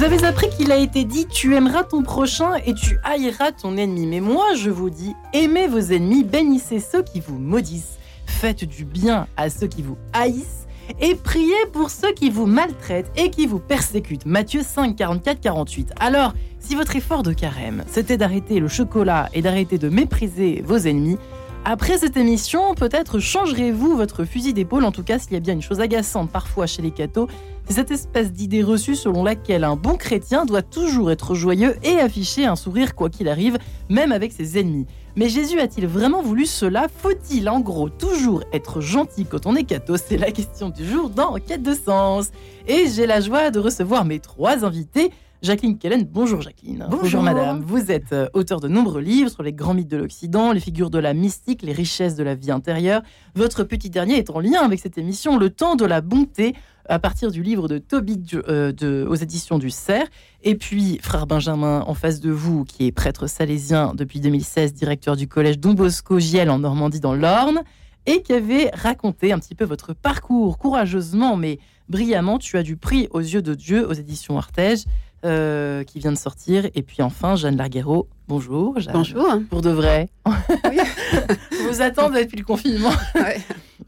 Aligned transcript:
Vous 0.00 0.06
avez 0.06 0.24
appris 0.24 0.48
qu'il 0.48 0.72
a 0.72 0.78
été 0.78 1.04
dit 1.04 1.26
tu 1.26 1.54
aimeras 1.54 1.84
ton 1.84 2.02
prochain 2.02 2.54
et 2.64 2.72
tu 2.72 2.98
haïras 3.04 3.52
ton 3.52 3.76
ennemi. 3.76 4.06
Mais 4.06 4.20
moi, 4.20 4.54
je 4.54 4.70
vous 4.70 4.88
dis, 4.88 5.14
aimez 5.34 5.66
vos 5.66 5.78
ennemis, 5.78 6.24
bénissez 6.24 6.80
ceux 6.80 7.02
qui 7.02 7.20
vous 7.20 7.36
maudissent, 7.36 7.98
faites 8.24 8.64
du 8.64 8.86
bien 8.86 9.26
à 9.36 9.50
ceux 9.50 9.66
qui 9.66 9.82
vous 9.82 9.98
haïssent 10.14 10.66
et 11.02 11.14
priez 11.16 11.66
pour 11.74 11.90
ceux 11.90 12.14
qui 12.14 12.30
vous 12.30 12.46
maltraitent 12.46 13.12
et 13.14 13.28
qui 13.28 13.46
vous 13.46 13.58
persécutent. 13.58 14.24
Matthieu 14.24 14.62
5, 14.62 14.96
44, 14.96 15.38
48. 15.38 15.92
Alors, 16.00 16.32
si 16.60 16.76
votre 16.76 16.96
effort 16.96 17.22
de 17.22 17.34
carême, 17.34 17.84
c'était 17.86 18.16
d'arrêter 18.16 18.58
le 18.58 18.68
chocolat 18.68 19.28
et 19.34 19.42
d'arrêter 19.42 19.76
de 19.76 19.90
mépriser 19.90 20.62
vos 20.64 20.78
ennemis, 20.78 21.18
après 21.64 21.98
cette 21.98 22.16
émission, 22.16 22.74
peut-être 22.74 23.18
changerez-vous 23.18 23.94
votre 23.96 24.24
fusil 24.24 24.54
d'épaule. 24.54 24.84
En 24.84 24.92
tout 24.92 25.02
cas, 25.02 25.18
s'il 25.18 25.34
y 25.34 25.36
a 25.36 25.40
bien 25.40 25.54
une 25.54 25.62
chose 25.62 25.80
agaçante 25.80 26.30
parfois 26.30 26.66
chez 26.66 26.80
les 26.80 26.90
cathos, 26.90 27.28
c'est 27.66 27.74
cette 27.74 27.90
espèce 27.90 28.32
d'idée 28.32 28.62
reçue 28.62 28.96
selon 28.96 29.22
laquelle 29.22 29.64
un 29.64 29.76
bon 29.76 29.96
chrétien 29.96 30.46
doit 30.46 30.62
toujours 30.62 31.10
être 31.10 31.34
joyeux 31.34 31.76
et 31.84 32.00
afficher 32.00 32.46
un 32.46 32.56
sourire 32.56 32.94
quoi 32.94 33.10
qu'il 33.10 33.28
arrive, 33.28 33.58
même 33.90 34.10
avec 34.10 34.32
ses 34.32 34.58
ennemis. 34.58 34.86
Mais 35.16 35.28
Jésus 35.28 35.60
a-t-il 35.60 35.86
vraiment 35.86 36.22
voulu 36.22 36.46
cela? 36.46 36.86
Faut-il 37.02 37.48
en 37.48 37.60
gros 37.60 37.90
toujours 37.90 38.42
être 38.52 38.80
gentil 38.80 39.26
quand 39.26 39.46
on 39.46 39.54
est 39.54 39.64
catho? 39.64 39.96
C'est 39.96 40.16
la 40.16 40.30
question 40.30 40.70
du 40.70 40.84
jour 40.84 41.10
dans 41.10 41.34
Quête 41.34 41.62
de 41.62 41.74
sens. 41.74 42.30
Et 42.66 42.86
j'ai 42.88 43.06
la 43.06 43.20
joie 43.20 43.50
de 43.50 43.58
recevoir 43.58 44.04
mes 44.04 44.18
trois 44.18 44.64
invités. 44.64 45.10
Jacqueline 45.42 45.78
Kellen, 45.78 46.04
bonjour 46.04 46.42
Jacqueline. 46.42 46.86
Bonjour. 46.90 47.22
madame. 47.22 47.62
Vous 47.62 47.90
êtes 47.90 48.12
euh, 48.12 48.28
auteur 48.34 48.60
de 48.60 48.68
nombreux 48.68 49.00
livres 49.00 49.30
sur 49.30 49.42
les 49.42 49.54
grands 49.54 49.72
mythes 49.72 49.88
de 49.88 49.96
l'Occident, 49.96 50.52
les 50.52 50.60
figures 50.60 50.90
de 50.90 50.98
la 50.98 51.14
mystique, 51.14 51.62
les 51.62 51.72
richesses 51.72 52.14
de 52.14 52.22
la 52.22 52.34
vie 52.34 52.50
intérieure. 52.50 53.00
Votre 53.34 53.64
petit 53.64 53.88
dernier 53.88 54.18
est 54.18 54.28
en 54.28 54.38
lien 54.38 54.60
avec 54.60 54.80
cette 54.80 54.98
émission, 54.98 55.38
Le 55.38 55.48
temps 55.48 55.76
de 55.76 55.86
la 55.86 56.02
bonté, 56.02 56.54
à 56.86 56.98
partir 56.98 57.30
du 57.30 57.42
livre 57.42 57.68
de 57.68 57.78
Toby 57.78 58.22
euh, 58.34 58.72
de, 58.72 59.06
aux 59.08 59.14
éditions 59.14 59.58
du 59.58 59.70
Cerf. 59.70 60.08
Et 60.42 60.56
puis, 60.56 60.98
frère 61.00 61.26
Benjamin, 61.26 61.84
en 61.86 61.94
face 61.94 62.20
de 62.20 62.30
vous, 62.30 62.64
qui 62.64 62.86
est 62.86 62.92
prêtre 62.92 63.26
salésien 63.26 63.94
depuis 63.94 64.20
2016, 64.20 64.74
directeur 64.74 65.16
du 65.16 65.26
collège 65.26 65.58
Don 65.58 65.72
Bosco 65.72 66.18
Giel 66.18 66.50
en 66.50 66.58
Normandie 66.58 67.00
dans 67.00 67.14
l'Orne, 67.14 67.62
et 68.04 68.20
qui 68.20 68.34
avait 68.34 68.70
raconté 68.74 69.32
un 69.32 69.38
petit 69.38 69.54
peu 69.54 69.64
votre 69.64 69.94
parcours 69.94 70.58
courageusement, 70.58 71.36
mais 71.36 71.58
brillamment. 71.88 72.38
Tu 72.38 72.58
as 72.58 72.62
du 72.62 72.76
prix 72.76 73.08
aux 73.10 73.20
yeux 73.20 73.42
de 73.42 73.54
Dieu 73.54 73.86
aux 73.88 73.92
éditions 73.92 74.36
Artege. 74.36 74.84
Euh, 75.26 75.84
qui 75.84 75.98
vient 75.98 76.12
de 76.12 76.16
sortir. 76.16 76.66
Et 76.74 76.80
puis 76.80 77.02
enfin, 77.02 77.36
Jeanne 77.36 77.58
Larguero. 77.58 78.08
Bonjour. 78.26 78.80
Jeanne. 78.80 78.94
Bonjour. 78.94 79.26
Pour 79.50 79.60
de 79.60 79.68
vrai. 79.68 80.08
Oui. 80.24 80.78
vous 81.68 81.82
attendez 81.82 82.24
depuis 82.24 82.38
le 82.38 82.44
confinement. 82.44 82.92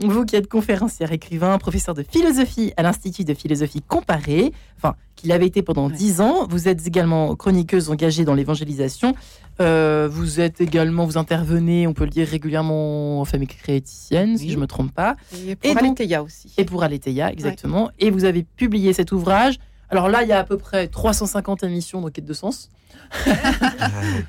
Vous 0.00 0.26
qui 0.26 0.36
êtes 0.36 0.46
conférencière, 0.46 1.10
écrivain, 1.10 1.56
professeur 1.56 1.94
de 1.94 2.02
philosophie 2.02 2.74
à 2.76 2.82
l'Institut 2.82 3.24
de 3.24 3.32
philosophie 3.32 3.80
comparée, 3.80 4.52
enfin, 4.76 4.94
qu'il 5.16 5.32
avait 5.32 5.46
été 5.46 5.62
pendant 5.62 5.88
dix 5.88 6.20
ans. 6.20 6.46
Vous 6.50 6.68
êtes 6.68 6.86
également 6.86 7.34
chroniqueuse 7.34 7.88
engagée 7.88 8.26
dans 8.26 8.34
l'évangélisation. 8.34 9.14
Euh, 9.60 10.10
vous 10.12 10.38
êtes 10.38 10.60
également, 10.60 11.06
vous 11.06 11.16
intervenez, 11.16 11.86
on 11.86 11.94
peut 11.94 12.04
le 12.04 12.10
dire 12.10 12.28
régulièrement 12.28 13.22
en 13.22 13.24
famille 13.24 13.48
chrétienne, 13.48 14.36
si 14.36 14.50
je 14.50 14.56
ne 14.56 14.60
me 14.60 14.66
trompe 14.66 14.92
pas. 14.92 15.16
Et 15.44 15.56
pour 15.56 15.78
Aletheia 15.78 16.22
aussi. 16.22 16.52
Et 16.58 16.66
pour 16.66 16.82
Aletheia, 16.82 17.32
exactement. 17.32 17.90
Et 17.98 18.10
vous 18.10 18.24
avez 18.24 18.42
publié 18.42 18.92
cet 18.92 19.12
ouvrage 19.12 19.58
alors 19.92 20.08
là, 20.08 20.22
il 20.22 20.28
y 20.28 20.32
a 20.32 20.38
à 20.38 20.44
peu 20.44 20.56
près 20.56 20.88
350 20.88 21.64
émissions 21.64 22.00
dans 22.00 22.08
Quête 22.08 22.24
de 22.24 22.32
Sens. 22.32 22.70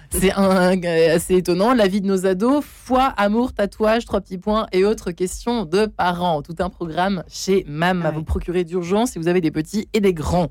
c'est 0.10 0.32
assez 0.32 1.36
étonnant. 1.36 1.74
La 1.74 1.88
vie 1.88 2.02
de 2.02 2.06
nos 2.06 2.26
ados, 2.26 2.66
foi, 2.66 3.06
amour, 3.16 3.54
tatouage, 3.54 4.04
trois 4.04 4.20
petits 4.20 4.38
points 4.38 4.68
et 4.74 4.84
autres 4.84 5.12
questions 5.12 5.64
de 5.64 5.86
parents. 5.86 6.42
Tout 6.42 6.58
un 6.60 6.70
programme 6.70 7.24
chez 7.30 7.64
MAM 7.66 8.06
à 8.06 8.12
vous 8.12 8.24
procurer 8.24 8.66
d'urgence 8.66 9.12
si 9.12 9.20
vous 9.20 9.30
avez 9.30 9.40
des 9.40 9.52
petits 9.52 9.88
et 9.94 10.02
des 10.02 10.14
grands. 10.14 10.50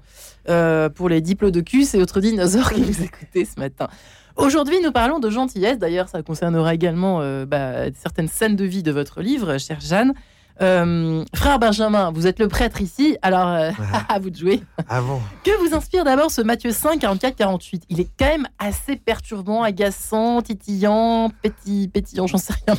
Euh, 0.49 0.89
pour 0.89 1.11
les 1.11 1.21
diplodocus 1.21 1.95
et 1.95 2.01
autres 2.01 2.21
dinosaures 2.21 2.73
qui 2.73 2.81
nous 2.87 3.03
écoutez 3.03 3.45
ce 3.45 3.61
matin. 3.61 3.89
Aujourd'hui, 4.37 4.81
nous 4.83 4.93
parlons 4.93 5.19
de 5.19 5.29
gentillesse. 5.29 5.79
D'ailleurs, 5.79 6.09
ça 6.09 6.23
concernera 6.23 6.73
également 6.73 7.21
euh, 7.21 7.45
bah, 7.45 7.93
certaines 7.95 8.29
scènes 8.29 8.57
de 8.57 8.65
vie 8.65 8.83
de 8.83 8.93
votre 8.93 9.21
livre, 9.21 9.59
chère 9.59 9.81
Jeanne. 9.81 10.15
Euh, 10.61 11.25
frère 11.35 11.59
Benjamin, 11.59 12.13
vous 12.13 12.27
êtes 12.27 12.39
le 12.39 12.49
prêtre 12.49 12.81
ici, 12.81 13.17
alors 13.23 13.49
euh, 13.49 13.71
à 14.09 14.19
vous 14.19 14.31
de 14.31 14.37
jouer. 14.37 14.63
Ah 14.89 15.01
bon. 15.01 15.21
Que 15.45 15.51
vous 15.67 15.75
inspire 15.75 16.05
d'abord 16.05 16.31
ce 16.31 16.43
Matthieu 16.43 16.73
5, 16.73 17.01
44, 17.01 17.37
48 17.37 17.85
Il 17.89 18.01
est 18.01 18.09
quand 18.19 18.27
même 18.27 18.49
assez 18.59 18.97
perturbant, 18.97 19.63
agaçant, 19.63 20.43
titillant, 20.43 21.31
petit, 21.43 21.89
pétillant, 21.89 22.27
j'en 22.27 22.39
sais 22.39 22.55
rien 22.67 22.77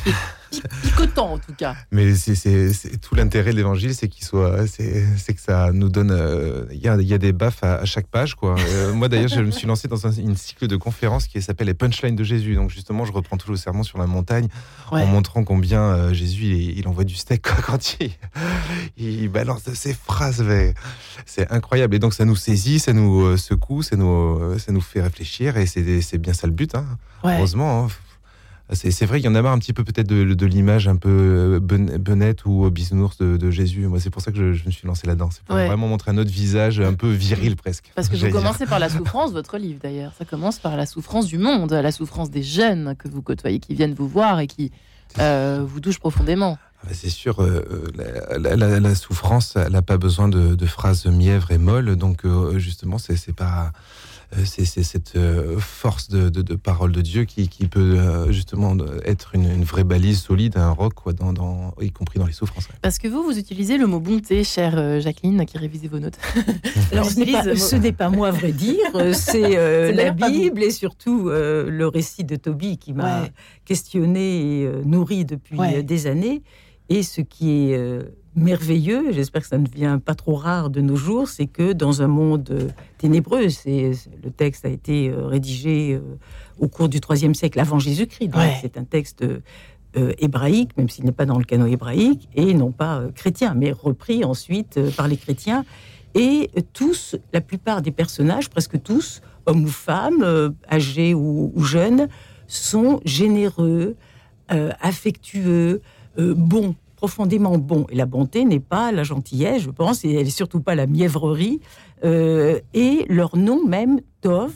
picotant 0.82 1.32
en 1.32 1.38
tout 1.38 1.54
cas. 1.54 1.74
Mais 1.90 2.14
c'est 2.14 3.00
tout 3.00 3.14
l'intérêt 3.14 3.52
de 3.52 3.56
l'évangile, 3.56 3.94
c'est 3.94 4.08
qu'il 4.08 4.24
soit, 4.24 4.66
c'est 4.66 5.34
que 5.34 5.40
ça 5.40 5.72
nous 5.72 5.88
donne, 5.88 6.10
euh, 6.10 6.64
il 6.70 6.78
y, 6.78 6.88
a, 6.88 6.96
y, 7.00 7.14
a, 7.14 7.18
des 7.18 7.32
baffes 7.32 7.62
à, 7.62 7.84
chaque 7.84 8.06
page 8.06 8.34
quoi. 8.34 8.56
Euh, 8.58 8.92
moi 8.92 9.08
d'ailleurs, 9.08 9.28
je 9.28 9.40
me 9.40 9.50
suis 9.50 9.66
lancé 9.66 9.88
dans 9.88 10.06
un, 10.06 10.12
une 10.12 10.36
cycle 10.36 10.66
de 10.66 10.76
conférences 10.76 11.26
qui 11.26 11.40
s'appelle 11.42 11.66
les 11.66 11.74
punchlines 11.74 12.16
de 12.16 12.24
Jésus. 12.24 12.54
Donc 12.54 12.70
justement, 12.70 13.04
je 13.04 13.12
reprends 13.12 13.36
tout 13.36 13.50
le 13.50 13.56
serment 13.56 13.82
sur 13.82 13.98
la 13.98 14.06
montagne 14.06 14.48
en 14.90 15.06
montrant 15.06 15.44
combien 15.44 15.82
euh, 15.82 16.12
Jésus 16.12 16.46
il, 16.76 16.86
envoie 16.88 17.04
du 17.04 17.14
steak 17.14 17.42
quand 17.66 17.96
il, 18.00 18.10
il 18.96 19.28
balance 19.28 19.62
ses 19.74 19.94
phrases. 19.94 20.44
C'est 21.26 21.50
incroyable 21.50 21.94
et 21.94 21.98
donc 21.98 22.14
ça 22.14 22.24
nous 22.24 22.36
saisit, 22.36 22.78
ça 22.78 22.92
nous 22.92 23.36
secoue, 23.36 23.82
ça 23.82 23.96
nous, 23.96 24.58
ça 24.58 24.72
nous 24.72 24.80
fait 24.80 25.02
réfléchir 25.02 25.56
et 25.56 25.66
c'est 25.66 26.18
bien 26.18 26.32
ça 26.32 26.46
le 26.46 26.52
but. 26.52 26.74
Hein. 26.74 26.86
Heureusement. 27.24 27.84
Hein. 27.84 27.88
C'est 28.72 29.04
vrai 29.04 29.18
qu'il 29.18 29.26
y 29.26 29.28
en 29.28 29.34
a 29.34 29.42
marre 29.42 29.52
un 29.52 29.58
petit 29.58 29.74
peu 29.74 29.84
peut-être 29.84 30.06
de, 30.06 30.46
l'image 30.46 30.88
un 30.88 30.96
peu 30.96 31.10
euh, 31.10 31.60
benette 31.60 32.46
ou 32.46 32.70
bisounours 32.70 33.18
de, 33.18 33.50
Jésus. 33.50 33.86
Moi, 33.86 34.00
c'est 34.00 34.10
pour 34.10 34.22
ça 34.22 34.32
que 34.32 34.54
je, 34.54 34.64
me 34.64 34.70
suis 34.70 34.86
lancé 34.86 35.06
là-dedans. 35.06 35.28
C'est 35.30 35.44
pour 35.44 35.56
vraiment 35.56 35.86
montrer 35.86 36.12
un 36.12 36.18
autre 36.18 36.30
visage 36.30 36.80
un 36.80 36.94
peu 36.94 37.10
viril 37.10 37.56
presque. 37.56 37.92
Parce 37.94 38.08
que 38.08 38.16
vous 38.16 38.30
commencez 38.30 38.66
par 38.66 38.78
la 38.78 38.88
souffrance, 38.88 39.32
votre 39.32 39.58
livre 39.58 39.80
d'ailleurs. 39.82 40.12
Ça 40.18 40.24
commence 40.24 40.58
par 40.58 40.76
la 40.76 40.86
souffrance 40.86 41.26
du 41.26 41.38
monde, 41.38 41.72
la 41.72 41.92
souffrance 41.92 42.30
des 42.30 42.42
jeunes 42.42 42.94
que 42.98 43.08
vous 43.08 43.22
côtoyez, 43.22 43.60
qui 43.60 43.74
viennent 43.74 43.94
vous 43.94 44.08
voir 44.08 44.40
et 44.40 44.46
qui 44.46 44.72
euh, 45.18 45.64
vous 45.66 45.80
touchent 45.80 46.00
profondément. 46.00 46.58
Ah 46.82 46.86
bah, 46.86 46.92
c'est 46.94 47.10
sûr, 47.10 47.42
euh, 47.42 47.92
la, 48.38 48.94
souffrance, 48.94 49.56
elle 49.56 49.72
n'a 49.72 49.82
pas 49.82 49.96
besoin 49.96 50.28
de, 50.28 50.54
de, 50.54 50.66
phrases 50.66 51.06
mièvres 51.06 51.50
et 51.50 51.58
molles. 51.58 51.96
Donc, 51.96 52.22
justement, 52.56 52.98
c'est 52.98 53.32
pas 53.32 53.66
euh, 53.66 53.70
c'est 54.44 54.64
cette 54.64 55.16
euh, 55.16 55.58
force 55.58 56.08
de, 56.08 56.54
parole 56.54 56.92
de 56.92 57.00
Dieu 57.00 57.24
qui, 57.24 57.48
peut 57.68 57.80
euh, 57.80 58.32
justement 58.32 58.76
être 59.04 59.34
une, 59.34 59.64
vraie 59.64 59.84
balise 59.84 60.20
solide, 60.20 60.56
un 60.56 60.70
roc, 60.70 60.94
quoi, 60.94 61.12
dans, 61.12 61.74
y 61.80 61.90
compris 61.90 62.18
dans 62.18 62.26
les 62.26 62.32
souffrances. 62.32 62.68
Parce 62.82 62.98
que 62.98 63.08
vous, 63.08 63.22
vous 63.22 63.38
utilisez 63.38 63.78
le 63.78 63.86
mot 63.86 64.00
bonté, 64.00 64.44
chère 64.44 65.00
Jacqueline, 65.00 65.44
qui 65.46 65.58
révisez 65.58 65.88
vos 65.88 65.98
notes. 65.98 66.18
Alors, 66.92 67.06
ce 67.06 67.76
n'est 67.76 67.92
pas, 67.92 68.08
moi, 68.08 68.28
à 68.28 68.32
vrai 68.32 68.52
dire, 68.52 68.84
c'est 69.12 69.92
la 69.92 70.10
Bible 70.10 70.62
et 70.62 70.70
surtout 70.70 71.28
le 71.28 71.86
récit 71.86 72.24
de 72.24 72.36
Tobie 72.36 72.78
qui 72.78 72.92
m'a 72.92 73.28
questionné 73.64 74.62
et 74.62 74.68
nourri 74.84 75.24
depuis 75.24 75.84
des 75.84 76.06
années. 76.06 76.42
Et 76.88 77.02
ce 77.02 77.20
qui 77.20 77.50
est 77.50 78.04
merveilleux, 78.36 79.12
j'espère 79.12 79.42
que 79.42 79.48
ça 79.48 79.58
ne 79.58 79.66
devient 79.66 79.98
pas 80.04 80.14
trop 80.14 80.34
rare 80.34 80.70
de 80.70 80.80
nos 80.80 80.96
jours, 80.96 81.28
c'est 81.28 81.46
que 81.46 81.72
dans 81.72 82.02
un 82.02 82.08
monde 82.08 82.48
euh, 82.50 82.68
ténébreux, 82.98 83.48
c'est, 83.48 83.92
le 84.22 84.30
texte 84.30 84.64
a 84.64 84.68
été 84.68 85.08
euh, 85.08 85.26
rédigé 85.26 85.94
euh, 85.94 86.00
au 86.58 86.68
cours 86.68 86.88
du 86.88 86.98
IIIe 87.08 87.34
siècle 87.34 87.60
avant 87.60 87.78
Jésus-Christ, 87.78 88.30
c'est 88.60 88.76
un 88.76 88.84
texte 88.84 89.24
hébraïque, 90.18 90.76
même 90.76 90.88
s'il 90.88 91.04
n'est 91.04 91.12
pas 91.12 91.26
dans 91.26 91.38
le 91.38 91.44
canon 91.44 91.66
hébraïque, 91.66 92.28
et 92.34 92.54
non 92.54 92.72
pas 92.72 93.02
chrétien, 93.14 93.54
mais 93.54 93.72
repris 93.72 94.24
ensuite 94.24 94.78
par 94.96 95.08
les 95.08 95.16
chrétiens. 95.16 95.64
Et 96.14 96.50
tous, 96.72 97.16
la 97.32 97.40
plupart 97.40 97.82
des 97.82 97.90
personnages, 97.90 98.48
presque 98.48 98.80
tous, 98.82 99.20
hommes 99.46 99.64
ou 99.64 99.68
femmes, 99.68 100.54
âgés 100.70 101.14
ou, 101.14 101.52
ou, 101.54 101.62
jeunes, 101.62 102.08
sont 102.46 103.00
généreux, 103.04 103.96
affectueux, 104.48 105.80
bons 106.16 106.76
profondément 107.04 107.58
bon. 107.58 107.84
Et 107.90 107.96
la 107.96 108.06
bonté 108.06 108.46
n'est 108.46 108.60
pas 108.60 108.90
la 108.90 109.02
gentillesse, 109.02 109.60
je 109.60 109.70
pense, 109.70 110.06
et 110.06 110.12
elle 110.14 110.24
n'est 110.24 110.30
surtout 110.30 110.60
pas 110.60 110.74
la 110.74 110.86
mièvrerie. 110.86 111.60
Euh, 112.02 112.60
et 112.72 113.04
leur 113.10 113.36
nom 113.36 113.62
même, 113.62 114.00
Tov, 114.22 114.54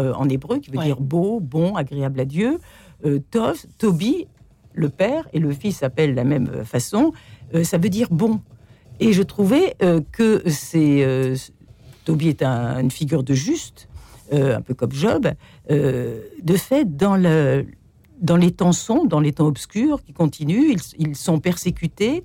euh, 0.00 0.12
en 0.14 0.28
hébreu, 0.28 0.58
qui 0.58 0.72
veut 0.72 0.82
dire 0.82 1.00
beau, 1.00 1.38
bon, 1.38 1.76
agréable 1.76 2.18
à 2.18 2.24
Dieu. 2.24 2.58
Euh, 3.04 3.20
Tov, 3.30 3.64
Tobi, 3.78 4.26
le 4.74 4.88
père 4.88 5.28
et 5.32 5.38
le 5.38 5.52
fils 5.52 5.76
s'appellent 5.76 6.10
de 6.10 6.16
la 6.16 6.24
même 6.24 6.64
façon, 6.64 7.12
ça 7.62 7.78
veut 7.78 7.88
dire 7.88 8.08
bon. 8.10 8.40
Et 8.98 9.12
je 9.12 9.22
trouvais 9.22 9.76
que 10.10 10.42
c'est 10.48 11.34
Tobi 12.04 12.28
est 12.28 12.42
une 12.42 12.90
figure 12.90 13.22
de 13.22 13.32
juste, 13.32 13.88
un 14.32 14.60
peu 14.60 14.74
comme 14.74 14.92
Job. 14.92 15.28
de 15.70 16.56
fait, 16.56 16.96
dans 16.96 17.16
le, 17.16 17.64
dans 18.20 18.36
les 18.36 18.50
temps 18.50 18.72
sombres, 18.72 19.08
dans 19.08 19.20
les 19.20 19.32
temps 19.32 19.46
obscurs 19.46 20.02
qui 20.02 20.12
continuent, 20.12 20.76
ils, 20.98 21.16
sont 21.16 21.38
persécutés 21.38 22.24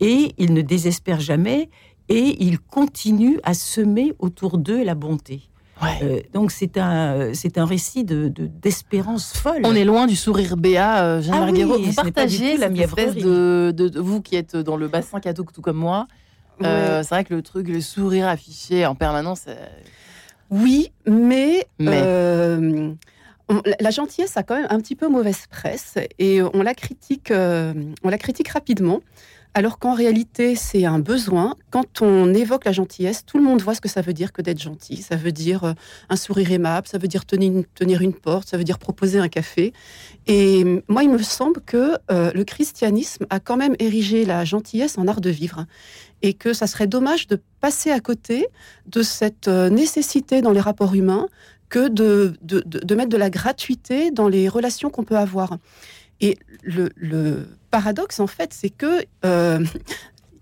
et 0.00 0.34
ils 0.38 0.52
ne 0.52 0.62
désespèrent 0.62 1.20
jamais 1.20 1.70
et 2.08 2.42
ils 2.42 2.58
continuent 2.58 3.38
à 3.42 3.54
semer 3.54 4.14
autour 4.18 4.58
d'eux 4.58 4.82
la 4.84 4.94
bonté. 4.94 5.42
Euh, 6.02 6.20
donc 6.34 6.50
c'est 6.50 6.76
un 6.76 7.32
c'est 7.34 7.56
un 7.56 7.64
récit 7.64 8.02
de 8.02 8.32
d'espérance 8.36 9.32
folle. 9.32 9.60
On 9.62 9.76
est 9.76 9.84
loin 9.84 10.08
du 10.08 10.16
sourire 10.16 10.56
béat, 10.56 11.04
euh, 11.04 11.22
Jean 11.22 11.34
ah 11.34 11.50
vous 11.52 11.92
partagez 11.94 12.56
la 12.56 12.66
espèce 12.68 13.14
de, 13.14 13.72
de, 13.76 14.00
vous 14.00 14.20
qui 14.20 14.34
êtes 14.34 14.56
dans 14.56 14.76
le 14.76 14.88
bassin 14.88 15.20
catholique 15.20 15.52
tout 15.52 15.62
comme 15.62 15.76
moi. 15.76 16.08
Euh, 16.64 17.04
c'est 17.04 17.14
vrai 17.14 17.24
que 17.24 17.34
le 17.34 17.42
truc, 17.42 17.68
le 17.68 17.80
sourire 17.80 18.26
affiché 18.26 18.84
en 18.86 18.96
permanence. 18.96 19.44
Oui, 20.50 20.90
mais, 21.06 21.66
euh, 23.50 23.60
la 23.80 23.90
gentillesse 23.90 24.36
a 24.36 24.42
quand 24.42 24.56
même 24.56 24.66
un 24.70 24.80
petit 24.80 24.96
peu 24.96 25.08
mauvaise 25.08 25.46
presse 25.50 25.94
et 26.18 26.42
on 26.42 26.62
la 26.62 26.74
critique, 26.74 27.30
euh, 27.30 27.72
on 28.02 28.08
la 28.08 28.18
critique 28.18 28.48
rapidement. 28.48 29.00
Alors 29.54 29.78
qu'en 29.78 29.94
réalité, 29.94 30.54
c'est 30.54 30.84
un 30.84 30.98
besoin. 30.98 31.56
Quand 31.70 32.02
on 32.02 32.32
évoque 32.34 32.66
la 32.66 32.72
gentillesse, 32.72 33.24
tout 33.24 33.38
le 33.38 33.44
monde 33.44 33.62
voit 33.62 33.74
ce 33.74 33.80
que 33.80 33.88
ça 33.88 34.02
veut 34.02 34.12
dire 34.12 34.32
que 34.32 34.42
d'être 34.42 34.60
gentil. 34.60 34.98
Ça 34.98 35.16
veut 35.16 35.32
dire 35.32 35.64
euh, 35.64 35.72
un 36.10 36.16
sourire 36.16 36.52
aimable, 36.52 36.86
ça 36.86 36.98
veut 36.98 37.08
dire 37.08 37.24
tenir 37.24 37.50
une, 37.50 37.64
tenir 37.64 38.02
une 38.02 38.12
porte, 38.12 38.48
ça 38.48 38.58
veut 38.58 38.64
dire 38.64 38.78
proposer 38.78 39.18
un 39.18 39.28
café. 39.28 39.72
Et 40.26 40.82
moi, 40.86 41.02
il 41.02 41.10
me 41.10 41.18
semble 41.18 41.62
que 41.62 41.96
le 42.10 42.42
christianisme 42.44 43.24
a 43.30 43.40
quand 43.40 43.56
même 43.56 43.74
érigé 43.78 44.26
la 44.26 44.44
gentillesse 44.44 44.98
en 44.98 45.08
art 45.08 45.22
de 45.22 45.30
vivre 45.30 45.64
et 46.22 46.34
que 46.34 46.52
ça 46.52 46.66
serait 46.66 46.86
dommage 46.86 47.26
de 47.26 47.40
passer 47.60 47.90
à 47.90 48.00
côté 48.00 48.46
de 48.86 49.02
cette 49.02 49.48
euh, 49.48 49.68
nécessité 49.70 50.42
dans 50.42 50.52
les 50.52 50.60
rapports 50.60 50.94
humains 50.94 51.28
que 51.68 51.88
de, 51.88 52.34
de, 52.42 52.94
mettre 52.94 53.10
de 53.10 53.16
la 53.16 53.30
gratuité 53.30 54.10
dans 54.10 54.28
les 54.28 54.48
relations 54.48 54.90
qu'on 54.90 55.04
peut 55.04 55.16
avoir. 55.16 55.58
Et 56.20 56.38
le, 56.62 57.46
paradoxe, 57.70 58.18
en 58.20 58.26
fait, 58.26 58.54
c'est 58.54 58.70
que 58.70 59.04
euh, 59.24 59.64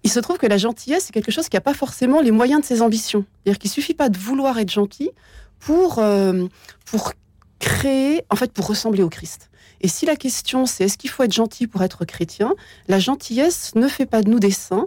il 0.04 0.10
se 0.10 0.20
trouve 0.20 0.38
que 0.38 0.46
la 0.46 0.58
gentillesse, 0.58 1.06
c'est 1.06 1.12
quelque 1.12 1.32
chose 1.32 1.48
qui 1.48 1.56
n'a 1.56 1.60
pas 1.60 1.74
forcément 1.74 2.20
les 2.20 2.30
moyens 2.30 2.60
de 2.60 2.66
ses 2.66 2.82
ambitions. 2.82 3.24
C'est-à-dire 3.42 3.58
qu'il 3.58 3.70
suffit 3.70 3.94
pas 3.94 4.08
de 4.08 4.16
vouloir 4.16 4.58
être 4.58 4.70
gentil 4.70 5.10
pour, 5.58 5.98
euh, 5.98 6.46
pour 6.84 7.12
créer, 7.58 8.22
en 8.30 8.36
fait, 8.36 8.52
pour 8.52 8.68
ressembler 8.68 9.02
au 9.02 9.08
Christ. 9.08 9.50
Et 9.80 9.88
si 9.88 10.06
la 10.06 10.16
question 10.16 10.64
c'est 10.64 10.84
est-ce 10.84 10.96
qu'il 10.96 11.10
faut 11.10 11.22
être 11.22 11.32
gentil 11.32 11.66
pour 11.66 11.82
être 11.82 12.04
chrétien, 12.04 12.54
la 12.88 12.98
gentillesse 12.98 13.74
ne 13.74 13.88
fait 13.88 14.06
pas 14.06 14.22
de 14.22 14.30
nous 14.30 14.40
des 14.40 14.50
saints 14.50 14.86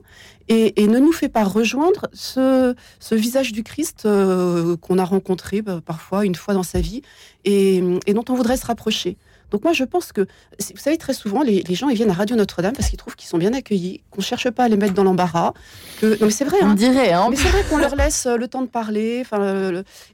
et, 0.49 0.87
ne 0.87 0.99
nous 0.99 1.11
fait 1.11 1.29
pas 1.29 1.43
rejoindre 1.43 2.07
ce, 2.11 2.75
visage 3.11 3.51
du 3.51 3.63
Christ 3.63 4.03
euh, 4.05 4.75
qu'on 4.77 4.97
a 4.97 5.05
rencontré 5.05 5.61
bah, 5.61 5.81
parfois 5.85 6.25
une 6.25 6.35
fois 6.35 6.53
dans 6.53 6.63
sa 6.63 6.81
vie 6.81 7.01
et 7.45 7.81
dont 7.81 8.25
on 8.29 8.33
voudrait 8.33 8.57
se 8.57 8.65
rapprocher. 8.65 9.17
Donc 9.51 9.63
moi, 9.63 9.73
je 9.73 9.83
pense 9.83 10.11
que, 10.11 10.21
vous 10.21 10.77
savez, 10.77 10.97
très 10.97 11.13
souvent, 11.13 11.41
les, 11.41 11.63
gens, 11.75 11.89
ils 11.89 11.95
viennent 11.95 12.09
à 12.09 12.13
Radio 12.13 12.35
Notre-Dame 12.35 12.73
parce 12.73 12.89
qu'ils 12.89 12.99
trouvent 12.99 13.15
qu'ils 13.15 13.27
sont 13.27 13.37
bien 13.37 13.53
accueillis, 13.53 14.01
qu'on 14.11 14.21
ne 14.21 14.25
cherche 14.25 14.49
pas 14.49 14.65
à 14.65 14.67
les 14.67 14.77
mettre 14.77 14.93
dans 14.93 15.03
l'embarras. 15.03 15.53
Que... 15.99 16.19
Non, 16.19 16.25
mais 16.25 16.31
c'est 16.31 16.45
vrai. 16.45 16.57
On 16.61 16.69
hein. 16.69 16.75
dirait, 16.75 17.11
hein. 17.13 17.27
Mais 17.29 17.35
c'est 17.35 17.49
vrai 17.49 17.63
qu'on 17.69 17.77
leur 17.77 17.95
laisse 17.95 18.25
euh, 18.25 18.37
le 18.37 18.47
temps 18.47 18.61
de 18.61 18.67
parler. 18.67 19.23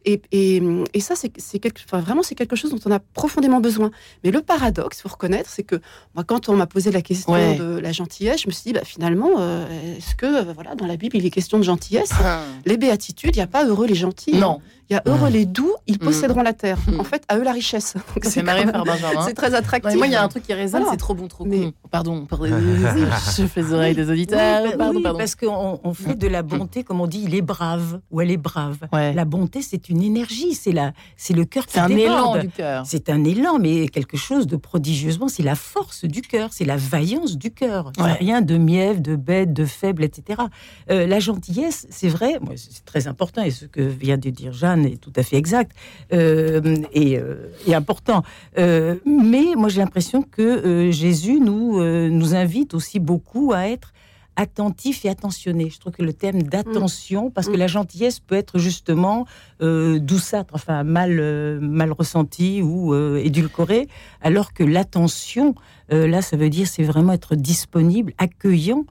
Et, 0.06 0.22
et, 0.32 0.62
et 0.94 1.00
ça, 1.00 1.16
c'est 1.16 1.60
quelque... 1.60 1.82
enfin, 1.86 2.00
vraiment, 2.00 2.24
c'est 2.24 2.36
quelque 2.36 2.56
chose 2.56 2.72
dont 2.72 2.80
on 2.86 2.92
a 2.92 3.00
profondément 3.00 3.60
besoin. 3.60 3.92
Mais 4.24 4.32
le 4.32 4.42
paradoxe, 4.42 5.00
il 5.00 5.02
faut 5.02 5.10
reconnaître, 5.10 5.50
c'est 5.50 5.64
que 5.64 5.76
moi, 6.14 6.24
quand 6.24 6.50
on 6.50 6.56
m'a 6.56 6.68
posé 6.68 6.92
la 6.92 7.02
question 7.02 7.34
de 7.34 7.80
la 7.80 7.92
gentillesse, 7.92 8.42
je 8.42 8.48
me 8.48 8.52
suis 8.52 8.64
dit, 8.64 8.74
bah, 8.74 8.84
finalement, 8.84 9.32
euh, 9.40 9.66
est-ce 9.98 10.16
que, 10.16 10.26
euh, 10.26 10.54
voilà, 10.54 10.76
dans 10.76 10.88
la 10.88 10.98
Bible, 10.98 11.18
il 11.18 11.26
est 11.26 11.30
question 11.30 11.58
de 11.58 11.64
gentillesse? 11.64 12.12
Les 12.66 12.78
béatitudes, 12.78 13.36
il 13.36 13.40
n'y 13.40 13.44
a 13.44 13.48
pas 13.48 13.66
heureux 13.66 13.88
les 13.88 13.96
gentils. 13.96 14.36
Non. 14.36 14.62
Il 14.90 14.94
y 14.94 14.96
a 14.98 15.02
heureux 15.08 15.30
les 15.30 15.46
doux, 15.46 15.74
ils 15.88 15.96
mm. 15.96 16.00
posséderont 16.00 16.44
la 16.44 16.54
terre. 16.54 16.78
En 17.00 17.04
fait, 17.04 17.24
à 17.28 17.38
eux 17.38 17.44
la 17.44 17.52
richesse. 17.54 17.96
C'est 18.22 18.44
marré 18.44 18.66
par 18.66 18.84
Benjamin. 18.84 19.22
C'est 19.26 19.34
très 19.34 19.56
attractif. 19.56 19.96
moi, 19.98 20.06
il 20.06 20.14
y 20.14 20.16
a 20.16 20.24
un 20.24 20.28
truc 20.28 20.44
qui 20.44 20.54
résonne, 20.54 20.84
c'est 20.90 20.98
trop 20.98 21.16
bon, 21.16 21.28
trop 21.28 21.44
con. 21.44 21.74
Pardon, 21.90 22.26
pardon 22.26 22.46
je 22.48 23.48
fais 23.48 23.62
les 23.62 23.74
oreilles 23.74 23.96
des 23.96 24.10
auditeurs. 24.10 24.64
Oui, 24.64 24.72
pardon, 24.78 25.02
pardon. 25.02 25.18
Parce 25.18 25.36
qu'on 25.36 25.80
on 25.84 25.94
fait 25.94 26.16
de 26.16 26.28
la 26.28 26.44
bonté, 26.44 26.84
comme 26.84 27.02
on 27.02 27.08
dit, 27.08 27.24
il 27.26 27.34
est 27.36 27.42
brave 27.42 28.00
ou 28.12 28.22
elle 28.22 28.32
est 28.32 28.38
brave. 28.38 28.78
La 28.92 29.26
bonté, 29.26 29.62
c'est 29.62 29.90
une 29.90 30.04
énergie, 30.04 30.54
c'est 30.54 30.72
la, 30.72 30.94
c'est 31.18 31.34
le 31.34 31.46
cœur 31.46 31.66
qui 31.66 31.74
C'est 31.74 31.80
un 31.80 31.90
élan 31.90 32.38
du 32.38 32.50
cœur. 32.50 32.84
C'est 32.86 33.10
un 33.10 33.24
élan, 33.24 33.58
mais 33.60 33.88
quelque 33.88 34.18
chose 34.18 34.48
de 34.48 34.56
prodigieusement. 34.56 35.28
C'est 35.28 35.44
la 35.44 35.56
force 35.56 36.06
du 36.06 36.22
cœur, 36.22 36.50
c'est 36.52 36.66
la 36.66 36.78
vaillance 36.78 37.38
du 37.38 37.52
cœur. 37.52 37.92
Rien 37.98 38.42
de 38.42 38.58
mièvre, 38.58 39.00
de 39.00 39.16
bête, 39.16 39.54
de 39.54 39.66
faible, 39.66 40.04
etc. 40.04 40.42
Euh, 40.90 41.08
la 41.08 41.20
gentillesse, 41.20 41.88
c'est 41.90 42.08
vrai, 42.08 42.40
c'est 42.56 42.86
très 42.86 43.08
important, 43.08 43.42
et 43.42 43.52
ce 43.52 43.66
que 43.66 43.82
vient 43.82 44.18
de 44.18 44.30
dire 44.30 44.54
Jeanne 44.54 44.75
est 44.84 45.00
tout 45.00 45.14
à 45.16 45.24
fait 45.24 45.38
exact 45.38 45.72
euh, 46.14 46.78
et, 46.94 47.18
euh, 47.18 47.52
et, 47.68 47.76
important. 47.76 48.24
mais 48.58 49.56
moi, 49.56 49.70
j'ai 49.70 49.82
l'impression 49.82 50.22
que 50.22 50.92
Jésus 50.92 51.40
nous, 51.40 51.82
nous 52.10 52.36
invite 52.36 52.74
aussi 52.74 53.00
beaucoup 53.00 53.54
à 53.54 53.68
être 53.68 53.94
attentif 54.36 55.06
et 55.06 55.10
attentionné. 55.10 55.70
Je 55.70 55.80
trouve 55.80 55.94
que 55.94 56.04
le 56.04 56.14
thème 56.14 56.44
d'attention, 56.44 57.32
parce 57.32 57.48
que 57.48 57.54
mm. 57.54 57.60
la 57.60 57.68
gentillesse 57.68 58.20
peut 58.20 58.36
être 58.36 58.60
justement 58.60 59.26
euh, 59.62 60.00
douceâtre, 60.00 60.54
enfin 60.54 60.84
mal, 60.84 61.20
euh, 61.20 61.60
mal 61.62 61.92
ressentie 61.92 62.62
ou 62.62 62.94
euh, 62.94 63.22
édulcorée, 63.24 63.88
alors 64.22 64.54
que 64.54 64.64
l'attention, 64.64 65.56
euh, 65.92 66.08
là, 66.08 66.22
ça 66.22 66.38
veut 66.38 66.50
dire 66.50 66.68
c'est 66.68 66.84
vraiment 66.84 67.14
être 67.14 67.36
disponible, 67.36 68.14
accueillant 68.18 68.86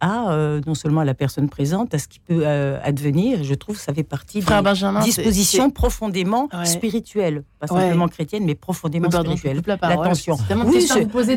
à 0.00 0.30
euh, 0.30 0.60
non 0.66 0.74
seulement 0.74 1.00
à 1.00 1.04
la 1.04 1.14
personne 1.14 1.48
présente, 1.48 1.94
à 1.94 1.98
ce 1.98 2.08
qui 2.08 2.20
peut 2.20 2.42
euh, 2.44 2.78
advenir. 2.82 3.44
Je 3.44 3.54
trouve 3.54 3.76
que 3.76 3.82
ça 3.82 3.94
fait 3.94 4.02
partie 4.02 4.40
d'une 4.40 5.00
disposition 5.02 5.70
profondément 5.70 6.48
spirituelle, 6.64 7.44
pas 7.58 7.66
simplement 7.66 8.08
chrétienne, 8.08 8.44
mais 8.44 8.54
profondément 8.54 9.10
spirituelle. 9.10 9.62
L'attention. 9.66 10.36
Oui, 10.64 10.86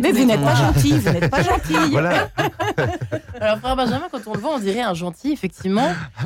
mais 0.02 0.12
vous 0.12 0.26
n'êtes 0.26 0.42
pas 0.42 0.56
gentil, 0.74 0.92
vous 0.92 1.12
n'êtes 1.12 1.30
pas 1.30 1.44
gentil. 1.44 1.76
voilà. 1.92 2.30
Alors, 3.40 3.58
frère 3.58 3.76
Benjamin, 3.76 4.08
quand 4.12 4.22
on 4.28 4.34
le 4.34 4.40
voit, 4.40 4.56
on 4.56 4.60
dirait 4.60 4.82
un 4.82 4.94
gentil, 4.94 5.32
effectivement. 5.32 5.92
Ah 6.18 6.24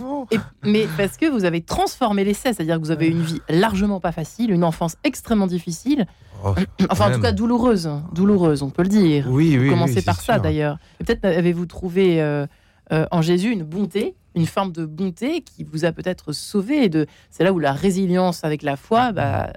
mais 0.63 0.87
parce 0.97 1.17
que 1.17 1.25
vous 1.25 1.45
avez 1.45 1.61
transformé 1.61 2.23
l'essai, 2.23 2.53
c'est-à-dire 2.53 2.75
que 2.75 2.81
vous 2.81 2.91
avez 2.91 3.07
une 3.07 3.21
vie 3.21 3.41
largement 3.49 3.99
pas 3.99 4.11
facile, 4.11 4.51
une 4.51 4.63
enfance 4.63 4.95
extrêmement 5.03 5.47
difficile. 5.47 6.05
Oh, 6.43 6.55
enfin, 6.89 7.11
en 7.11 7.15
tout 7.15 7.21
cas, 7.21 7.31
douloureuse. 7.31 7.89
Douloureuse, 8.13 8.63
on 8.63 8.69
peut 8.69 8.83
le 8.83 8.89
dire. 8.89 9.27
Oui, 9.29 9.57
oui. 9.59 9.69
Commencez 9.69 10.01
par 10.01 10.21
ça, 10.21 10.39
d'ailleurs. 10.39 10.77
Peut-être 10.99 11.25
avez-vous 11.25 11.65
trouvé 11.65 12.21
euh, 12.21 12.45
euh, 12.91 13.05
en 13.11 13.21
Jésus 13.21 13.51
une 13.51 13.63
bonté, 13.63 14.15
une 14.35 14.45
forme 14.45 14.71
de 14.71 14.85
bonté 14.85 15.41
qui 15.41 15.63
vous 15.63 15.85
a 15.85 15.91
peut-être 15.91 16.31
sauvé. 16.33 16.89
De... 16.89 17.07
C'est 17.31 17.43
là 17.43 17.53
où 17.53 17.59
la 17.59 17.73
résilience 17.73 18.43
avec 18.43 18.61
la 18.61 18.75
foi 18.75 19.11
bah, 19.11 19.51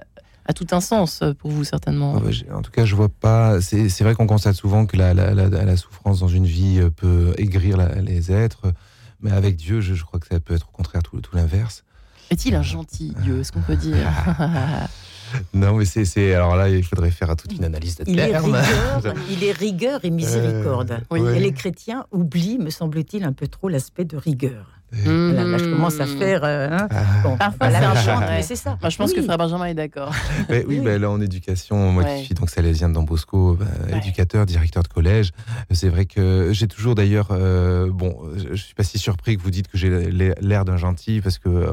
a 0.45 0.53
tout 0.53 0.67
un 0.71 0.81
sens 0.81 1.23
pour 1.39 1.51
vous, 1.51 1.63
certainement. 1.63 2.15
Ah 2.17 2.19
bah, 2.19 2.55
en 2.55 2.61
tout 2.61 2.71
cas, 2.71 2.85
je 2.85 2.95
vois 2.95 3.09
pas. 3.09 3.61
C'est 3.61 4.01
vrai 4.01 4.15
qu'on 4.15 4.27
constate 4.27 4.55
souvent 4.55 4.85
que 4.85 4.97
la, 4.97 5.13
la, 5.13 5.77
souffrance 5.77 6.19
dans 6.19 6.27
une 6.27 6.45
vie 6.45 6.79
euh, 6.79 6.89
peut 6.89 7.33
aigrir 7.37 7.77
les 8.01 8.31
êtres. 8.31 8.73
Mais 9.21 9.31
avec 9.31 9.55
Dieu, 9.55 9.81
je, 9.81 10.03
crois 10.03 10.19
que 10.19 10.27
ça 10.27 10.39
peut 10.39 10.55
être 10.55 10.67
au 10.69 10.75
contraire 10.75 11.03
tout, 11.03 11.21
tout 11.21 11.35
l'inverse. 11.35 11.83
Est-il 12.31 12.55
un 12.55 12.63
gentil 12.63 13.13
Dieu, 13.21 13.41
est-ce 13.41 13.51
qu'on 13.51 13.61
peut 13.61 13.75
dire 13.75 14.07
Non, 15.53 15.75
mais 15.75 15.85
c'est. 15.85 16.33
Alors 16.33 16.55
là, 16.55 16.69
il 16.69 16.83
faudrait 16.83 17.11
faire 17.11 17.35
toute 17.35 17.53
une 17.53 17.63
analyse 17.63 17.97
de 17.97 18.03
il 18.07 18.19
Est 18.19 18.37
rigueur, 18.37 19.13
il 19.29 19.43
est 19.43 19.51
rigueur 19.51 20.03
et 20.03 20.09
miséricorde. 20.21 21.01
Et 21.15 21.39
les 21.39 21.53
chrétiens 21.53 22.05
oublient, 22.11 22.59
me 22.59 22.69
semble-t-il, 22.69 23.23
un 23.23 23.33
peu 23.33 23.47
trop 23.47 23.69
l'aspect 23.69 24.05
de 24.05 24.17
rigueur. 24.17 24.80
Là, 24.91 25.57
je 25.57 25.69
commence 25.69 25.99
à 25.99 26.05
faire. 26.05 26.41
Euh, 26.43 26.69
hein. 26.71 26.87
ah. 26.91 27.03
bon, 27.23 27.37
Parfois, 27.37 27.69
c'est 27.69 27.77
un 27.77 27.95
chant, 27.95 28.19
mais 28.19 28.41
c'est 28.41 28.55
ça. 28.55 28.77
Moi, 28.81 28.89
je 28.89 28.97
pense 28.97 29.13
que 29.13 29.21
Frère 29.21 29.37
Benjamin 29.37 29.65
est 29.65 29.73
d'accord. 29.73 30.13
oui, 30.67 30.79
bah, 30.79 30.97
là, 30.97 31.09
en 31.09 31.21
éducation, 31.21 31.91
moi 31.91 32.03
qui 32.03 32.25
suis 32.25 32.35
donc 32.35 32.49
salésien 32.49 32.89
dans 32.89 33.03
Bosco, 33.03 33.57
bah, 33.59 33.97
éducateur, 33.97 34.45
directeur 34.45 34.83
de 34.83 34.87
collège, 34.87 35.31
c'est 35.71 35.89
vrai 35.89 36.05
que 36.05 36.49
j'ai 36.51 36.67
toujours 36.67 36.95
d'ailleurs. 36.95 37.29
Euh, 37.31 37.89
bon, 37.91 38.17
je 38.35 38.55
suis 38.55 38.75
pas 38.75 38.83
si 38.83 38.97
surpris 38.97 39.37
que 39.37 39.41
vous 39.41 39.51
dites 39.51 39.67
que 39.67 39.77
j'ai 39.77 40.11
l'air 40.11 40.65
d'un 40.65 40.77
gentil, 40.77 41.21
parce 41.21 41.37
que 41.37 41.49
euh, 41.49 41.71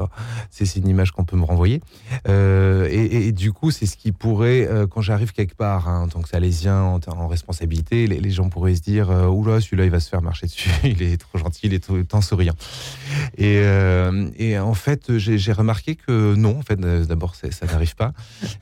c'est 0.49 0.75
une 0.75 0.87
image 0.87 1.11
qu'on 1.11 1.25
peut 1.25 1.37
me 1.37 1.45
renvoyer. 1.45 1.81
et, 2.27 3.31
du 3.31 3.51
coup, 3.51 3.71
c'est 3.71 3.85
ce 3.85 3.97
qui 3.97 4.11
pourrait, 4.11 4.67
quand 4.89 5.01
j'arrive 5.01 5.33
quelque 5.33 5.55
part, 5.55 5.87
hein, 5.87 6.03
en 6.03 6.07
tant 6.07 6.21
que 6.21 6.29
salésien, 6.29 6.99
en, 7.07 7.27
responsabilité, 7.27 8.07
les, 8.07 8.29
gens 8.31 8.49
pourraient 8.49 8.75
se 8.75 8.81
dire 8.81 9.09
Oula, 9.09 9.59
celui-là, 9.59 9.85
il 9.85 9.91
va 9.91 9.99
se 9.99 10.09
faire 10.09 10.21
marcher 10.21 10.47
dessus, 10.47 10.69
il 10.83 11.01
est 11.01 11.17
trop 11.17 11.37
gentil, 11.37 11.61
il 11.63 11.73
est 11.73 11.83
tout 11.83 11.95
le 11.95 12.05
temps 12.05 12.21
souriant. 12.21 12.55
Et, 13.37 13.59
euh, 13.63 14.29
et 14.37 14.57
en 14.59 14.73
fait, 14.73 15.17
j'ai 15.17 15.51
remarqué 15.51 15.95
que 15.95 16.35
non, 16.35 16.57
en 16.59 16.61
fait, 16.61 16.79
d'abord, 16.79 17.35
ça 17.35 17.65
n'arrive 17.65 17.95
pas. 17.95 18.13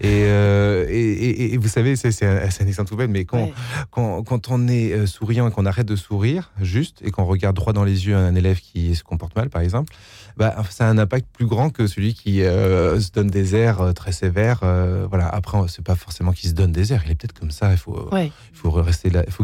Euh, 0.03 0.85
et, 0.89 1.53
et, 1.53 1.57
vous 1.57 1.67
savez, 1.67 1.95
c'est 1.95 2.25
un, 2.25 2.37
un, 2.37 2.65
exemple 2.65 2.89
tout 2.89 2.95
bête, 2.95 3.09
mais 3.09 3.25
quand, 3.25 3.49
quand, 3.91 4.23
quand, 4.23 4.49
on 4.49 4.67
est 4.67 4.93
euh, 4.93 5.05
souriant 5.05 5.47
et 5.47 5.51
qu'on 5.51 5.65
arrête 5.65 5.87
de 5.87 5.95
sourire, 5.95 6.51
juste, 6.61 7.01
et 7.03 7.11
qu'on 7.11 7.25
regarde 7.25 7.55
droit 7.55 7.73
dans 7.73 7.83
les 7.83 8.07
yeux 8.07 8.15
un 8.15 8.35
élève 8.35 8.59
qui 8.59 8.95
se 8.95 9.03
comporte 9.03 9.35
mal, 9.35 9.49
par 9.49 9.61
exemple, 9.61 9.93
bah, 10.37 10.55
ça 10.69 10.87
a 10.87 10.89
un 10.89 10.97
impact 10.97 11.27
plus 11.33 11.47
grand 11.47 11.69
que 11.69 11.87
celui 11.87 12.13
qui 12.13 12.39
se 12.39 13.11
donne 13.11 13.29
des 13.29 13.55
airs 13.55 13.93
très 13.95 14.11
sévères. 14.11 14.59
voilà. 15.09 15.27
Après, 15.27 15.57
c'est 15.67 15.83
pas 15.83 15.95
forcément 15.95 16.31
qu'il 16.31 16.49
se 16.49 16.55
donne 16.55 16.71
des 16.71 16.93
airs. 16.93 17.01
Il 17.05 17.11
est 17.11 17.15
peut-être 17.15 17.37
comme 17.37 17.51
ça. 17.51 17.71
Il 17.71 17.77
faut, 17.77 18.09
il 18.13 18.31
faut 18.53 18.69
rester 18.69 19.09
là. 19.09 19.23
Il 19.25 19.33
faut 19.33 19.43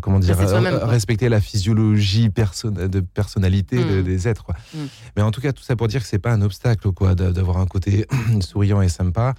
comment 0.00 0.18
dire, 0.18 0.38
respecter 0.38 1.28
la 1.28 1.40
physiologie 1.40 2.30
de 2.30 3.00
personnalité 3.00 3.59
mm. 3.62 4.02
des 4.02 4.28
êtres. 4.28 4.46
Mm. 4.74 4.78
Mais 5.16 5.22
en 5.22 5.30
tout 5.30 5.40
cas, 5.40 5.52
tout 5.52 5.62
ça 5.62 5.76
pour 5.76 5.88
dire 5.88 6.02
que 6.02 6.08
c'est 6.08 6.18
pas 6.18 6.32
un 6.32 6.42
obstacle, 6.42 6.90
quoi, 6.92 7.14
d'avoir 7.14 7.58
un 7.58 7.66
côté 7.66 8.06
souriant 8.40 8.80
et 8.82 8.88
sympa. 8.88 9.34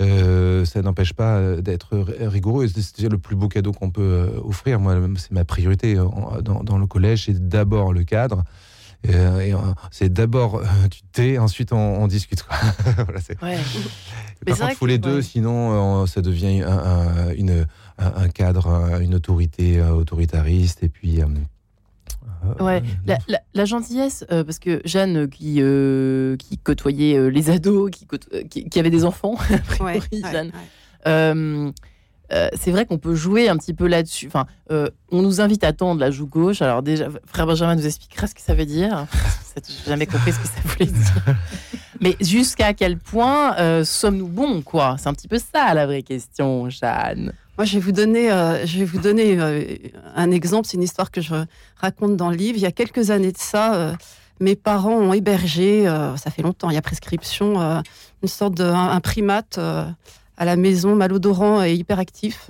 Euh, 0.00 0.64
ça 0.66 0.82
n'empêche 0.82 1.14
pas 1.14 1.36
euh, 1.36 1.62
d'être 1.62 1.96
rigoureux. 2.20 2.66
C'est 2.68 3.08
le 3.08 3.18
plus 3.18 3.36
beau 3.36 3.48
cadeau 3.48 3.72
qu'on 3.72 3.90
peut 3.90 4.02
euh, 4.02 4.40
offrir. 4.44 4.78
Moi, 4.78 4.94
c'est 5.16 5.32
ma 5.32 5.44
priorité 5.44 5.94
dans, 5.94 6.78
le 6.78 6.86
collège. 6.86 7.24
C'est 7.26 7.48
d'abord 7.48 7.92
le 7.92 8.04
cadre. 8.04 8.44
c'est 9.90 10.12
d'abord 10.12 10.62
tu 10.90 11.00
t'es, 11.12 11.38
ensuite 11.38 11.72
on, 11.72 12.06
discute. 12.06 12.44
voilà, 12.96 13.20
ouais. 13.42 13.58
Par 14.46 14.58
contre, 14.58 14.70
il 14.72 14.76
faut 14.76 14.86
les 14.86 14.98
deux, 14.98 15.22
sinon 15.22 16.06
ça 16.06 16.20
devient 16.20 16.62
un, 16.62 17.30
une, 17.36 17.66
un 17.98 18.28
cadre, 18.28 19.00
une 19.00 19.14
autorité 19.14 19.80
autoritariste, 19.80 20.82
et 20.82 20.88
puis 20.88 21.20
Ouais, 22.60 22.82
la, 23.54 23.64
gentillesse, 23.64 24.24
parce 24.28 24.58
que 24.58 24.80
Jeanne, 24.84 25.28
qui, 25.28 25.60
qui 26.38 26.58
côtoyait 26.58 27.30
les 27.30 27.50
ados, 27.50 27.90
qui, 27.90 28.06
qui, 28.68 28.78
avait 28.78 28.90
des 28.90 29.04
enfants, 29.04 29.36
Jeanne, 30.12 30.52
c'est 31.04 32.70
vrai 32.70 32.86
qu'on 32.86 32.98
peut 32.98 33.14
jouer 33.14 33.48
un 33.48 33.56
petit 33.56 33.74
peu 33.74 33.86
là-dessus. 33.86 34.26
Enfin, 34.28 34.46
on 34.70 35.22
nous 35.22 35.40
invite 35.40 35.64
à 35.64 35.72
tendre 35.72 36.00
la 36.00 36.10
joue 36.10 36.26
gauche. 36.26 36.62
Alors 36.62 36.82
déjà, 36.82 37.08
frère 37.26 37.46
Benjamin 37.46 37.74
nous 37.74 37.86
expliquera 37.86 38.26
ce 38.26 38.34
que 38.34 38.40
ça 38.40 38.54
veut 38.54 38.66
dire. 38.66 39.06
J'ai 39.66 39.90
jamais 39.90 40.06
compris 40.06 40.32
ce 40.32 40.38
que 40.38 40.46
ça 40.46 40.60
voulait 40.64 40.86
dire. 40.86 41.34
Mais 42.00 42.16
jusqu'à 42.20 42.74
quel 42.74 42.98
point 42.98 43.82
sommes-nous 43.84 44.28
bons, 44.28 44.62
quoi? 44.62 44.96
C'est 44.98 45.08
un 45.08 45.14
petit 45.14 45.28
peu 45.28 45.38
ça 45.38 45.74
la 45.74 45.86
vraie 45.86 46.02
question, 46.02 46.68
Jeanne. 46.70 47.32
Moi, 47.58 47.64
je 47.64 47.74
vais 47.74 47.80
vous 47.80 47.92
donner, 47.92 48.30
euh, 48.30 48.66
je 48.66 48.78
vais 48.78 48.84
vous 48.84 48.98
donner 48.98 49.40
euh, 49.40 49.64
un 50.14 50.30
exemple. 50.30 50.68
C'est 50.68 50.76
une 50.76 50.82
histoire 50.82 51.10
que 51.10 51.22
je 51.22 51.34
raconte 51.76 52.16
dans 52.16 52.28
le 52.28 52.36
livre. 52.36 52.58
Il 52.58 52.62
y 52.62 52.66
a 52.66 52.72
quelques 52.72 53.10
années 53.10 53.32
de 53.32 53.38
ça, 53.38 53.74
euh, 53.74 53.92
mes 54.40 54.56
parents 54.56 54.96
ont 54.96 55.14
hébergé, 55.14 55.86
ça 56.16 56.30
fait 56.30 56.42
longtemps, 56.42 56.68
il 56.68 56.74
y 56.74 56.76
a 56.76 56.82
prescription, 56.82 57.58
une 58.22 58.28
sorte 58.28 58.52
d'un 58.52 59.00
primate 59.00 59.56
à 59.56 60.44
la 60.44 60.56
maison, 60.56 60.94
malodorant 60.94 61.64
et 61.64 61.72
hyperactif, 61.72 62.46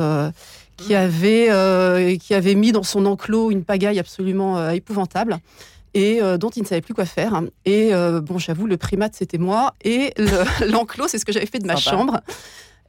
qui 0.79 0.95
mmh. 0.95 0.97
avait, 0.97 2.19
qui 2.19 2.35
avait 2.35 2.57
mis 2.57 2.73
dans 2.73 2.83
son 2.83 3.07
enclos 3.07 3.53
une 3.53 3.63
pagaille 3.63 4.01
absolument 4.01 4.69
épouvantable 4.71 5.39
et 5.95 6.21
dont 6.41 6.51
il 6.51 6.63
ne 6.63 6.67
savait 6.67 6.81
plus 6.81 6.93
quoi 6.93 7.05
faire. 7.05 7.41
Et 7.65 7.93
bon, 7.93 8.39
j'avoue, 8.39 8.67
le 8.67 8.79
primate, 8.79 9.15
c'était 9.15 9.39
moi. 9.39 9.73
Et 9.85 10.13
l'enclos, 10.67 11.07
c'est 11.07 11.21
ce 11.21 11.25
que 11.25 11.31
j'avais 11.31 11.47
fait 11.47 11.61
de 11.61 11.69
ma 11.69 11.77
chambre. 11.77 12.21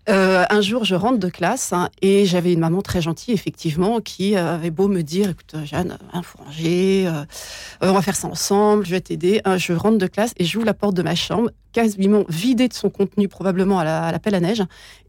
Euh, 0.09 0.45
un 0.49 0.61
jour, 0.61 0.85
je 0.85 0.95
rentre 0.95 1.17
de 1.17 1.29
classe 1.29 1.73
hein, 1.73 1.89
et 2.01 2.25
j'avais 2.25 2.53
une 2.53 2.59
maman 2.59 2.81
très 2.81 3.01
gentille, 3.01 3.33
effectivement, 3.33 3.99
qui 3.99 4.35
avait 4.35 4.71
beau 4.71 4.87
me 4.87 5.01
dire 5.01 5.29
Écoute, 5.29 5.55
Jeanne, 5.65 5.97
il 6.13 6.21
ranger, 6.37 7.11
on 7.81 7.91
va 7.91 8.01
faire 8.01 8.15
ça 8.15 8.27
ensemble, 8.27 8.85
je 8.85 8.91
vais 8.91 9.01
t'aider. 9.01 9.41
je 9.57 9.73
rentre 9.73 9.97
de 9.97 10.07
classe 10.07 10.33
et 10.37 10.45
j'ouvre 10.45 10.65
la 10.65 10.73
porte 10.73 10.95
de 10.95 11.03
ma 11.03 11.15
chambre, 11.15 11.49
quasiment 11.73 12.23
vidée 12.29 12.67
de 12.67 12.73
son 12.73 12.89
contenu, 12.89 13.27
probablement 13.27 13.79
à 13.79 13.83
la, 13.83 14.03
à 14.05 14.11
la 14.11 14.19
pelle 14.19 14.35
à 14.35 14.39
neige. 14.39 14.63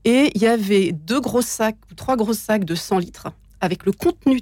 Et 0.05 0.33
il 0.35 0.43
y 0.43 0.47
avait 0.47 0.93
deux 0.93 1.21
gros 1.21 1.43
sacs, 1.43 1.77
ou 1.91 1.95
trois 1.95 2.17
gros 2.17 2.35
sacs 2.35 2.65
de 2.65 2.75
100 2.75 2.99
litres 2.99 3.29
avec 3.61 3.85
le 3.87 3.93
contenu 3.93 4.41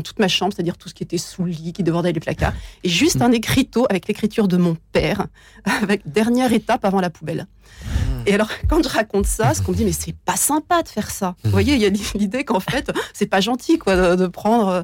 toute 0.00 0.18
ma 0.18 0.28
chambre, 0.28 0.52
c'est-à-dire 0.54 0.78
tout 0.78 0.88
ce 0.88 0.94
qui 0.94 1.02
était 1.02 1.18
sous 1.18 1.44
le 1.44 1.50
lit, 1.50 1.72
qui 1.72 1.82
débordait 1.82 2.12
les 2.12 2.20
placards, 2.20 2.54
et 2.84 2.88
juste 2.88 3.20
un 3.20 3.32
écriteau 3.32 3.86
avec 3.90 4.08
l'écriture 4.08 4.48
de 4.48 4.56
mon 4.56 4.76
père, 4.92 5.26
avec 5.82 6.10
dernière 6.10 6.52
étape 6.52 6.84
avant 6.84 7.00
la 7.00 7.10
poubelle. 7.10 7.46
Ah. 7.84 8.22
Et 8.26 8.34
alors, 8.34 8.48
quand 8.68 8.82
je 8.82 8.88
raconte 8.88 9.26
ça, 9.26 9.52
ce 9.52 9.60
qu'on 9.60 9.72
me 9.72 9.76
dit, 9.76 9.84
mais 9.84 9.92
c'est 9.92 10.16
pas 10.16 10.36
sympa 10.36 10.82
de 10.82 10.88
faire 10.88 11.10
ça. 11.10 11.34
Vous 11.44 11.50
voyez, 11.50 11.74
il 11.74 11.80
y 11.80 11.86
a 11.86 11.90
l'idée 12.14 12.44
qu'en 12.44 12.60
fait, 12.60 12.90
c'est 13.12 13.26
pas 13.26 13.40
gentil, 13.40 13.78
quoi, 13.78 14.16
de 14.16 14.26
prendre. 14.26 14.68
Euh, 14.68 14.82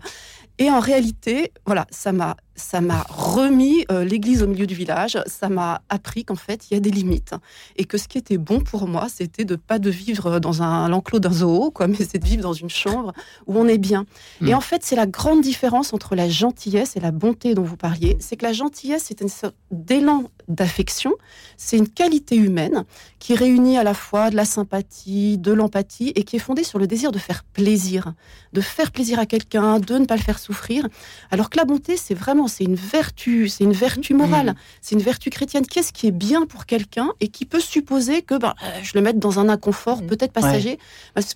et 0.59 0.71
en 0.71 0.81
réalité, 0.81 1.53
voilà, 1.67 1.87
ça 1.91 2.11
m'a 2.13 2.37
ça 2.59 2.81
m'a 2.81 3.07
remis 3.09 3.85
euh, 3.91 4.05
l'église 4.05 4.43
au 4.43 4.47
milieu 4.47 4.67
du 4.67 4.75
village. 4.75 5.19
Ça 5.27 5.49
m'a 5.49 5.81
appris 5.89 6.25
qu'en 6.25 6.35
fait, 6.35 6.71
il 6.71 6.75
y 6.75 6.77
a 6.77 6.81
des 6.81 6.91
limites 6.91 7.35
et 7.77 7.85
que 7.85 7.97
ce 7.97 8.09
qui 8.09 8.19
était 8.19 8.37
bon 8.37 8.61
pour 8.61 8.87
moi, 8.87 9.07
c'était 9.09 9.45
de 9.45 9.57
pas 9.57 9.79
de 9.79 9.91
vivre 9.91 10.41
dans 10.41 10.63
un 10.63 10.89
l'enclos 10.89 11.21
d'un 11.21 11.33
zoo, 11.33 11.71
quoi, 11.71 11.87
mais 11.87 11.97
c'est 11.97 12.19
de 12.19 12.27
vivre 12.27 12.43
dans 12.43 12.53
une 12.53 12.71
chambre 12.71 13.13
où 13.47 13.57
on 13.59 13.67
est 13.67 13.79
bien. 13.79 14.05
Et 14.43 14.53
hmm. 14.53 14.57
en 14.57 14.61
fait, 14.61 14.83
c'est 14.85 14.97
la 14.97 15.07
grande 15.07 15.41
différence 15.41 15.93
entre 15.93 16.15
la 16.15 16.29
gentillesse 16.29 16.97
et 16.97 17.01
la 17.01 17.13
bonté 17.13 17.55
dont 17.55 17.63
vous 17.63 17.77
parliez. 17.77 18.17
C'est 18.21 18.37
que 18.37 18.45
la 18.45 18.53
gentillesse, 18.53 19.05
c'est 19.07 19.21
une 19.21 19.29
sorte 19.29 19.55
d'élan 19.71 20.25
d'affection. 20.49 21.13
C'est 21.57 21.77
une 21.77 21.89
qualité 21.89 22.37
humaine 22.37 22.85
qui 23.19 23.35
réunit 23.35 23.79
à 23.79 23.83
la 23.83 23.95
fois 23.95 24.31
de 24.31 24.37
la 24.37 24.45
sympathie, 24.45 25.39
de 25.39 25.53
l'empathie 25.53 26.13
et 26.15 26.23
qui 26.25 26.37
est 26.37 26.41
fondée 26.41 26.65
sur 26.65 26.79
le 26.79 26.87
désir 26.87 27.13
de 27.13 27.19
faire 27.19 27.45
plaisir, 27.45 28.13
de 28.53 28.61
faire 28.61 28.91
plaisir 28.91 29.19
à 29.19 29.27
quelqu'un, 29.27 29.81
de 29.81 29.99
ne 29.99 30.07
pas 30.07 30.17
le 30.17 30.23
faire 30.23 30.39
souffrir. 30.39 30.87
Alors 31.31 31.51
que 31.51 31.57
la 31.57 31.65
bonté, 31.65 31.97
c'est 31.97 32.15
vraiment 32.15 32.49
c'est 32.49 32.65
une 32.65 32.75
vertu, 32.75 33.49
c'est 33.49 33.65
une 33.65 33.73
vertu 33.73 34.15
morale, 34.15 34.51
mm. 34.51 34.57
c'est 34.81 34.95
une 34.95 35.03
vertu 35.03 35.31
chrétienne. 35.31 35.67
Qu'est-ce 35.67 35.93
qui 35.93 36.07
est 36.07 36.13
bien 36.13 36.47
pour 36.47 36.67
quelqu'un 36.67 37.11
et 37.21 37.29
qui 37.29 37.45
peut 37.45 37.61
supposer 37.61 38.23
que 38.23 38.37
ben, 38.37 38.55
euh, 38.63 38.81
je 38.83 38.93
le 38.95 39.01
mette 39.01 39.19
dans 39.19 39.39
un 39.39 39.49
inconfort, 39.49 40.03
mm. 40.03 40.07
peut-être 40.07 40.33
passager, 40.33 40.79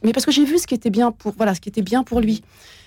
mais 0.02 0.12
parce 0.12 0.24
que 0.26 0.32
j'ai 0.32 0.44
vu 0.44 0.58
ce 0.58 0.66
qui 0.66 0.74
était 0.74 0.90
bien 0.90 1.12
pour 1.12 1.32
voilà, 1.36 1.54
ce 1.54 1.60
qui 1.60 1.68
était 1.68 1.82
bien 1.82 2.04
pour 2.04 2.20
lui. 2.20 2.42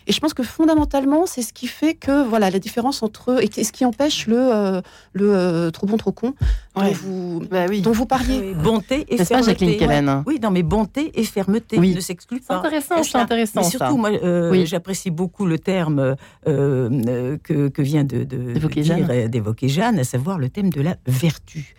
Et 0.07 0.11
je 0.11 0.19
pense 0.19 0.33
que 0.33 0.43
fondamentalement, 0.43 1.25
c'est 1.25 1.41
ce 1.41 1.51
qui 1.51 1.67
fait 1.67 1.95
que 1.95 2.23
voilà 2.27 2.49
la 2.49 2.59
différence 2.59 3.01
entre 3.01 3.31
eux 3.31 3.39
et 3.41 3.63
ce 3.63 3.71
qui 3.71 3.85
empêche 3.85 4.27
le 4.27 4.37
euh, 4.37 4.81
le 5.13 5.35
euh, 5.35 5.71
trop 5.71 5.87
bon 5.87 5.97
trop 5.97 6.11
con 6.11 6.33
dont, 6.75 6.91
vous, 6.91 7.41
bah 7.49 7.67
dont 7.67 7.91
vous 7.91 8.05
parliez. 8.05 8.53
bonté 8.53 9.05
et 9.09 9.23
fermeté. 9.23 9.77
Pas, 9.77 10.23
Oui, 10.27 10.39
non 10.41 10.51
mais 10.51 10.61
bonté 10.61 11.11
et 11.19 11.23
fermeté 11.23 11.79
ne 11.79 11.99
s'excluent 11.99 12.39
pas. 12.39 12.61
C'est 12.61 12.67
intéressant, 12.67 13.03
c'est 13.03 13.17
intéressant. 13.17 13.61
Mais 13.61 13.69
surtout, 13.69 13.97
moi, 13.97 14.11
euh, 14.11 14.65
j'apprécie 14.65 15.09
beaucoup 15.09 15.45
le 15.45 15.57
terme 15.57 16.15
que, 16.45 17.67
que, 17.67 17.81
vient 17.81 18.03
de, 18.03 18.23
d'évoquer 18.23 19.69
Jeanne. 19.69 19.99
à 19.99 20.03
savoir 20.03 20.37
le 20.37 20.49
thème 20.49 20.69
de 20.69 20.81
la 20.81 20.97
vertu. 21.07 21.75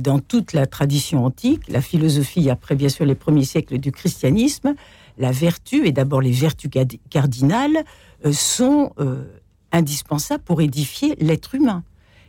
dans 0.00 0.20
toute 0.20 0.52
la 0.52 0.66
tradition 0.66 1.24
antique, 1.24 1.62
la 1.68 1.80
philosophie 1.80 2.50
après 2.50 2.74
bien 2.74 2.88
sûr 2.88 3.04
les 3.04 3.14
premiers 3.14 3.44
siècles 3.44 3.78
du 3.78 3.90
christianisme 3.90 4.74
la 5.18 5.32
vertu, 5.32 5.86
et 5.86 5.92
d'abord 5.92 6.20
les 6.20 6.32
vertus 6.32 6.70
cardinales, 7.10 7.84
euh, 8.24 8.32
sont 8.32 8.92
euh, 8.98 9.24
indispensables 9.72 10.42
pour 10.42 10.60
édifier 10.60 11.16
l'être 11.20 11.54
humain. 11.54 11.84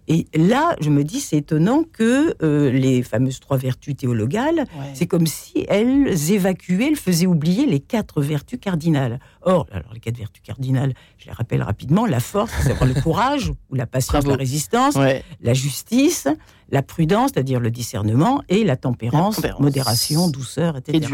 Et 0.08 0.28
là, 0.36 0.76
je 0.82 0.92
me 0.92 1.04
dis, 1.04 1.20
c'est 1.20 1.38
étonnant 1.38 1.84
que 1.84 2.36
euh, 2.44 2.70
les 2.70 3.02
fameuses 3.02 3.40
trois 3.40 3.58
vertus 3.58 3.98
théologales, 3.98 4.66
c'est 4.94 5.08
comme 5.08 5.26
si 5.26 5.66
elles 5.68 6.32
évacuaient, 6.32 6.90
elles 6.90 6.96
faisaient 6.96 7.26
oublier 7.26 7.66
les 7.66 7.80
quatre 7.80 8.22
vertus 8.22 8.60
cardinales. 8.60 9.20
Or, 9.42 9.66
alors 9.72 9.92
les 9.94 10.00
quatre 10.00 10.18
vertus 10.18 10.44
cardinales, 10.44 10.94
je 11.18 11.26
les 11.26 11.32
rappelle 11.32 11.64
rapidement 11.64 12.06
la 12.06 12.20
force, 12.20 12.54
c'est 12.62 12.80
le 12.86 13.02
courage 13.02 13.50
ou 13.72 13.76
la 13.76 13.88
patience, 13.88 14.28
la 14.28 14.36
résistance, 14.36 14.96
la 14.96 15.54
justice, 15.56 16.28
la 16.76 16.82
prudence, 16.82 17.32
c'est-à-dire 17.34 17.62
le 17.62 17.72
discernement, 17.72 18.42
et 18.50 18.66
la 18.66 18.76
tempérance, 18.76 19.40
modération, 19.60 20.28
douceur, 20.28 20.76
etc. 20.76 21.08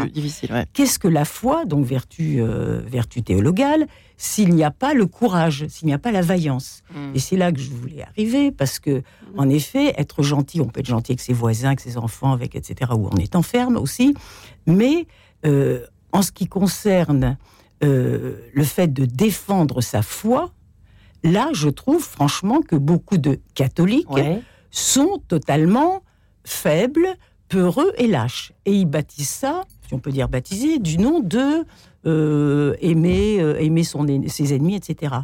Qu'est-ce 0.72 0.98
que 0.98 1.06
la 1.06 1.24
foi, 1.24 1.64
donc 1.66 1.86
vertu, 1.86 2.40
euh, 2.40 2.80
vertu 2.84 3.22
théologale, 3.22 3.86
s'il 4.16 4.56
n'y 4.56 4.64
a 4.64 4.72
pas 4.72 4.92
le 4.92 5.06
courage, 5.06 5.64
s'il 5.68 5.86
n'y 5.86 5.94
a 5.94 5.98
pas 5.98 6.10
la 6.10 6.20
vaillance? 6.20 6.82
Hmm. 6.92 7.14
Et 7.14 7.20
c'est 7.20 7.36
là 7.36 7.52
que 7.52 7.60
je 7.60 7.70
voulais 7.70 8.02
arriver, 8.02 8.50
parce 8.50 8.80
que, 8.80 8.98
hmm. 8.98 9.38
en 9.38 9.48
effet, 9.48 9.94
être 9.96 10.24
gentil, 10.24 10.60
on 10.60 10.66
peut 10.66 10.80
être 10.80 10.86
gentil 10.86 11.12
avec 11.12 11.20
ses 11.20 11.32
voisins, 11.32 11.68
avec 11.68 11.80
ses 11.80 11.96
enfants, 11.96 12.32
avec 12.32 12.56
etc., 12.56 12.90
ou 12.96 13.06
en 13.06 13.16
étant 13.18 13.42
ferme 13.42 13.76
aussi, 13.76 14.14
mais 14.66 15.06
euh, 15.46 15.86
en 16.10 16.22
ce 16.22 16.32
qui 16.32 16.48
concerne 16.48 17.38
euh, 17.84 18.36
le 18.52 18.64
fait 18.64 18.92
de 18.92 19.04
défendre 19.04 19.80
sa 19.80 20.02
foi, 20.02 20.50
là, 21.22 21.50
je 21.52 21.68
trouve 21.68 22.02
franchement 22.02 22.62
que 22.62 22.74
beaucoup 22.74 23.16
de 23.16 23.38
catholiques 23.54 24.08
sont 24.72 25.22
totalement 25.28 26.02
faibles, 26.44 27.06
peureux 27.48 27.92
et 27.96 28.08
lâches. 28.08 28.52
Et 28.64 28.72
ils 28.72 28.86
baptisent 28.86 29.28
ça, 29.28 29.62
si 29.86 29.94
on 29.94 30.00
peut 30.00 30.10
dire 30.10 30.28
baptiser, 30.28 30.80
du 30.80 30.98
nom 30.98 31.20
de 31.20 31.64
euh, 32.06 32.74
aimer, 32.80 33.40
euh, 33.40 33.60
aimer 33.60 33.84
son, 33.84 34.06
ses 34.26 34.54
ennemis, 34.54 34.74
etc. 34.74 35.14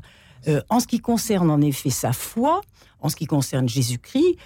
Euh, 0.46 0.60
en 0.68 0.78
ce 0.78 0.86
qui 0.86 1.00
concerne 1.00 1.50
en 1.50 1.60
effet 1.60 1.90
sa 1.90 2.12
foi, 2.12 2.60
en 3.00 3.08
ce 3.08 3.16
qui 3.16 3.26
concerne 3.26 3.68
Jésus-Christ, 3.68 4.36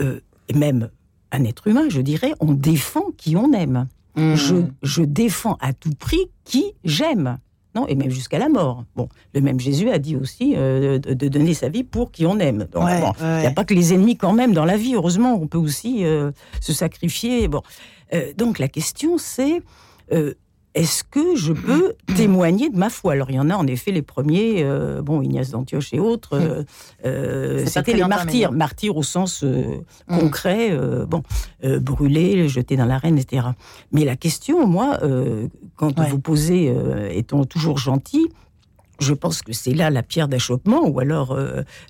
et 0.00 0.54
même 0.54 0.88
un 1.30 1.44
être 1.44 1.66
humain, 1.66 1.90
je 1.90 2.00
dirais, 2.00 2.32
on 2.40 2.54
défend 2.54 3.10
qui 3.18 3.36
on 3.36 3.52
aime. 3.52 3.86
Mmh. 4.16 4.34
Je, 4.34 4.56
je 4.82 5.02
défends 5.02 5.58
à 5.60 5.74
tout 5.74 5.92
prix 5.92 6.30
qui 6.44 6.72
j'aime 6.84 7.38
non, 7.74 7.86
et 7.86 7.94
même 7.94 8.10
jusqu'à 8.10 8.38
la 8.38 8.48
mort. 8.48 8.84
Bon, 8.96 9.08
le 9.32 9.40
même 9.40 9.60
Jésus 9.60 9.90
a 9.90 9.98
dit 9.98 10.16
aussi 10.16 10.54
euh, 10.56 10.98
de, 10.98 11.28
donner 11.28 11.54
sa 11.54 11.68
vie 11.68 11.84
pour 11.84 12.10
qui 12.10 12.26
on 12.26 12.38
aime. 12.38 12.66
il 12.74 13.40
n'y 13.40 13.46
a 13.46 13.52
pas 13.52 13.64
que 13.64 13.74
les 13.74 13.94
ennemis 13.94 14.16
quand 14.16 14.32
même 14.32 14.52
dans 14.52 14.64
la 14.64 14.76
vie. 14.76 14.94
Heureusement, 14.94 15.34
on 15.34 15.46
peut 15.46 15.58
aussi 15.58 16.04
euh, 16.04 16.32
se 16.60 16.72
sacrifier. 16.72 17.46
Bon, 17.48 17.62
euh, 18.12 18.32
donc 18.36 18.58
la 18.58 18.68
question 18.68 19.18
c'est 19.18 19.62
est-ce 20.74 21.02
que 21.02 21.34
je 21.34 21.52
peux 21.52 21.94
témoigner 22.16 22.70
de 22.70 22.76
ma 22.76 22.90
foi? 22.90 23.12
Alors, 23.12 23.30
il 23.30 23.36
y 23.36 23.40
en 23.40 23.50
a 23.50 23.56
en 23.56 23.66
effet 23.66 23.90
les 23.90 24.02
premiers, 24.02 24.62
euh, 24.62 25.02
bon, 25.02 25.20
Ignace 25.22 25.50
d'Antioche 25.50 25.92
et 25.92 26.00
autres, 26.00 26.34
euh, 26.34 26.62
euh, 27.04 27.66
c'était 27.66 27.94
les 27.94 28.04
martyrs, 28.04 28.52
martyrs 28.52 28.96
au 28.96 29.02
sens 29.02 29.42
mm. 29.42 30.18
concret, 30.18 30.78
bon, 31.06 31.22
brûlés, 31.62 32.48
jetés 32.48 32.76
dans 32.76 32.86
l'arène, 32.86 33.18
etc. 33.18 33.48
Mais 33.92 34.04
la 34.04 34.16
question, 34.16 34.66
moi, 34.66 34.98
quand 35.76 35.98
vous 36.00 36.18
posez, 36.20 36.74
étant 37.10 37.44
toujours 37.44 37.78
gentil, 37.78 38.28
je 39.00 39.14
pense 39.14 39.42
que 39.42 39.52
c'est 39.52 39.72
là 39.72 39.90
la 39.90 40.02
pierre 40.02 40.28
d'achoppement, 40.28 40.86
ou 40.86 41.00
alors 41.00 41.36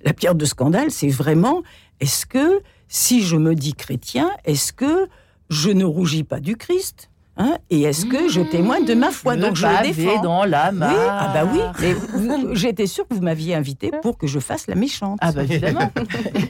la 0.05 0.13
pierre 0.13 0.35
de 0.35 0.45
scandale, 0.45 0.91
c'est 0.91 1.09
vraiment, 1.09 1.63
est-ce 2.01 2.25
que, 2.27 2.61
si 2.89 3.23
je 3.23 3.37
me 3.37 3.55
dis 3.55 3.75
chrétien, 3.75 4.31
est-ce 4.45 4.73
que 4.73 5.09
je 5.51 5.71
ne 5.71 5.85
rougis 5.85 6.25
pas 6.25 6.41
du 6.41 6.57
Christ? 6.57 7.10
Hein, 7.41 7.57
et 7.71 7.85
est-ce 7.85 8.05
que 8.05 8.29
je 8.29 8.43
témoigne 8.43 8.85
de 8.85 8.93
ma 8.93 9.11
foi? 9.11 9.35
Donc 9.35 9.57
je 9.57 9.67
le 9.67 9.83
défends. 9.83 10.21
dans 10.21 10.45
la 10.45 10.73
mare. 10.73 10.93
Oui, 10.93 11.01
ah 11.09 11.33
bah 11.33 11.51
oui. 11.51 12.51
J'étais 12.53 12.87
sûre 12.87 13.09
que 13.09 13.15
vous 13.15 13.23
m'aviez 13.23 13.55
invité 13.55 13.91
pour 14.03 14.19
que 14.19 14.27
je 14.27 14.39
fasse 14.39 14.67
la 14.67 14.75
méchante. 14.75 15.19
Ah 15.23 15.33
bah 15.33 15.45
évidemment. 15.45 15.91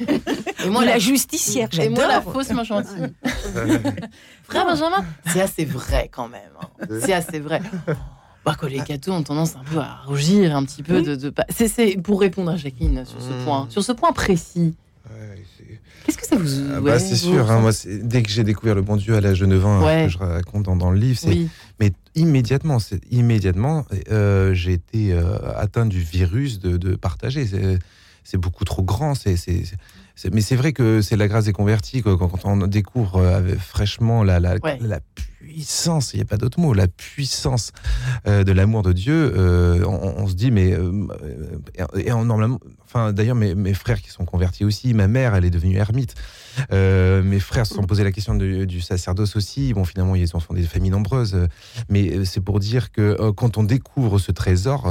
et 0.64 0.68
moi 0.68 0.85
la, 0.85 0.99
justicière, 0.99 1.68
j'adore. 1.70 1.92
Et 1.92 1.94
moi 1.94 2.09
la 2.09 2.20
fausse 2.20 2.52
gentille. 2.64 3.06
Frère 4.42 4.66
Benjamin, 4.66 5.04
c'est 5.26 5.40
assez 5.40 5.64
vrai 5.64 6.11
quand 6.12 6.26
même. 6.26 6.50
Hein. 6.61 6.87
C'est 7.00 7.12
assez 7.12 7.38
vrai. 7.38 7.62
bah, 8.44 8.56
que 8.61 8.66
les 8.66 8.80
cathos 8.80 9.12
ont 9.12 9.23
tendance 9.23 9.54
un 9.54 9.62
peu 9.73 9.78
à 9.78 10.00
rougir 10.06 10.56
un 10.56 10.64
petit 10.64 10.82
peu 10.82 11.02
de, 11.02 11.14
de... 11.14 11.32
C'est 11.50 12.02
pour 12.02 12.20
répondre 12.20 12.50
à 12.50 12.56
Jacqueline 12.56 13.04
sur 13.04 13.23
ce 13.23 13.28
mmh. 13.28 13.44
point, 13.44 13.66
sur 13.70 13.85
ce 13.85 13.92
point 13.92 14.11
précis. 14.11 14.75
Qu'est-ce 16.04 16.19
que 16.19 16.26
ça 16.26 16.37
vous. 16.37 16.49
Ah 16.75 16.80
bah, 16.80 16.99
c'est 16.99 17.16
sûr, 17.16 17.50
hein, 17.50 17.61
moi, 17.61 17.73
dès 17.87 18.23
que 18.23 18.30
j'ai 18.30 18.45
découvert 18.45 18.75
le 18.75 18.83
bon 18.83 18.97
Dieu 18.97 19.14
à 19.14 19.21
l'âge 19.21 19.40
de 19.40 19.47
9 19.47 19.66
ans, 19.66 19.80
que 19.80 20.09
je 20.09 20.19
raconte 20.19 20.64
dans, 20.64 20.90
le 20.90 20.99
livre, 20.99 21.21
mais 21.78 21.92
immédiatement, 22.14 22.78
immédiatement 23.11 23.85
euh, 24.11 24.54
j'ai 24.54 24.73
été 24.73 25.12
euh, 25.12 25.37
atteint 25.57 25.87
du 25.87 26.00
virus 26.00 26.59
de, 26.59 26.76
de 26.76 26.97
partager. 26.97 27.47
C'est 28.25 28.38
beaucoup 28.38 28.64
trop 28.64 28.83
grand. 28.83 29.14
C'est 29.14 29.37
mais 30.33 30.42
c'est 30.42 30.57
vrai 30.57 30.73
que 30.73 31.00
c'est 31.00 31.16
la 31.16 31.28
grâce 31.28 31.47
des 31.47 31.52
convertis 31.52 32.02
quand, 32.02 32.16
quand, 32.19 32.45
on 32.45 32.66
découvre 32.66 33.16
euh, 33.16 33.54
fraîchement 33.59 34.23
la, 34.23 34.38
la, 34.38 34.57
la 34.80 35.00
puissance, 35.50 36.14
il 36.14 36.19
n'y 36.19 36.23
a 36.23 36.26
pas 36.26 36.37
d'autre 36.37 36.61
mot, 36.61 36.73
la 36.73 36.87
puissance 36.87 37.73
euh, 38.26 38.45
de 38.45 38.52
l'amour 38.52 38.83
de 38.83 38.92
Dieu, 38.92 39.33
euh, 39.37 39.85
on, 39.85 40.28
se 40.28 40.35
dit, 40.35 40.52
mais. 40.52 40.73
Euh, 40.73 41.09
et, 41.97 42.11
normalement, 42.11 42.61
enfin, 42.85 43.12
d'ailleurs, 43.12 43.35
mes, 43.35 43.57
mes, 43.57 43.75
frères 43.75 44.00
qui 44.00 44.11
sont 44.11 44.25
convertis 44.25 44.64
aussi, 44.64 44.95
ma 44.95 45.09
mère, 45.09 45.35
elle 45.35 45.45
est 45.45 45.50
devenue 45.50 45.76
ermite. 45.76 46.14
Mes 46.71 47.40
frères 47.40 47.66
se 47.66 47.75
sont 47.75 47.83
posé 47.83 48.04
la 48.04 48.12
question 48.12 48.35
du 48.35 48.80
sacerdoce 48.80 49.37
aussi. 49.37 49.73
Bon, 49.73 49.85
finalement, 49.85 50.14
ils 50.14 50.35
ont 50.37 50.40
des 50.52 50.62
familles 50.62 50.90
nombreuses. 50.90 51.49
Mais 51.88 52.25
c'est 52.25 52.40
pour 52.40 52.61
dire 52.61 52.92
que 52.92 53.30
quand 53.33 53.59
on 53.59 53.62
découvre 53.62 54.19
ce 54.19 54.33
trésor, 54.33 54.88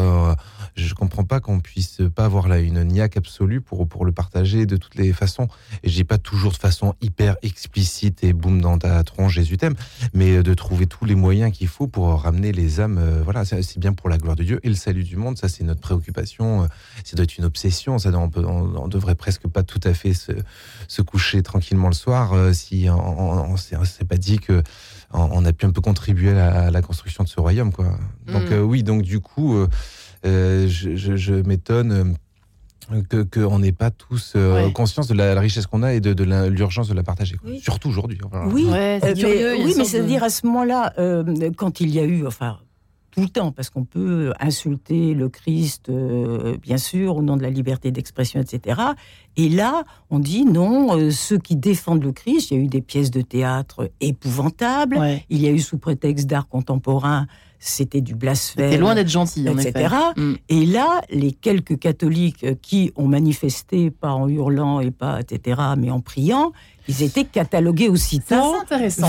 je 0.75 0.93
comprends 0.93 1.23
pas 1.23 1.39
qu'on 1.39 1.59
puisse 1.59 2.01
pas 2.15 2.25
avoir 2.25 2.47
là 2.47 2.59
une 2.59 2.83
niaque 2.83 3.17
absolue 3.17 3.61
pour, 3.61 3.87
pour 3.87 4.05
le 4.05 4.11
partager 4.11 4.65
de 4.65 4.77
toutes 4.77 4.95
les 4.95 5.13
façons. 5.13 5.47
Et 5.83 5.89
j'ai 5.89 6.03
pas 6.03 6.17
toujours 6.17 6.51
de 6.51 6.57
façon 6.57 6.95
hyper 7.01 7.37
explicite 7.41 8.23
et 8.23 8.33
boum 8.33 8.61
dans 8.61 8.77
ta 8.77 9.03
tronche, 9.03 9.33
Jésus 9.33 9.57
t'aime, 9.57 9.75
mais 10.13 10.41
de 10.43 10.53
trouver 10.53 10.85
tous 10.87 11.05
les 11.05 11.15
moyens 11.15 11.51
qu'il 11.51 11.67
faut 11.67 11.87
pour 11.87 12.21
ramener 12.21 12.51
les 12.51 12.79
âmes. 12.79 12.97
Euh, 12.97 13.21
voilà, 13.23 13.45
c'est 13.45 13.77
bien 13.77 13.93
pour 13.93 14.09
la 14.09 14.17
gloire 14.17 14.35
de 14.35 14.43
Dieu 14.43 14.59
et 14.63 14.69
le 14.69 14.75
salut 14.75 15.03
du 15.03 15.15
monde. 15.15 15.37
Ça, 15.37 15.49
c'est 15.49 15.63
notre 15.63 15.81
préoccupation. 15.81 16.63
Euh, 16.63 16.67
ça 17.03 17.15
doit 17.15 17.23
être 17.23 17.37
une 17.37 17.45
obsession. 17.45 17.97
Ça, 17.97 18.11
on, 18.13 18.29
peut, 18.29 18.43
devrait 18.87 19.15
presque 19.15 19.47
pas 19.47 19.63
tout 19.63 19.79
à 19.83 19.93
fait 19.93 20.13
se, 20.13 20.31
se 20.87 21.01
coucher 21.01 21.41
tranquillement 21.49 21.87
le 21.87 21.93
soir 21.93 22.33
euh, 22.33 22.53
si 22.53 22.87
on, 22.89 23.51
on, 23.51 23.57
s'est 23.57 24.05
pas 24.07 24.17
dit 24.17 24.39
que 24.39 24.63
on, 25.11 25.43
a 25.45 25.53
pu 25.53 25.65
un 25.65 25.71
peu 25.71 25.81
contribuer 25.81 26.37
à 26.39 26.69
la, 26.69 26.81
construction 26.81 27.23
de 27.23 27.29
ce 27.29 27.39
royaume, 27.39 27.71
quoi. 27.71 27.97
Donc 28.27 28.51
mm. 28.51 28.59
oui, 28.61 28.83
donc 28.83 29.01
du 29.01 29.19
coup, 29.19 29.57
je, 30.23 30.67
je 30.95 31.33
m'étonne 31.33 32.15
qu'on 33.31 33.59
n'ait 33.59 33.71
pas 33.71 33.91
tous 33.91 34.33
euh, 34.35 34.69
conscience 34.71 35.07
de 35.07 35.13
la, 35.13 35.39
richesse 35.39 35.67
qu'on 35.67 35.83
a 35.83 35.93
et 35.93 35.99
de, 35.99 36.23
l'urgence 36.47 36.87
de 36.87 36.93
la 36.93 37.03
partager. 37.03 37.37
Surtout 37.61 37.89
aujourd'hui. 37.89 38.19
Oui, 38.51 38.67
euh, 38.67 38.99
mais, 39.03 39.63
oui, 39.63 39.73
mais 39.77 39.85
c'est-à-dire 39.85 40.23
à 40.23 40.29
ce 40.29 40.45
moment-là, 40.47 40.93
euh, 40.97 41.51
quand 41.55 41.81
il 41.81 41.89
y 41.89 41.99
a 41.99 42.03
eu, 42.03 42.25
enfin, 42.25 42.57
tout 43.11 43.21
le 43.21 43.29
temps, 43.29 43.51
parce 43.51 43.69
qu'on 43.69 43.85
peut 43.85 44.33
insulter 44.39 45.13
le 45.13 45.29
Christ, 45.29 45.91
bien 46.61 46.77
sûr, 46.77 47.17
au 47.17 47.21
nom 47.21 47.37
de 47.37 47.41
la 47.41 47.49
liberté 47.49 47.91
d'expression, 47.91 48.39
etc. 48.39 48.81
Et 49.37 49.49
là, 49.49 49.83
on 50.09 50.19
dit 50.19 50.45
non, 50.45 51.11
ceux 51.11 51.37
qui 51.37 51.55
défendent 51.55 52.03
le 52.03 52.11
Christ, 52.11 52.51
il 52.51 52.57
y 52.57 52.59
a 52.59 52.63
eu 52.63 52.67
des 52.67 52.81
pièces 52.81 53.11
de 53.11 53.21
théâtre 53.21 53.91
épouvantables, 54.01 54.99
il 55.29 55.41
y 55.41 55.47
a 55.47 55.51
eu 55.51 55.59
sous 55.59 55.77
prétexte 55.77 56.27
d'art 56.27 56.47
contemporain 56.47 57.27
c'était 57.59 58.01
du 58.01 58.15
blasphème. 58.15 58.71
C'était 58.71 58.81
loin 58.81 58.95
d'être 58.95 59.09
gentil, 59.09 59.47
en 59.49 59.57
etc. 59.57 59.93
Mm. 60.15 60.33
Et 60.47 60.65
là, 60.65 61.01
les 61.09 61.33
quelques 61.33 61.77
catholiques 61.77 62.45
qui 62.61 62.91
ont 62.95 63.07
manifesté, 63.07 63.91
pas 63.91 64.11
en 64.13 64.27
hurlant 64.27 64.79
et 64.79 64.91
pas, 64.91 65.19
etc., 65.19 65.61
mais 65.77 65.91
en 65.91 65.99
priant, 65.99 66.53
ils 66.87 67.03
étaient 67.03 67.25
catalogués 67.25 67.89
aussitôt 67.89 68.55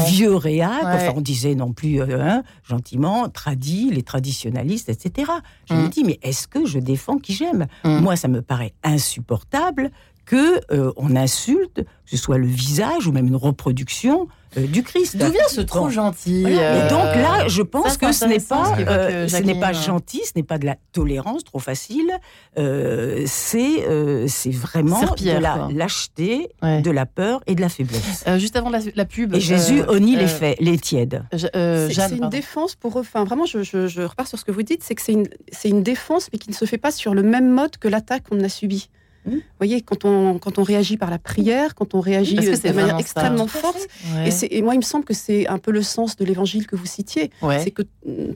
vieux 0.09 0.35
réacs. 0.35 0.83
Enfin, 0.83 1.13
on 1.17 1.21
disait 1.21 1.55
non 1.55 1.73
plus 1.73 2.01
euh, 2.01 2.21
hein, 2.21 2.43
gentiment, 2.63 3.29
tradis, 3.29 3.91
les 3.91 4.03
traditionnalistes, 4.03 4.89
etc. 4.89 5.31
Je 5.69 5.75
me 5.75 5.87
mm. 5.87 5.89
dis, 5.89 6.05
mais 6.05 6.19
est-ce 6.23 6.47
que 6.47 6.67
je 6.67 6.79
défends 6.79 7.19
qui 7.19 7.33
j'aime? 7.33 7.67
Mm. 7.85 8.01
Moi, 8.01 8.17
ça 8.17 8.29
me 8.29 8.43
paraît 8.43 8.75
insupportable 8.83 9.91
que 10.27 10.61
euh, 10.73 10.93
on 10.97 11.17
insulte, 11.17 11.83
que 11.83 12.11
ce 12.11 12.17
soit 12.17 12.39
le 12.39 12.47
visage 12.47 13.07
ou 13.07 13.13
même 13.13 13.27
une 13.27 13.37
reproduction 13.37 14.29
euh, 14.57 14.67
du 14.67 14.83
Christ. 14.83 15.17
D'où 15.17 15.31
vient 15.31 15.49
ce 15.49 15.61
trop 15.61 15.91
gentil 15.91 16.41
Et 16.43 16.89
donc 16.89 17.15
là, 17.17 17.49
je 17.49 17.63
pense 17.63 17.97
que 17.97 18.13
ce 18.13 18.25
n'est 18.25 18.41
pas, 18.41 18.77
euh, 18.79 19.29
ce 19.29 19.37
n'est 19.39 19.59
pas 19.59 19.73
gentil, 19.73 20.23
ce 20.25 20.33
n'est 20.37 20.43
pas 20.43 20.59
de 20.59 20.67
la 20.67 20.77
tolérance 20.93 21.45
trop 21.45 21.59
facile. 21.59 22.11
c'est 22.57 24.27
c'est 24.27 24.51
vraiment 24.51 25.01
de 25.01 25.39
la 25.39 25.69
lâcheté, 25.73 26.49
de 26.63 26.91
la 26.91 27.07
peur 27.07 27.43
et 27.47 27.55
de 27.55 27.61
la 27.61 27.69
faiblesse. 27.69 28.25
juste 28.39 28.57
avant 28.57 28.71
la, 28.71 29.05
pub. 29.05 29.35
Et 29.35 29.41
Jésus 29.41 29.83
honnit 29.89 30.17
les 30.17 30.27
faits, 30.27 30.57
les 30.61 30.79
tièdes. 30.79 31.25
c'est 31.33 32.17
une 32.17 32.29
défense 32.29 32.75
pour. 32.75 32.97
Enfin, 32.97 33.25
vraiment, 33.25 33.47
je, 33.47 33.63
je, 33.63 34.03
repars 34.03 34.27
sur 34.27 34.39
ce 34.39 34.45
que 34.45 34.53
vous 34.53 34.63
dites, 34.63 34.83
c'est 34.83 34.95
que 34.95 35.03
c'est 35.03 35.13
une, 35.13 35.29
une 35.65 35.83
défense, 35.83 36.29
mais 36.33 36.39
qui 36.39 36.51
ne 36.51 36.55
se 36.55 36.65
fait 36.65 36.79
pas 36.79 36.91
sur 36.91 37.15
le 37.15 37.23
même 37.23 37.51
mode 37.51 37.77
que 37.79 37.89
l'attaque 37.89 38.29
qu'on 38.29 38.43
a 38.43 38.49
subie. 38.49 38.91
Vous 39.27 39.41
voyez, 39.59 39.83
quand 39.83 40.05
on, 40.05 40.39
quand 40.39 40.59
on 40.59 40.63
réagit 40.63 40.97
par 40.97 41.11
la 41.11 41.19
prière, 41.19 41.75
quand 41.75 41.95
on 41.95 42.01
réagit 42.01 42.37
de 42.37 42.73
manière 42.73 42.99
extrêmement 42.99 43.47
forte, 43.47 43.87
et, 44.25 44.59
et, 44.59 44.63
moi, 44.63 44.75
il 44.75 44.79
me 44.79 44.83
semble 44.83 45.05
que 45.05 45.15
c'est 45.15 45.47
un 45.47 45.59
peu 45.59 45.71
le 45.71 45.83
sens 45.83 46.17
de 46.17 46.25
l'évangile 46.25 46.67
que 46.67 46.77
vous 46.77 46.87
citiez, 46.87 47.31
c'est 47.59 47.71
que 47.71 47.83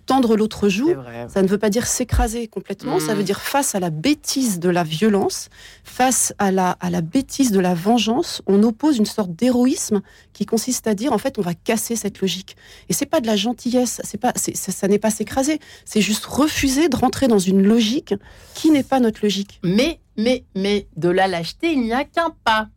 tendre 0.07 0.37
l'autre 0.37 0.69
joue, 0.69 0.95
ça 1.29 1.43
ne 1.43 1.49
veut 1.49 1.59
pas 1.59 1.71
dire 1.71 1.87
s'écraser 1.87 2.49
complètement, 2.49 3.01
ça 3.01 3.15
veut 3.15 3.23
mm. 3.23 3.27
dire 3.27 3.41
face 3.41 3.75
à 3.75 3.81
la 3.81 3.91
bêtise 3.91 4.61
de 4.61 4.69
la 4.69 4.85
violence, 4.85 5.49
face 5.85 6.35
à 6.39 6.53
la, 6.53 6.73
à 6.81 6.91
la 6.91 7.01
bêtise 7.01 7.51
de 7.51 7.61
la 7.61 7.75
vengeance, 7.75 8.43
on 8.47 8.63
oppose 8.63 8.99
une 8.99 9.07
sorte 9.07 9.35
d'héroïsme 9.35 10.03
qui 10.33 10.47
consiste 10.47 10.87
à 10.87 10.95
dire, 10.95 11.13
en 11.13 11.19
fait, 11.19 11.39
on 11.39 11.43
va 11.43 11.55
casser 11.55 11.97
cette 11.97 12.21
logique. 12.21 12.57
Et 12.89 12.93
c'est 12.93 13.07
pas 13.07 13.21
de 13.21 13.27
la 13.27 13.37
gentillesse, 13.37 14.01
c'est 14.05 14.19
pas, 14.19 14.33
ça, 14.37 14.73
ça 14.73 14.89
n'est 14.89 14.99
pas 14.99 15.11
s'écraser, 15.11 15.61
c'est 15.85 16.01
juste 16.01 16.27
refuser 16.27 16.89
de 16.89 16.97
rentrer 16.97 17.29
dans 17.29 17.39
une 17.39 17.63
logique 17.63 18.15
qui 18.55 18.71
n'est 18.71 18.83
pas 18.83 19.01
notre 19.01 19.21
logique. 19.23 19.61
Mais 19.63 20.01
mais, 20.17 20.45
mais 20.55 20.89
de 20.97 21.09
la 21.09 21.29
lâcheté, 21.29 21.73
il 21.73 21.83
n'y 21.83 21.93
a 21.93 22.05
qu'un 22.05 22.31
pas. 22.45 22.69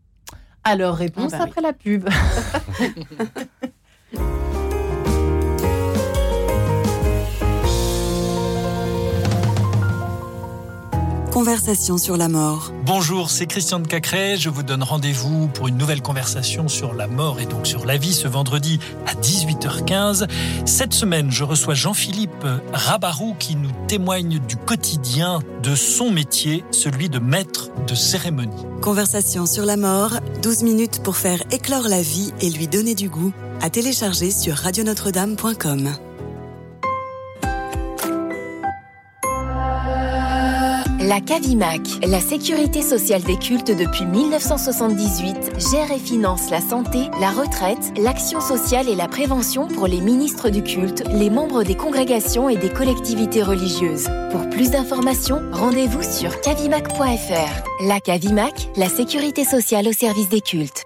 Alors, 0.64 0.96
réponse 0.96 1.34
ah 1.34 1.38
bah 1.38 1.44
après 1.46 1.62
la 1.62 1.74
pub. 1.74 2.08
Conversation 11.48 11.98
sur 11.98 12.18
la 12.18 12.28
mort. 12.28 12.74
Bonjour, 12.86 13.30
c'est 13.30 13.46
Christian 13.46 13.80
de 13.80 13.88
Cacré. 13.88 14.36
Je 14.36 14.50
vous 14.50 14.64
donne 14.64 14.84
rendez-vous 14.84 15.48
pour 15.48 15.70
une 15.70 15.78
nouvelle 15.78 16.02
conversation 16.02 16.68
sur 16.68 16.94
la 16.94 17.08
mort 17.08 17.40
et 17.40 17.46
donc 17.46 17.66
sur 17.66 17.86
la 17.86 17.96
vie 17.96 18.12
ce 18.12 18.28
vendredi 18.28 18.82
à 19.06 19.14
18h15. 19.14 20.28
Cette 20.66 20.94
semaine, 20.94 21.32
je 21.32 21.46
reçois 21.46 21.74
Jean-Philippe 21.74 22.46
Rabarou 22.74 23.34
qui 23.40 23.56
nous 23.56 23.72
témoigne 23.88 24.40
du 24.40 24.58
quotidien 24.58 25.40
de 25.64 25.74
son 25.74 26.12
métier, 26.12 26.66
celui 26.72 27.08
de 27.08 27.20
maître 27.20 27.70
de 27.88 27.96
cérémonie. 27.96 28.66
Conversation 28.82 29.46
sur 29.46 29.66
la 29.66 29.78
mort, 29.78 30.16
12 30.44 30.64
minutes 30.64 31.02
pour 31.02 31.16
faire 31.16 31.42
éclore 31.52 31.88
la 31.88 32.02
vie 32.02 32.34
et 32.42 32.50
lui 32.50 32.68
donner 32.68 32.94
du 32.94 33.08
goût. 33.08 33.32
À 33.62 33.70
télécharger 33.70 34.32
sur 34.32 34.54
radionotre-dame.com. 34.54 35.92
La 41.08 41.22
CAVIMAC, 41.22 42.06
la 42.06 42.20
sécurité 42.20 42.82
sociale 42.82 43.24
des 43.24 43.38
cultes 43.38 43.72
depuis 43.72 44.04
1978, 44.04 45.54
gère 45.72 45.90
et 45.90 46.00
finance 46.00 46.50
la 46.50 46.60
santé, 46.60 47.10
la 47.22 47.32
retraite, 47.32 47.94
l'action 47.98 48.42
sociale 48.42 48.90
et 48.90 48.96
la 48.96 49.08
prévention 49.08 49.70
pour 49.70 49.88
les 49.88 50.02
ministres 50.02 50.50
du 50.50 50.62
culte, 50.64 51.06
les 51.14 51.30
membres 51.30 51.64
des 51.64 51.76
congrégations 51.76 52.50
et 52.50 52.58
des 52.58 52.68
collectivités 52.68 53.42
religieuses. 53.42 54.10
Pour 54.32 54.50
plus 54.50 54.72
d'informations, 54.72 55.42
rendez-vous 55.54 56.04
sur 56.04 56.42
cavimac.fr. 56.42 57.86
La 57.88 58.02
CAVIMAC, 58.02 58.68
la 58.76 58.90
sécurité 58.90 59.46
sociale 59.46 59.88
au 59.88 59.94
service 59.94 60.28
des 60.28 60.42
cultes. 60.42 60.86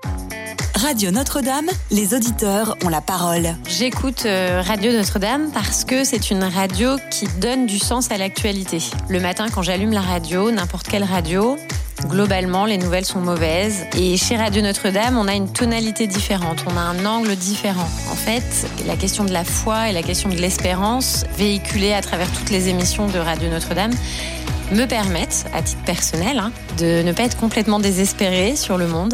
Radio 0.81 1.11
Notre-Dame, 1.11 1.67
les 1.91 2.15
auditeurs 2.15 2.75
ont 2.83 2.89
la 2.89 3.01
parole. 3.01 3.55
J'écoute 3.69 4.23
euh, 4.25 4.63
Radio 4.65 4.91
Notre-Dame 4.91 5.51
parce 5.53 5.85
que 5.85 6.03
c'est 6.03 6.31
une 6.31 6.43
radio 6.43 6.97
qui 7.11 7.27
donne 7.39 7.67
du 7.67 7.77
sens 7.77 8.09
à 8.09 8.17
l'actualité. 8.17 8.79
Le 9.07 9.19
matin, 9.19 9.45
quand 9.53 9.61
j'allume 9.61 9.91
la 9.91 10.01
radio, 10.01 10.49
n'importe 10.49 10.87
quelle 10.87 11.03
radio, 11.03 11.55
Globalement, 12.07 12.65
les 12.65 12.79
nouvelles 12.79 13.05
sont 13.05 13.19
mauvaises. 13.19 13.85
Et 13.95 14.17
chez 14.17 14.37
Radio 14.37 14.63
Notre-Dame, 14.63 15.19
on 15.19 15.27
a 15.27 15.35
une 15.35 15.53
tonalité 15.53 16.07
différente, 16.07 16.65
on 16.65 16.75
a 16.75 16.81
un 16.81 17.05
angle 17.05 17.35
différent. 17.35 17.87
En 18.11 18.15
fait, 18.15 18.67
la 18.87 18.95
question 18.95 19.23
de 19.23 19.31
la 19.31 19.43
foi 19.43 19.89
et 19.89 19.91
la 19.91 20.01
question 20.01 20.29
de 20.29 20.35
l'espérance, 20.35 21.25
véhiculée 21.37 21.93
à 21.93 22.01
travers 22.01 22.31
toutes 22.31 22.49
les 22.49 22.69
émissions 22.69 23.05
de 23.05 23.19
Radio 23.19 23.49
Notre-Dame, 23.49 23.91
me 24.71 24.85
permettent, 24.85 25.45
à 25.53 25.61
titre 25.61 25.83
personnel, 25.83 26.39
hein, 26.39 26.51
de 26.79 27.03
ne 27.03 27.11
pas 27.11 27.23
être 27.23 27.37
complètement 27.37 27.79
désespéré 27.79 28.55
sur 28.55 28.79
le 28.79 28.87
monde. 28.87 29.13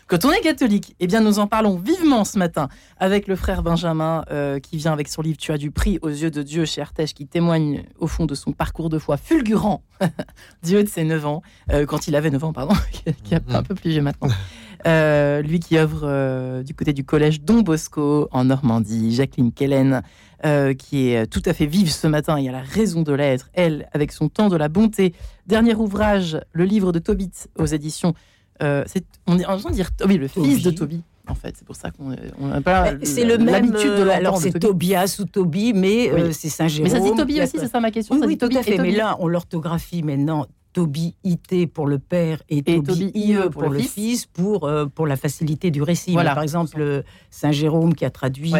Quand 0.11 0.25
on 0.25 0.31
est 0.33 0.41
catholique, 0.41 0.93
eh 0.99 1.07
bien 1.07 1.21
nous 1.21 1.39
en 1.39 1.47
parlons 1.47 1.77
vivement 1.77 2.25
ce 2.25 2.37
matin 2.37 2.67
avec 2.99 3.29
le 3.29 3.37
frère 3.37 3.63
Benjamin 3.63 4.25
euh, 4.29 4.59
qui 4.59 4.75
vient 4.75 4.91
avec 4.91 5.07
son 5.07 5.21
livre 5.21 5.37
Tu 5.37 5.53
as 5.53 5.57
du 5.57 5.71
prix 5.71 5.99
aux 6.01 6.09
yeux 6.09 6.29
de 6.29 6.43
Dieu 6.43 6.65
chez 6.65 6.81
Artege 6.81 7.13
qui 7.13 7.27
témoigne 7.27 7.85
au 7.97 8.07
fond 8.07 8.25
de 8.25 8.35
son 8.35 8.51
parcours 8.51 8.89
de 8.89 8.99
foi 8.99 9.15
fulgurant, 9.15 9.83
Dieu 10.63 10.83
de 10.83 10.89
ses 10.89 11.05
9 11.05 11.25
ans, 11.25 11.41
euh, 11.71 11.85
quand 11.85 12.09
il 12.09 12.17
avait 12.17 12.29
9 12.29 12.43
ans, 12.43 12.51
pardon, 12.51 12.73
qui 13.23 13.33
est 13.33 13.55
un 13.55 13.63
peu 13.63 13.73
plus 13.73 13.91
vieux 13.91 14.01
maintenant. 14.01 14.27
Euh, 14.85 15.41
lui 15.43 15.61
qui 15.61 15.77
œuvre 15.77 16.61
du 16.61 16.73
côté 16.73 16.91
du 16.91 17.05
collège 17.05 17.39
Don 17.39 17.61
Bosco 17.61 18.27
en 18.31 18.43
Normandie, 18.43 19.15
Jacqueline 19.15 19.53
Kellen, 19.53 20.01
qui 20.77 21.11
est 21.11 21.25
tout 21.27 21.43
à 21.45 21.53
fait 21.53 21.67
vive 21.67 21.89
ce 21.89 22.07
matin 22.07 22.35
et 22.35 22.49
a 22.49 22.51
la 22.51 22.63
raison 22.63 23.03
de 23.03 23.13
l'être, 23.13 23.49
elle, 23.53 23.87
avec 23.93 24.11
son 24.11 24.27
temps 24.27 24.49
de 24.49 24.57
la 24.57 24.67
bonté. 24.67 25.13
Dernier 25.47 25.75
ouvrage, 25.75 26.37
le 26.51 26.65
livre 26.65 26.91
de 26.91 26.99
Tobit 26.99 27.31
aux 27.57 27.65
éditions 27.65 28.13
euh, 28.61 28.83
on 29.27 29.39
est 29.39 29.45
en 29.45 29.57
train 29.57 29.69
de 29.69 29.75
dire 29.75 29.95
Toby, 29.95 30.17
le 30.17 30.27
fils 30.27 30.63
de 30.63 30.71
Toby. 30.71 31.01
En 31.27 31.35
fait, 31.35 31.55
c'est 31.57 31.65
pour 31.65 31.75
ça 31.75 31.91
qu'on 31.91 32.09
n'a 32.47 32.61
pas 32.61 32.93
c'est 33.03 33.23
le 33.23 33.37
même 33.37 33.71
de 33.71 33.77
euh, 33.77 34.09
Alors 34.09 34.37
c'est 34.37 34.51
Tobias 34.51 35.17
ou 35.19 35.25
Toby, 35.25 35.71
mais 35.73 36.09
euh, 36.11 36.31
c'est 36.31 36.49
Saint 36.49 36.67
Jérôme. 36.67 36.91
Mais 36.91 36.99
ça 36.99 37.03
dit 37.03 37.15
Toby 37.15 37.41
aussi, 37.41 37.57
c'est 37.57 37.67
ça 37.67 37.79
ma 37.79 37.91
question. 37.91 38.19
Oui, 38.19 38.37
tout 38.37 38.49
à 38.55 38.63
fait. 38.63 38.77
Mais 38.77 38.91
là, 38.91 39.17
on 39.19 39.27
l'orthographie 39.27 40.03
maintenant. 40.03 40.45
Toby 40.73 41.15
IT 41.25 41.69
pour 41.73 41.85
le 41.85 41.99
père 41.99 42.41
et, 42.47 42.63
Toby, 42.63 43.11
IE 43.13 43.35
pour, 43.51 43.63
le, 43.67 43.79
fils, 43.79 44.25
pour, 44.25 44.71
pour 44.95 45.05
la 45.05 45.17
facilité 45.17 45.69
du 45.69 45.81
récit. 45.81 46.13
Voilà. 46.13 46.33
par 46.33 46.43
exemple, 46.43 47.03
Saint 47.29 47.51
Jérôme 47.51 47.93
qui 47.93 48.05
a 48.05 48.09
traduit 48.09 48.53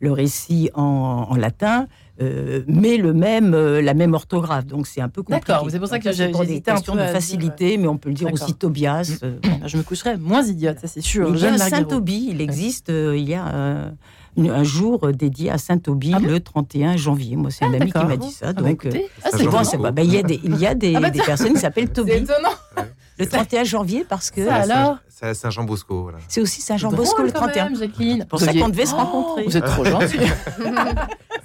le 0.00 0.12
récit 0.12 0.70
en, 0.72 1.26
en 1.28 1.36
latin, 1.36 1.88
euh, 2.20 2.62
mais 2.66 2.98
le 2.98 3.14
même, 3.14 3.54
euh, 3.54 3.80
la 3.80 3.94
même 3.94 4.12
orthographe. 4.12 4.66
Donc 4.66 4.86
c'est 4.86 5.00
un 5.00 5.08
peu 5.08 5.22
compliqué. 5.22 5.46
D'accord, 5.46 5.68
c'est 5.70 5.78
pour 5.78 5.88
ça 5.88 5.98
que 5.98 6.12
j'ai 6.12 6.30
des 6.30 6.60
questions 6.60 6.94
de 6.94 7.00
facilité, 7.06 7.78
mais 7.78 7.88
on 7.88 7.96
peut 7.96 8.10
le 8.10 8.14
dire 8.14 8.32
aussi 8.32 8.54
Tobias. 8.54 9.18
Euh, 9.22 9.38
je 9.66 9.76
me 9.76 9.82
coucherais 9.82 10.16
moins 10.18 10.42
idiote, 10.42 10.78
ça 10.78 10.88
c'est 10.88 11.00
sûr. 11.00 11.30
Il 11.34 11.40
y 11.40 11.46
a 11.46 11.58
Saint 11.58 11.84
Toby, 11.84 12.28
il 12.30 12.40
existe, 12.40 12.90
il 12.90 13.28
y 13.28 13.34
a 13.34 13.90
un 14.36 14.64
jour 14.64 15.12
dédié 15.12 15.50
à 15.50 15.58
Saint 15.58 15.78
Toby 15.78 16.12
ah 16.14 16.20
le 16.20 16.40
31 16.40 16.96
janvier. 16.96 17.36
Moi, 17.36 17.50
c'est 17.50 17.64
un 17.64 17.72
ah, 17.72 17.76
ami 17.80 17.92
qui 17.92 18.04
m'a 18.04 18.16
dit 18.16 18.30
ça. 18.30 18.46
Ah, 18.48 18.52
bah, 18.52 18.62
donc, 18.62 18.86
c'est 19.32 19.76
bon, 19.76 19.90
bah, 19.90 20.02
il 20.02 20.12
y 20.12 20.18
a 20.18 20.22
des, 20.22 20.40
il 20.44 20.58
y 20.58 20.66
a 20.66 20.74
des, 20.74 20.92
bah, 20.92 21.10
des 21.10 21.20
personnes 21.20 21.54
qui 21.54 21.60
s'appellent 21.60 21.90
Toby. 21.90 22.12
C'est 22.12 22.18
étonnant. 22.18 22.88
Le 23.24 23.28
31 23.28 23.64
janvier, 23.64 24.04
parce 24.08 24.30
que. 24.30 24.48
alors 24.48 24.98
C'est 25.08 25.34
Saint-Jean-Bosco. 25.34 26.02
Voilà. 26.02 26.18
C'est 26.28 26.40
aussi 26.40 26.60
Saint-Jean-Bosco 26.60 27.22
le 27.22 27.32
31. 27.32 27.64
Même, 27.64 27.76
Jacqueline. 27.76 28.26
Pour 28.26 28.40
ça 28.40 28.52
qu'on 28.52 28.68
devait 28.68 28.86
se 28.86 28.94
rencontrer. 28.94 29.44
Vous 29.44 29.56
êtes 29.56 29.64
trop 29.64 29.84
gentil. 29.84 30.18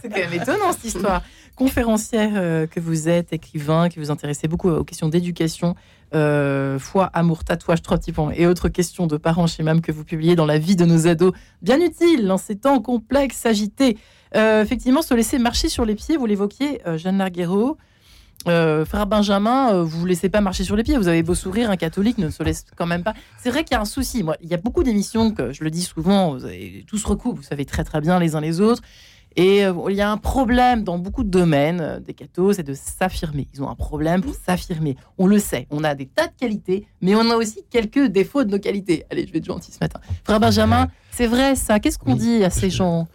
c'est 0.01 0.09
quand 0.09 0.19
même 0.19 0.33
étonnant 0.33 0.71
cette 0.71 0.85
histoire. 0.85 1.21
Conférencière 1.57 2.33
euh, 2.35 2.67
que 2.67 2.79
vous 2.79 3.09
êtes, 3.09 3.33
écrivain, 3.33 3.89
qui 3.89 3.97
vous 3.97 4.11
intéressez 4.11 4.47
beaucoup 4.47 4.69
aux 4.69 4.83
questions 4.83 5.09
d'éducation, 5.09 5.73
euh, 6.13 6.77
foi, 6.77 7.05
amour, 7.13 7.43
tatouage, 7.43 7.81
trois 7.81 7.97
petits 7.97 8.11
points 8.11 8.31
et 8.35 8.45
autres 8.45 8.69
questions 8.69 9.07
de 9.07 9.17
parents 9.17 9.47
chez 9.47 9.63
MAM 9.63 9.81
que 9.81 9.91
vous 9.91 10.03
publiez 10.03 10.35
dans 10.35 10.45
la 10.45 10.59
vie 10.59 10.75
de 10.75 10.85
nos 10.85 11.07
ados. 11.07 11.33
Bien 11.63 11.81
utile 11.81 12.27
dans 12.27 12.37
ces 12.37 12.57
temps 12.57 12.79
complexes, 12.79 13.43
agités. 13.47 13.97
Euh, 14.35 14.61
effectivement, 14.61 15.01
se 15.01 15.15
laisser 15.15 15.39
marcher 15.39 15.67
sur 15.67 15.83
les 15.83 15.95
pieds, 15.95 16.15
vous 16.15 16.27
l'évoquiez, 16.27 16.79
Jeanne 16.95 17.17
Larguero. 17.17 17.77
Euh, 18.47 18.86
frère 18.86 19.07
Benjamin, 19.07 19.73
euh, 19.73 19.83
vous 19.83 20.03
ne 20.03 20.07
laissez 20.07 20.29
pas 20.29 20.41
marcher 20.41 20.63
sur 20.63 20.75
les 20.75 20.83
pieds. 20.83 20.97
Vous 20.97 21.07
avez 21.07 21.23
beau 21.23 21.36
sourire, 21.36 21.69
un 21.69 21.77
catholique 21.77 22.17
ne 22.17 22.29
se 22.29 22.43
laisse 22.43 22.65
quand 22.75 22.86
même 22.86 23.03
pas. 23.03 23.13
C'est 23.38 23.49
vrai 23.49 23.63
qu'il 23.63 23.75
y 23.75 23.77
a 23.77 23.81
un 23.81 23.86
souci. 23.86 24.23
Moi, 24.23 24.38
il 24.41 24.49
y 24.49 24.53
a 24.53 24.57
beaucoup 24.57 24.83
d'émissions 24.83 25.31
que 25.31 25.51
je 25.51 25.63
le 25.63 25.71
dis 25.71 25.81
souvent, 25.81 26.33
vous 26.33 26.45
avez 26.45 26.86
tous 26.88 27.03
recours, 27.03 27.36
vous 27.36 27.43
savez 27.43 27.65
très 27.65 27.83
très 27.83 28.01
bien 28.01 28.19
les 28.19 28.36
uns 28.36 28.41
les 28.41 28.62
autres. 28.62 28.81
Et 29.38 29.63
euh, 29.63 29.73
il 29.89 29.95
y 29.95 30.02
a 30.02 30.12
un 30.12 30.17
problème 30.17 30.84
dans 30.84 30.97
beaucoup 30.97 31.23
de 31.23 31.30
domaines 31.30 31.80
euh, 31.80 32.00
des 32.00 32.15
cathos, 32.15 32.54
c'est 32.54 32.63
de 32.63 32.73
s'affirmer. 32.73 33.47
Ils 33.54 33.62
ont 33.62 33.69
un 33.69 33.76
problème 33.76 34.21
pour 34.21 34.34
s'affirmer. 34.34 34.97
On 35.19 35.28
le 35.28 35.38
sait, 35.38 35.67
on 35.69 35.84
a 35.84 35.93
des 35.93 36.08
tas 36.08 36.26
de 36.26 36.34
qualités, 36.38 36.88
mais 37.02 37.13
on 37.15 37.30
a 37.30 37.36
aussi 37.36 37.63
quelques 37.69 38.08
défauts 38.08 38.43
de 38.43 38.50
nos 38.50 38.58
qualités. 38.58 39.06
Allez, 39.12 39.28
je 39.28 39.32
vais 39.32 39.38
être 39.38 39.45
gentil 39.45 39.71
ce 39.71 39.78
matin. 39.80 40.00
Frère 40.23 40.39
Benjamin, 40.39 40.88
c'est 41.12 41.28
vrai 41.28 41.56
ça. 41.56 41.80
Qu'est-ce 41.80 42.00
qu'on 42.00 42.15
dit 42.15 42.43
à 42.43 42.50
ces 42.50 42.71
gens, 42.71 43.08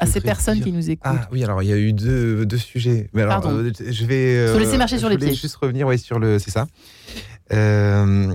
à 0.00 0.06
ces 0.06 0.22
personnes 0.22 0.62
qui 0.62 0.72
nous 0.72 0.90
écoutent 0.90 1.12
Ah 1.14 1.28
oui, 1.30 1.44
alors 1.44 1.62
il 1.62 1.68
y 1.68 1.72
a 1.74 1.76
eu 1.76 1.92
deux, 1.92 2.46
deux 2.46 2.56
sujets. 2.56 3.10
Mais 3.12 3.22
alors, 3.22 3.42
Pardon. 3.42 3.70
je 3.78 4.04
vais. 4.06 4.48
Se 4.48 4.58
laisser 4.58 4.78
marcher 4.78 4.98
sur 4.98 5.10
les 5.10 5.18
pieds. 5.18 5.34
Juste 5.34 5.56
revenir, 5.56 5.86
ouais, 5.86 5.98
sur 5.98 6.18
le, 6.18 6.38
c'est 6.38 6.50
ça. 6.50 6.66
Euh, 7.52 8.34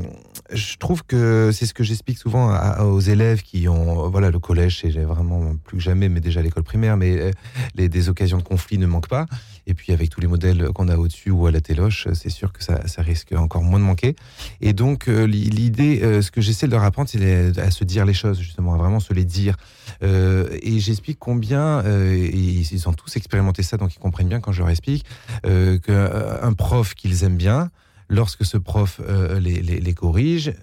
je 0.53 0.77
trouve 0.77 1.03
que 1.03 1.51
c'est 1.53 1.65
ce 1.65 1.73
que 1.73 1.83
j'explique 1.83 2.17
souvent 2.17 2.55
aux 2.81 2.99
élèves 2.99 3.41
qui 3.41 3.67
ont 3.67 4.09
voilà 4.09 4.31
le 4.31 4.39
collège 4.39 4.79
c'est 4.81 4.89
vraiment 4.89 5.55
plus 5.63 5.77
que 5.77 5.83
jamais 5.83 6.09
mais 6.09 6.19
déjà 6.19 6.41
l'école 6.41 6.63
primaire 6.63 6.97
mais 6.97 7.17
euh, 7.17 7.31
les, 7.75 7.89
des 7.89 8.09
occasions 8.09 8.37
de 8.37 8.43
conflit 8.43 8.77
ne 8.77 8.85
manquent 8.85 9.07
pas. 9.07 9.25
Et 9.67 9.73
puis 9.73 9.93
avec 9.93 10.09
tous 10.09 10.19
les 10.19 10.27
modèles 10.27 10.69
qu'on 10.73 10.87
a 10.87 10.97
au-dessus 10.97 11.29
ou 11.29 11.45
à 11.47 11.51
la 11.51 11.61
téloche 11.61 12.07
c'est 12.13 12.29
sûr 12.29 12.51
que 12.51 12.63
ça, 12.63 12.87
ça, 12.87 13.01
risque 13.01 13.31
encore 13.33 13.63
moins 13.63 13.79
de 13.79 13.85
manquer. 13.85 14.15
Et 14.59 14.73
donc 14.73 15.07
euh, 15.07 15.25
l'idée 15.25 16.01
euh, 16.01 16.21
ce 16.21 16.31
que 16.31 16.41
j'essaie 16.41 16.67
de 16.67 16.71
leur 16.71 16.83
apprendre 16.83 17.09
c'est 17.09 17.57
à 17.57 17.71
se 17.71 17.83
dire 17.83 18.05
les 18.05 18.13
choses 18.13 18.39
justement 18.39 18.73
à 18.73 18.77
vraiment 18.77 18.99
se 18.99 19.13
les 19.13 19.25
dire. 19.25 19.55
Et 20.01 20.79
j'explique 20.79 21.19
combien 21.19 21.83
ils 21.83 22.89
ont 22.89 22.93
tous 22.93 23.15
expérimenté 23.15 23.61
ça 23.63 23.77
donc 23.77 23.95
ils 23.95 23.99
comprennent 23.99 24.29
bien 24.29 24.39
quand 24.39 24.51
je 24.51 24.59
leur 24.59 24.69
explique 24.69 25.05
qu'un 25.43 26.53
prof 26.53 26.95
qu'ils 26.95 27.23
aiment 27.23 27.37
bien 27.37 27.69
lorsque 28.11 28.45
ce 28.45 28.57
prof 28.57 28.99
euh, 29.07 29.39
les, 29.39 29.93
corrige, 29.93 30.53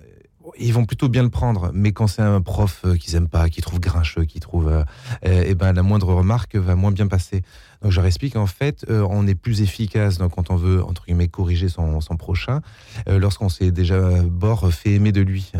ils 0.59 0.73
vont 0.73 0.85
plutôt 0.85 1.09
bien 1.09 1.23
le 1.23 1.31
prendre. 1.31 1.71
Mais 1.73 1.93
quand 1.93 2.07
c'est 2.07 2.23
un 2.23 2.43
prof 2.43 2.83
euh, 2.85 2.97
qu'ils 2.97 3.15
n'aiment 3.15 3.29
pas, 3.29 3.49
qu'ils 3.49 3.65
trouvent 3.65 3.81
grincheux, 3.81 4.25
qu'ils 4.25 4.43
trouvent, 4.43 4.69
euh, 4.69 4.85
eh 5.23 5.55
ben, 5.55 5.73
la 5.73 5.83
moindre 5.83 6.13
remarque 6.13 6.57
va 6.57 6.75
moins 6.75 6.93
bien 6.93 7.07
passer. 7.07 7.43
Donc 7.83 7.91
je 7.93 7.97
leur 7.97 8.07
explique 8.07 8.37
en 8.37 8.47
fait, 8.47 8.85
on 8.91 9.27
est 9.29 9.37
plus 9.37 9.63
efficace 9.63 10.19
quand 10.35 10.51
on 10.51 10.57
veut 10.57 10.83
entre 10.83 11.05
guillemets 11.05 11.29
corriger 11.29 11.69
son, 11.69 12.01
prochain, 12.19 12.61
lorsqu'on 13.07 13.49
s'est 13.49 13.71
déjà 13.71 14.21
bord 14.25 14.73
fait 14.73 14.95
aimer 14.95 15.13
de 15.13 15.21
lui. 15.21 15.53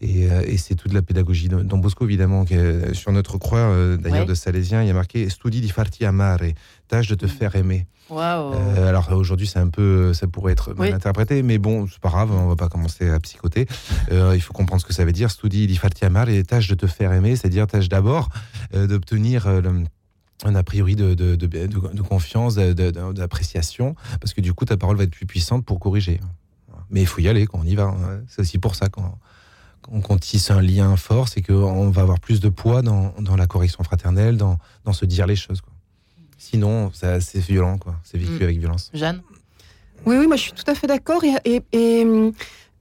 Et, 0.00 0.56
c'est 0.58 0.74
toute 0.74 0.92
la 0.92 1.02
pédagogie. 1.02 1.48
Dans 1.48 1.78
Bosco, 1.78 2.04
évidemment, 2.04 2.44
sur 2.92 3.12
notre 3.12 3.38
croix, 3.38 3.96
d'ailleurs, 3.98 4.26
de 4.26 4.34
Salésien, 4.34 4.82
il 4.82 4.88
y 4.88 4.90
a 4.90 4.94
marqué 4.94 5.28
Studi 5.28 5.60
di 5.60 5.70
farti 5.70 6.04
amare, 6.04 6.52
tâche 6.88 7.08
de 7.08 7.14
te 7.14 7.26
faire 7.26 7.56
aimer. 7.56 7.86
Euh, 8.10 8.88
alors 8.88 9.10
aujourd'hui, 9.12 9.46
c'est 9.46 9.58
un 9.58 9.68
peu, 9.68 10.12
ça 10.12 10.26
pourrait 10.26 10.52
être 10.52 10.74
mal 10.74 10.92
interprété, 10.92 11.42
mais 11.42 11.58
bon, 11.58 11.86
c'est 11.86 11.98
pas 11.98 12.08
grave, 12.08 12.30
on 12.30 12.46
va 12.46 12.56
pas 12.56 12.68
commencer 12.68 13.08
à 13.08 13.18
psychoter. 13.20 13.66
Euh, 14.12 14.32
il 14.34 14.40
faut 14.40 14.52
comprendre 14.52 14.80
ce 14.80 14.86
que 14.86 14.92
ça 14.92 15.04
veut 15.04 15.12
dire. 15.12 15.30
Studi 15.30 15.66
di 15.66 15.76
farti 15.76 16.04
amare 16.04 16.28
et 16.28 16.42
tâche 16.44 16.68
de 16.68 16.74
te 16.74 16.86
faire 16.86 17.12
aimer, 17.12 17.36
c'est-à-dire 17.36 17.66
tâche 17.66 17.88
d'abord 17.88 18.28
euh, 18.74 18.86
d'obtenir 18.86 19.46
un 19.48 20.54
a 20.54 20.62
priori 20.62 20.96
de, 20.96 21.14
de, 21.14 21.34
de, 21.34 21.46
de 21.46 22.02
confiance, 22.02 22.56
d'appréciation, 22.56 23.94
parce 24.20 24.34
que 24.34 24.40
du 24.40 24.52
coup, 24.52 24.64
ta 24.66 24.76
parole 24.76 24.96
va 24.96 25.04
être 25.04 25.10
plus 25.10 25.26
puissante 25.26 25.64
pour 25.64 25.80
corriger. 25.80 26.20
Mais 26.90 27.00
il 27.00 27.06
faut 27.06 27.20
y 27.20 27.28
aller 27.28 27.46
quand 27.46 27.58
on 27.58 27.64
y 27.64 27.74
va. 27.74 27.84
Hein. 27.84 28.20
C'est 28.28 28.42
aussi 28.42 28.58
pour 28.58 28.76
ça 28.76 28.88
qu'on 28.88 29.12
on 29.90 30.18
tisse 30.18 30.50
un 30.50 30.60
lien 30.60 30.96
fort, 30.96 31.28
c'est 31.28 31.42
qu'on 31.42 31.90
va 31.90 32.02
avoir 32.02 32.20
plus 32.20 32.40
de 32.40 32.48
poids 32.48 32.82
dans, 32.82 33.14
dans 33.20 33.36
la 33.36 33.46
correction 33.46 33.82
fraternelle, 33.84 34.36
dans, 34.36 34.58
dans 34.84 34.92
se 34.92 35.04
dire 35.04 35.26
les 35.26 35.36
choses. 35.36 35.60
Quoi. 35.60 35.72
Sinon, 36.38 36.90
c'est 36.92 37.38
violent, 37.38 37.78
quoi. 37.78 37.96
C'est 38.04 38.18
vécu 38.18 38.40
mm. 38.40 38.42
avec 38.42 38.58
violence. 38.58 38.90
Jeanne? 38.94 39.22
Oui, 40.04 40.16
oui, 40.18 40.26
moi 40.26 40.36
je 40.36 40.42
suis 40.42 40.52
tout 40.52 40.68
à 40.70 40.74
fait 40.74 40.86
d'accord. 40.86 41.22
Et, 41.44 41.62
et, 41.72 42.06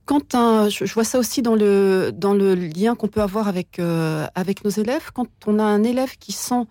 quand 0.06 0.36
un, 0.36 0.70
je, 0.70 0.86
vois 0.94 1.04
ça 1.04 1.18
aussi 1.18 1.42
dans 1.42 1.56
le, 1.56 2.12
dans 2.14 2.34
le 2.34 2.54
lien 2.54 2.96
qu'on 2.96 3.08
peut 3.08 3.22
avoir 3.22 3.48
avec, 3.48 3.80
euh, 3.80 4.28
avec 4.36 4.64
nos 4.64 4.70
élèves, 4.70 5.10
quand 5.14 5.28
on 5.48 5.58
a 5.58 5.64
un 5.64 5.84
élève 5.84 6.18
qui 6.20 6.32
sent 6.32 6.66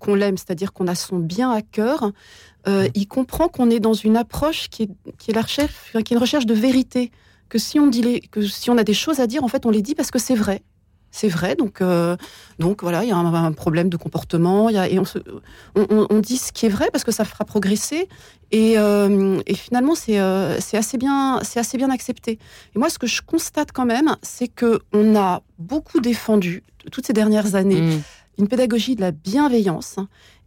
qu'on 0.00 0.14
l'aime, 0.14 0.36
c'est-à-dire 0.36 0.72
qu'on 0.72 0.88
a 0.88 0.94
son 0.94 1.18
bien 1.18 1.52
à 1.52 1.62
cœur, 1.62 2.10
euh, 2.66 2.88
mm. 2.88 2.90
il 2.94 3.06
comprend 3.06 3.48
qu'on 3.48 3.70
est 3.70 3.80
dans 3.80 3.94
une 3.94 4.16
approche 4.16 4.68
qui 4.70 4.84
est, 4.84 4.90
qui 5.18 5.30
est 5.30 5.34
la 5.34 5.42
recherche, 5.42 5.74
qui 5.92 5.98
est 5.98 6.10
une 6.10 6.18
recherche 6.18 6.46
de 6.46 6.54
vérité. 6.54 7.12
Que 7.48 7.58
si 7.58 7.78
on 7.78 7.86
dit 7.86 8.02
les, 8.02 8.20
que 8.20 8.42
si 8.46 8.70
on 8.70 8.78
a 8.78 8.84
des 8.84 8.94
choses 8.94 9.20
à 9.20 9.26
dire, 9.26 9.44
en 9.44 9.48
fait, 9.48 9.66
on 9.66 9.70
les 9.70 9.82
dit 9.82 9.94
parce 9.94 10.10
que 10.10 10.18
c'est 10.18 10.34
vrai 10.34 10.62
c'est 11.10 11.28
vrai. 11.28 11.56
Donc, 11.56 11.80
euh, 11.80 12.16
donc 12.58 12.82
voilà, 12.82 13.04
il 13.04 13.08
y 13.08 13.12
a 13.12 13.16
un, 13.16 13.52
problème 13.52 13.88
de 13.88 13.96
comportement. 13.96 14.68
Y 14.70 14.76
a, 14.76 14.88
et 14.88 14.98
on, 14.98 15.04
on, 15.74 16.18
dit 16.20 16.36
ce 16.36 16.52
qui 16.52 16.66
est 16.66 16.68
vrai 16.68 16.90
parce 16.92 17.04
que 17.04 17.12
ça 17.12 17.24
fera 17.24 17.44
progresser. 17.44 18.08
Et, 18.50 18.78
euh, 18.78 19.40
et 19.46 19.54
finalement, 19.54 19.94
euh, 20.08 20.56
c'est 20.60 20.76
assez 20.76 20.98
bien, 20.98 21.40
assez 21.56 21.78
bien 21.78 21.90
accepté. 21.90 22.38
Et 22.74 22.78
moi, 22.78 22.90
ce 22.90 22.98
que 22.98 23.06
je 23.06 23.22
constate 23.22 23.72
quand 23.72 23.86
même, 23.86 24.16
c'est 24.22 24.48
que 24.48 24.80
on 24.92 25.16
a 25.16 25.42
beaucoup 25.58 26.00
défendu 26.00 26.62
toutes 26.92 27.06
ces 27.06 27.12
dernières 27.12 27.54
années 27.54 27.80
mmh. 27.80 28.02
une 28.38 28.48
pédagogie 28.48 28.94
de 28.94 29.00
la 29.00 29.10
bienveillance 29.10 29.96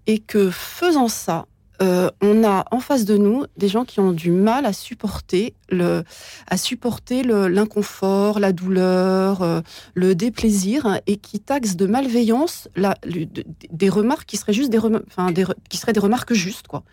et 0.07 0.19
que 0.19 0.49
faisant 0.49 1.07
ça, 1.07 1.45
euh, 1.82 2.10
on 2.22 2.44
a 2.44 2.65
en 2.72 2.80
face 2.80 3.06
de 3.06 3.17
nous 3.17 3.46
des 3.58 3.67
gens 3.67 3.86
qui 3.86 4.00
ont 4.00 4.12
du 4.12 4.32
mal 4.32 4.65
à 4.65 4.74
supporter 4.74 5.56
le, 5.70 6.04
à 6.48 6.58
supporter 6.58 7.24
l'inconfort, 7.24 8.39
la 8.39 8.52
douleur, 8.52 9.41
euh, 9.41 9.62
le 9.96 10.13
déplaisir, 10.13 11.00
et 11.08 11.17
qui 11.17 11.39
taxent 11.39 11.76
de 11.76 11.88
malveillance 11.88 12.67
la, 12.76 12.96
des 13.72 13.89
remarques 13.89 14.26
qui 14.26 14.38
seraient 14.38 14.54
juste 14.54 14.70
des, 14.70 14.80
qui 15.70 15.78
seraient 15.78 15.94
des 15.94 16.00
remarques 16.00 16.34
justes, 16.34 16.67
quoi. 16.67 16.84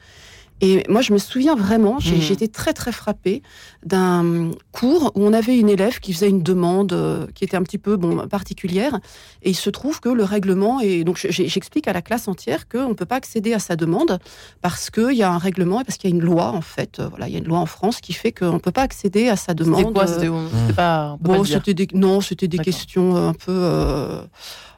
Et 0.60 0.84
moi, 0.88 1.02
je 1.02 1.12
me 1.12 1.18
souviens 1.18 1.54
vraiment, 1.54 1.98
j'ai 2.00 2.16
mmh. 2.16 2.32
été 2.32 2.48
très 2.48 2.72
très 2.72 2.90
frappée 2.90 3.42
d'un 3.84 4.50
cours 4.72 5.12
où 5.14 5.22
on 5.22 5.32
avait 5.32 5.56
une 5.56 5.68
élève 5.68 6.00
qui 6.00 6.12
faisait 6.12 6.28
une 6.28 6.42
demande 6.42 6.92
euh, 6.92 7.26
qui 7.34 7.44
était 7.44 7.56
un 7.56 7.62
petit 7.62 7.78
peu 7.78 7.96
bon 7.96 8.26
particulière, 8.26 8.98
et 9.42 9.50
il 9.50 9.56
se 9.56 9.70
trouve 9.70 10.00
que 10.00 10.08
le 10.08 10.24
règlement 10.24 10.80
et 10.80 11.04
donc 11.04 11.16
j'explique 11.18 11.86
à 11.86 11.92
la 11.92 12.02
classe 12.02 12.26
entière 12.26 12.68
qu'on 12.68 12.88
ne 12.88 12.94
peut 12.94 13.06
pas 13.06 13.16
accéder 13.16 13.54
à 13.54 13.58
sa 13.58 13.76
demande 13.76 14.18
parce 14.60 14.90
qu'il 14.90 15.12
y 15.12 15.22
a 15.22 15.30
un 15.30 15.38
règlement 15.38 15.80
et 15.80 15.84
parce 15.84 15.96
qu'il 15.96 16.10
y 16.10 16.12
a 16.12 16.16
une 16.16 16.22
loi 16.22 16.52
en 16.52 16.60
fait, 16.60 16.98
euh, 16.98 17.08
voilà, 17.08 17.28
il 17.28 17.32
y 17.32 17.36
a 17.36 17.38
une 17.38 17.46
loi 17.46 17.58
en 17.58 17.66
France 17.66 18.00
qui 18.00 18.12
fait 18.12 18.32
qu'on 18.32 18.54
ne 18.54 18.58
peut 18.58 18.72
pas 18.72 18.82
accéder 18.82 19.28
à 19.28 19.36
sa 19.36 19.54
demande. 19.54 19.78
C'était 19.78 19.92
quoi 19.92 20.06
C'était 20.06 20.72
pas, 20.74 21.16
bon, 21.20 21.44
c'était 21.44 21.74
des, 21.74 21.86
non, 21.94 22.20
c'était 22.20 22.48
des 22.48 22.58
questions 22.58 23.16
un 23.16 23.32
peu. 23.32 23.52
Euh, 23.52 24.22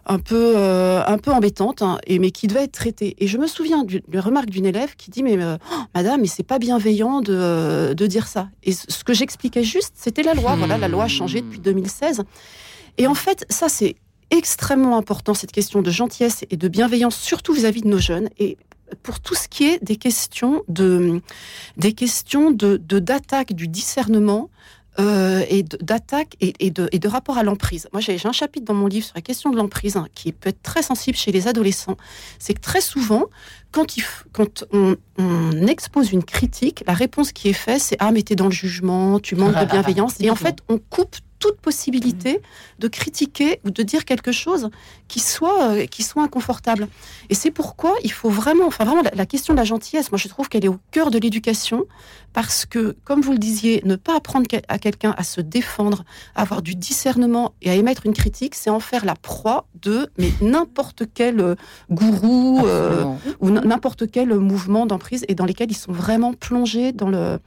un 0.06 0.18
peu, 0.18 0.54
euh, 0.56 1.04
un 1.06 1.18
peu 1.18 1.30
embêtante, 1.30 1.82
hein, 1.82 1.98
et, 2.06 2.18
mais 2.18 2.30
qui 2.30 2.46
devait 2.46 2.64
être 2.64 2.72
traitée. 2.72 3.16
Et 3.18 3.26
je 3.26 3.38
me 3.38 3.46
souviens 3.46 3.84
d'une 3.84 4.02
remarque 4.14 4.50
d'une 4.50 4.66
élève 4.66 4.96
qui 4.96 5.10
dit 5.10 5.22
Mais 5.22 5.40
euh, 5.40 5.56
oh, 5.72 5.76
madame, 5.94 6.22
mais 6.22 6.26
c'est 6.26 6.42
pas 6.42 6.58
bienveillant 6.58 7.20
de, 7.20 7.94
de, 7.94 8.06
dire 8.06 8.26
ça. 8.26 8.48
Et 8.62 8.72
ce 8.72 9.04
que 9.04 9.12
j'expliquais 9.12 9.64
juste, 9.64 9.94
c'était 9.96 10.22
la 10.22 10.34
loi. 10.34 10.56
Voilà, 10.56 10.78
la 10.78 10.88
loi 10.88 11.04
a 11.04 11.08
changé 11.08 11.42
depuis 11.42 11.60
2016. 11.60 12.22
Et 12.98 13.06
en 13.06 13.14
fait, 13.14 13.46
ça, 13.50 13.68
c'est 13.68 13.96
extrêmement 14.30 14.96
important, 14.96 15.34
cette 15.34 15.52
question 15.52 15.82
de 15.82 15.90
gentillesse 15.90 16.44
et 16.50 16.56
de 16.56 16.68
bienveillance, 16.68 17.16
surtout 17.16 17.52
vis-à-vis 17.52 17.82
de 17.82 17.88
nos 17.88 17.98
jeunes. 17.98 18.28
Et 18.38 18.56
pour 19.02 19.20
tout 19.20 19.34
ce 19.34 19.48
qui 19.48 19.64
est 19.64 19.82
des 19.84 19.96
questions 19.96 20.62
de 20.68 21.20
des 21.76 21.92
questions 21.92 22.50
de 22.50 22.76
d'attaque 22.76 23.52
du 23.52 23.68
discernement 23.68 24.50
euh, 25.00 25.44
et 25.48 25.62
d'attaque 25.62 26.36
et, 26.40 26.70
de, 26.70 27.08
rapport 27.08 27.38
à 27.38 27.42
l'emprise. 27.42 27.88
Moi, 27.92 28.00
j'ai 28.00 28.18
un 28.24 28.32
chapitre 28.32 28.66
dans 28.66 28.74
mon 28.74 28.86
livre 28.86 29.06
sur 29.06 29.14
la 29.14 29.22
question 29.22 29.50
de 29.50 29.56
l'emprise 29.56 29.96
hein, 29.96 30.06
qui 30.14 30.32
peut 30.32 30.50
être 30.50 30.62
très 30.62 30.82
sensible 30.82 31.16
chez 31.16 31.32
les 31.32 31.48
adolescents. 31.48 31.96
C'est 32.38 32.54
que 32.54 32.60
très 32.60 32.80
souvent, 32.80 33.24
quand, 33.72 33.96
il, 33.96 34.04
quand 34.33 34.64
on, 34.72 34.96
on, 35.18 35.66
expose 35.66 36.12
une 36.12 36.24
critique, 36.24 36.83
la 36.87 36.94
réponse 36.94 37.33
qui 37.33 37.48
est 37.48 37.54
faite, 37.54 37.80
c'est 37.80 37.96
Ah, 38.00 38.11
mais 38.12 38.22
t'es 38.22 38.37
dans 38.37 38.46
le 38.46 38.50
jugement, 38.50 39.20
tu 39.20 39.37
manques 39.37 39.59
de 39.59 39.64
bienveillance. 39.64 40.14
et 40.20 40.30
en 40.30 40.37
fait, 40.37 40.59
on 40.68 40.78
coupe 40.78 41.16
toute 41.40 41.56
possibilité 41.56 42.40
de 42.78 42.87
critiquer 42.87 43.61
ou 43.64 43.70
de 43.70 43.83
dire 43.83 44.04
quelque 44.04 44.30
chose 44.30 44.70
qui 45.09 45.18
soit, 45.18 45.70
euh, 45.70 45.87
qui 45.87 46.02
soit 46.02 46.22
inconfortable. 46.22 46.87
Et 47.30 47.35
c'est 47.35 47.50
pourquoi 47.50 47.94
il 48.04 48.12
faut 48.12 48.28
vraiment, 48.28 48.66
enfin 48.66 48.85
vraiment, 48.85 49.02
la, 49.12 49.26
question 49.26 49.54
de 49.54 49.59
la 49.59 49.64
gentillesse, 49.64 50.12
moi 50.12 50.18
je 50.18 50.28
trouve 50.28 50.48
qu'elle 50.48 50.64
est 50.64 50.68
au 50.68 50.78
cœur 50.92 51.11
de 51.11 51.18
l'éducation, 51.18 51.87
parce 52.33 52.64
que, 52.66 52.94
comme 53.04 53.22
vous 53.22 53.33
le 53.33 53.38
disiez, 53.38 53.83
ne 53.85 53.96
pas 53.96 54.16
apprendre 54.16 54.46
à 54.68 54.78
quelqu'un 54.78 55.14
à 55.16 55.24
se 55.24 55.40
défendre, 55.40 56.04
à 56.37 56.42
avoir 56.42 56.62
du 56.62 56.76
discernement 56.76 57.54
et 57.62 57.70
à 57.70 57.74
émettre 57.74 58.06
une 58.06 58.12
critique, 58.12 58.54
c'est 58.54 58.70
en 58.70 58.78
faire 58.78 59.04
la 59.04 59.14
proie 59.14 59.66
de 59.83 60.11
mais 60.18 60.30
n'importe 60.40 61.04
quel 61.12 61.40
euh, 61.40 61.54
gourou 61.90 62.61
euh, 62.66 63.04
ou 63.40 63.50
n'importe 63.64 64.11
quel 64.11 64.35
mouvement 64.35 64.87
d'emprise 64.87 65.25
et 65.29 65.35
dans 65.35 65.44
lesquels 65.44 65.70
ils 65.70 65.77
sont 65.77 65.92
vraiment 65.92 66.33
plongés 66.33 66.92
dans 66.92 67.09
le, 67.09 67.38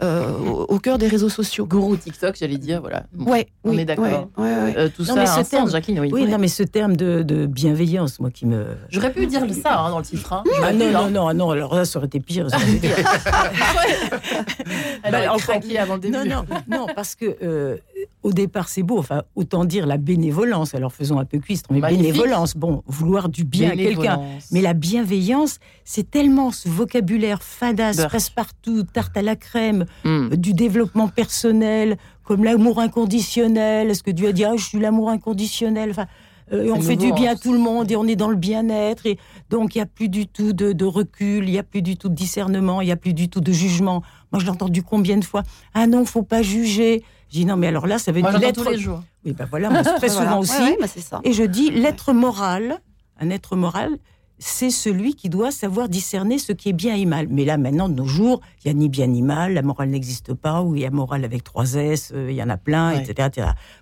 au, 0.00 0.78
cœur 0.78 0.98
des 0.98 1.08
réseaux 1.08 1.28
sociaux. 1.28 1.66
Gourou 1.66 1.96
TikTok, 1.96 2.36
j'allais 2.38 2.58
dire, 2.58 2.80
voilà. 2.80 3.04
Ouais, 3.18 3.48
on 3.64 3.76
est 3.76 3.84
d'accord. 3.84 4.28
tout 4.96 5.04
ça, 5.04 5.14
mais 5.14 5.26
ce 5.26 5.48
terme, 5.48 5.70
Jacqueline, 5.70 6.00
oui. 6.00 6.26
non, 6.26 6.38
mais 6.38 6.48
ce 6.48 6.62
terme 6.62 6.96
de, 6.96 7.22
de, 7.22 7.46
bienveillance, 7.46 8.20
moi 8.20 8.30
qui 8.30 8.46
me. 8.46 8.66
J'aurais 8.90 9.12
pu 9.12 9.26
dire 9.26 9.42
ça 9.62 9.80
hein, 9.80 9.90
dans 9.90 9.98
le 9.98 10.04
titre. 10.04 10.32
Hein. 10.32 10.44
Ah 10.62 10.72
non, 10.72 10.90
non, 10.90 11.10
non, 11.10 11.34
non, 11.34 11.50
alors 11.50 11.74
là, 11.74 11.84
ça 11.84 11.98
aurait 11.98 12.06
été 12.06 12.20
pire. 12.20 12.50
Ça 12.50 12.56
aurait 12.56 12.72
été... 12.72 12.88
Elle 15.02 15.12
bah, 15.12 15.18
enfin, 15.30 15.60
avant 15.78 15.94
le 15.94 16.00
début. 16.00 16.16
Non, 16.16 16.24
non, 16.24 16.44
non, 16.68 16.86
parce 16.94 17.14
que 17.14 17.36
euh, 17.42 17.76
au 18.22 18.32
départ, 18.32 18.68
c'est 18.68 18.82
beau. 18.82 18.98
Enfin, 18.98 19.22
autant 19.34 19.64
dire 19.64 19.86
la 19.86 19.96
bénévolence. 19.96 20.74
Alors 20.74 20.92
faisons 20.92 21.18
un 21.18 21.24
peu 21.24 21.38
cuistre, 21.38 21.72
mais 21.72 21.80
bénévolence. 21.80 22.56
Bon, 22.56 22.82
vouloir 22.86 23.28
du 23.28 23.44
bien 23.44 23.70
à 23.70 23.76
quelqu'un. 23.76 24.20
Mais 24.52 24.60
la 24.60 24.74
bienveillance, 24.74 25.58
c'est 25.84 26.10
tellement 26.10 26.50
ce 26.50 26.68
vocabulaire 26.68 27.42
fadasse, 27.42 28.06
passe-partout, 28.10 28.82
tarte 28.82 29.16
à 29.16 29.22
la 29.22 29.36
crème, 29.36 29.86
hmm. 30.04 30.30
du 30.36 30.52
développement 30.52 31.08
personnel, 31.08 31.96
comme 32.24 32.44
l'amour 32.44 32.80
inconditionnel. 32.80 33.90
Est-ce 33.90 34.02
que 34.02 34.10
Dieu 34.10 34.28
a 34.28 34.32
dit 34.32 34.44
ah, 34.44 34.56
je 34.56 34.64
suis 34.64 34.78
l'amour 34.78 35.10
inconditionnel? 35.10 35.90
Enfin, 35.90 36.06
euh, 36.52 36.72
on 36.74 36.80
fait 36.80 36.96
du 36.96 37.12
bien 37.12 37.32
à 37.32 37.36
tout 37.36 37.52
le 37.52 37.58
monde 37.58 37.90
et 37.90 37.96
on 37.96 38.06
est 38.06 38.16
dans 38.16 38.30
le 38.30 38.36
bien-être. 38.36 39.06
Et 39.06 39.18
donc, 39.50 39.74
il 39.74 39.78
n'y 39.78 39.82
a 39.82 39.86
plus 39.86 40.08
du 40.08 40.26
tout 40.26 40.52
de, 40.52 40.84
recul, 40.84 41.48
il 41.48 41.52
n'y 41.52 41.58
a 41.58 41.62
plus 41.62 41.82
du 41.82 41.96
tout 41.96 42.08
de 42.08 42.14
discernement, 42.14 42.80
il 42.80 42.86
n'y 42.86 42.92
a 42.92 42.96
plus 42.96 43.14
du 43.14 43.28
tout 43.28 43.40
de 43.40 43.52
jugement. 43.52 44.02
Moi, 44.32 44.40
je 44.40 44.44
l'ai 44.44 44.50
entendu 44.50 44.82
combien 44.82 45.16
de 45.16 45.24
fois? 45.24 45.42
Ah 45.74 45.86
non, 45.86 46.04
faut 46.04 46.22
pas 46.22 46.42
juger. 46.42 47.02
Je 47.30 47.38
dis 47.38 47.44
non, 47.44 47.56
mais 47.56 47.66
alors 47.66 47.86
là, 47.86 47.98
ça 47.98 48.12
veut 48.12 48.22
dire 48.22 48.38
l'être. 48.38 48.62
tous 48.62 48.70
les 48.70 48.78
jours. 48.78 49.02
Oui, 49.24 49.32
ben 49.32 49.46
voilà, 49.48 49.70
moi, 49.70 49.82
très 49.82 50.08
souvent 50.08 50.38
aussi. 50.38 50.76
Bah, 50.80 50.86
ça. 50.86 51.20
Et 51.24 51.32
je 51.32 51.42
dis 51.44 51.70
l'être 51.70 52.12
moral, 52.12 52.80
un 53.20 53.30
être 53.30 53.56
moral, 53.56 53.98
c'est 54.38 54.70
celui 54.70 55.14
qui 55.14 55.28
doit 55.28 55.50
savoir 55.50 55.88
discerner 55.88 56.38
ce 56.38 56.52
qui 56.52 56.68
est 56.68 56.72
bien 56.72 56.94
et 56.94 57.06
mal. 57.06 57.26
Mais 57.28 57.44
là, 57.44 57.58
maintenant, 57.58 57.88
de 57.88 57.94
nos 57.94 58.06
jours, 58.06 58.40
il 58.64 58.68
n'y 58.68 58.70
a 58.70 58.74
ni 58.74 58.88
bien 58.88 59.06
ni 59.08 59.22
mal, 59.22 59.54
la 59.54 59.62
morale 59.62 59.90
n'existe 59.90 60.32
pas, 60.34 60.62
ou 60.62 60.76
il 60.76 60.82
y 60.82 60.86
a 60.86 60.90
morale 60.90 61.24
avec 61.24 61.42
trois 61.44 61.74
S, 61.74 62.12
euh, 62.14 62.30
il 62.30 62.36
y 62.36 62.42
en 62.42 62.48
a 62.48 62.56
plein, 62.56 62.92
etc., 62.92 63.30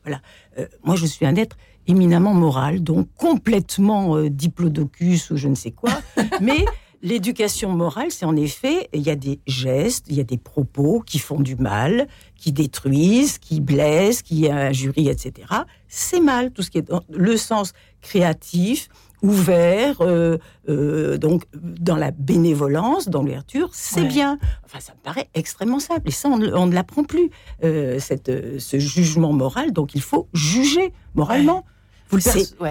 Voilà. 0.02 0.20
Euh, 0.58 0.66
moi, 0.82 0.96
je 0.96 1.06
suis 1.06 1.26
un 1.26 1.36
être 1.36 1.56
éminemment 1.86 2.34
moral, 2.34 2.82
donc 2.82 3.08
complètement 3.16 4.16
euh, 4.16 4.30
diplodocus 4.30 5.30
ou 5.30 5.36
je 5.36 5.48
ne 5.48 5.54
sais 5.54 5.70
quoi, 5.70 5.90
mais 6.40 6.64
l'éducation 7.06 7.70
morale, 7.70 8.10
c'est 8.10 8.24
en 8.24 8.34
effet, 8.34 8.88
il 8.92 9.02
y 9.02 9.10
a 9.10 9.14
des 9.14 9.38
gestes, 9.46 10.06
il 10.08 10.16
y 10.16 10.20
a 10.20 10.24
des 10.24 10.38
propos 10.38 11.02
qui 11.06 11.20
font 11.20 11.40
du 11.40 11.54
mal, 11.54 12.08
qui 12.34 12.52
détruisent, 12.52 13.38
qui 13.38 13.60
blessent, 13.60 14.22
qui 14.22 14.50
injurient, 14.50 15.08
etc. 15.08 15.46
C'est 15.86 16.20
mal, 16.20 16.50
tout 16.50 16.62
ce 16.62 16.70
qui 16.70 16.78
est 16.78 16.82
dans 16.82 17.02
le 17.08 17.36
sens 17.36 17.74
créatif, 18.02 18.88
ouvert, 19.22 20.00
euh, 20.00 20.38
euh, 20.68 21.16
donc 21.16 21.44
dans 21.54 21.96
la 21.96 22.10
bénévolence, 22.10 23.08
dans 23.08 23.22
l'ouverture, 23.22 23.70
c'est 23.72 24.04
bien. 24.04 24.38
Enfin, 24.64 24.80
ça 24.80 24.92
me 24.94 25.00
paraît 25.02 25.28
extrêmement 25.34 25.80
simple. 25.80 26.08
Et 26.08 26.12
ça, 26.12 26.28
on, 26.28 26.38
ne 26.38 26.74
l'apprend 26.74 27.04
plus, 27.04 27.30
euh, 27.62 28.00
cette, 28.00 28.58
ce 28.58 28.78
jugement 28.80 29.32
moral. 29.32 29.72
Donc, 29.72 29.94
il 29.94 30.02
faut 30.02 30.26
juger 30.34 30.92
moralement. 31.14 31.64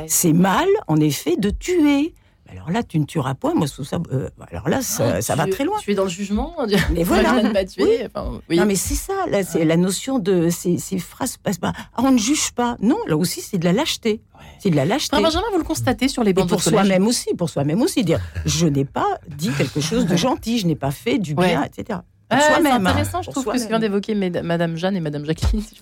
C'est 0.07 0.33
mal, 0.33 0.67
en 0.87 0.97
effet, 0.97 1.37
de 1.37 1.49
tuer. 1.49 2.13
Alors 2.49 2.69
là, 2.69 2.83
tu 2.83 2.99
ne 2.99 3.05
tueras 3.05 3.33
pas. 3.33 3.53
Moi, 3.53 3.67
sous 3.67 3.83
ça, 3.83 3.99
euh, 4.11 4.29
alors 4.51 4.69
là, 4.69 4.81
ça, 4.81 5.19
ah, 5.27 5.35
va 5.35 5.47
très 5.47 5.63
loin. 5.63 5.77
Tu 5.81 5.91
es 5.91 5.95
dans 5.95 6.03
le 6.03 6.09
jugement. 6.09 6.55
Mais 6.91 7.03
voilà. 7.03 7.41
ne 7.41 7.49
pas 7.49 7.65
tuer. 7.65 8.07
Non, 8.15 8.65
mais 8.65 8.75
c'est 8.75 8.95
ça. 8.95 9.13
Là, 9.29 9.43
c'est 9.43 9.65
la 9.65 9.77
notion 9.77 10.19
de 10.19 10.49
ces, 10.49 10.77
ces 10.77 10.99
phrases. 10.99 11.37
Pas, 11.37 11.51
ah, 11.63 12.01
on 12.03 12.11
ne 12.11 12.17
juge 12.17 12.51
pas. 12.51 12.77
Non, 12.81 12.97
là 13.07 13.17
aussi, 13.17 13.41
c'est 13.41 13.57
de 13.57 13.65
la 13.65 13.73
lâcheté. 13.73 14.21
C'est 14.59 14.69
de 14.69 14.75
la 14.75 14.85
lâcheté. 14.85 15.19
Benjamin, 15.21 15.45
vous 15.51 15.57
le 15.57 15.63
constatez 15.63 16.07
sur 16.07 16.23
les 16.23 16.33
bancs 16.33 16.47
pour 16.47 16.61
soi-même 16.61 17.07
aussi. 17.07 17.33
Pour 17.35 17.49
soi-même 17.49 17.81
aussi, 17.81 18.03
dire 18.03 18.19
je 18.45 18.67
n'ai 18.67 18.85
pas 18.85 19.19
dit 19.27 19.49
quelque 19.57 19.81
chose 19.81 20.05
de 20.05 20.15
gentil, 20.15 20.59
je 20.59 20.67
n'ai 20.67 20.75
pas 20.75 20.91
fait 20.91 21.17
du 21.17 21.35
bien, 21.35 21.63
etc. 21.63 21.99
C'est 22.31 22.37
hein. 22.37 22.65
intéressant, 22.65 23.21
je 23.21 23.29
trouve, 23.29 23.45
que 23.45 23.57
ce 23.57 23.65
que 23.65 23.69
vient 23.69 23.79
d'évoquer 23.79 24.15
Madame 24.15 24.77
Jeanne 24.77 24.95
et 24.95 24.99
Madame 24.99 25.25
Jacqueline. 25.25 25.63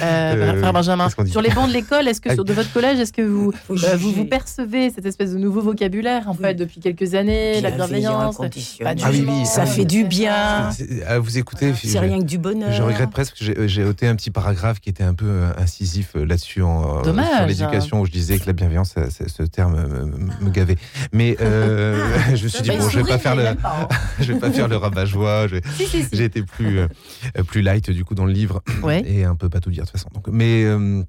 Euh, 0.00 0.02
euh, 0.02 0.58
frère 0.58 0.72
Benjamin. 0.72 1.08
Sur 1.26 1.40
les 1.40 1.50
bancs 1.50 1.68
de 1.68 1.72
l'école, 1.72 2.08
est-ce 2.08 2.20
que 2.20 2.32
sur 2.32 2.44
de 2.44 2.52
votre 2.52 2.72
collège, 2.72 2.98
est-ce 2.98 3.12
que 3.12 3.22
vous, 3.22 3.52
euh, 3.70 3.96
vous, 3.96 4.12
vous 4.12 4.24
percevez 4.24 4.90
cette 4.90 5.06
espèce 5.06 5.32
de 5.32 5.38
nouveau 5.38 5.60
vocabulaire 5.60 6.28
en 6.28 6.34
fait 6.34 6.54
depuis 6.54 6.80
quelques 6.80 7.14
années, 7.14 7.60
la 7.60 7.70
bienveillance, 7.70 8.38
ah 8.40 8.94
ça 9.44 9.66
fait 9.66 9.84
du 9.84 10.04
bien. 10.04 10.70
À 11.06 11.18
vous 11.18 11.38
écouter, 11.38 11.74
c'est 11.74 11.98
rien 11.98 12.18
que 12.18 12.24
du 12.24 12.38
bonheur. 12.38 12.72
Je 12.72 12.82
regrette 12.82 13.10
presque 13.10 13.38
que 13.38 13.66
j'ai 13.66 13.84
ôté 13.84 14.06
un 14.06 14.16
petit 14.16 14.30
paragraphe 14.30 14.80
qui 14.80 14.88
était 14.88 15.04
un 15.04 15.14
peu 15.14 15.44
incisif 15.58 16.12
là-dessus 16.14 16.62
en 16.62 17.02
sur 17.04 17.14
l'éducation 17.46 18.00
où 18.00 18.06
je 18.06 18.12
disais 18.12 18.38
que 18.38 18.46
la 18.46 18.52
bienveillance, 18.52 18.94
ce 19.10 19.42
terme 19.44 19.76
me, 20.40 20.50
gavait. 20.50 20.76
Mais 21.12 21.36
je 21.40 22.44
me 22.44 22.48
suis 22.48 22.62
dit 22.62 22.70
bon, 22.70 22.88
je 22.90 23.00
vais 23.00 23.08
pas 23.08 23.18
faire 23.18 23.36
le, 23.36 23.46
hein. 23.46 23.56
je 24.20 24.32
vais 24.32 24.38
pas 24.38 24.50
faire 24.50 24.68
le 24.68 24.76
rabat 24.86 25.04
joie. 25.06 25.46
J'ai 26.12 26.24
été 26.24 26.42
plus, 26.42 26.78
euh, 26.78 26.88
plus 27.46 27.62
light 27.62 27.90
du 27.90 28.04
coup 28.04 28.14
dans 28.14 28.24
le 28.24 28.32
livre 28.32 28.62
et 29.04 29.24
un 29.24 29.34
peu 29.34 29.48
pas 29.48 29.60
tout 29.60 29.70
dire 29.70 29.84
de 29.84 29.90
toute 29.90 29.98
façon. 29.98 30.10
Donc, 30.14 30.28
mais 30.28 30.64
euh, 30.64 31.02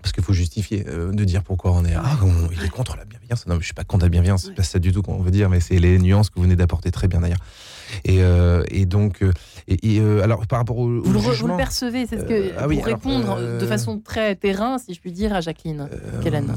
parce 0.00 0.12
qu'il 0.12 0.24
faut 0.24 0.32
justifier 0.32 0.84
euh, 0.88 1.12
de 1.12 1.24
dire 1.24 1.42
pourquoi 1.42 1.72
on 1.72 1.84
est 1.84 1.94
ah 1.94 2.18
il 2.52 2.64
est 2.64 2.68
contre 2.68 2.96
la 2.96 3.04
bienveillance. 3.04 3.46
Non, 3.46 3.54
mais 3.54 3.60
je 3.60 3.66
suis 3.66 3.74
pas 3.74 3.84
contre 3.84 4.04
la 4.04 4.08
bienveillance. 4.08 4.44
C'est 4.46 4.54
pas 4.54 4.62
ça 4.62 4.78
du 4.78 4.92
tout 4.92 5.02
qu'on 5.02 5.22
veut 5.22 5.30
dire, 5.30 5.48
mais 5.48 5.60
c'est 5.60 5.78
les 5.78 5.98
nuances 5.98 6.30
que 6.30 6.36
vous 6.36 6.42
venez 6.42 6.56
d'apporter 6.56 6.90
très 6.90 7.08
bien 7.08 7.20
d'ailleurs. 7.20 7.42
Et, 8.04 8.20
et, 8.70 8.86
donc, 8.86 9.22
et, 9.68 10.00
alors 10.22 10.46
par 10.46 10.60
rapport 10.60 10.78
au, 10.78 11.02
vous, 11.02 11.12
le, 11.12 11.56
percevez, 11.56 12.06
c'est 12.06 12.18
ce 12.18 12.24
que 12.24 12.52
ah 12.56 12.66
pour 12.66 12.84
répondre 12.84 13.58
de 13.58 13.66
façon 13.66 13.98
très 13.98 14.34
terrain, 14.34 14.78
si 14.78 14.94
je 14.94 15.00
puis 15.00 15.12
dire, 15.12 15.34
à 15.34 15.40
Jacqueline 15.40 15.88
Kellen 16.22 16.56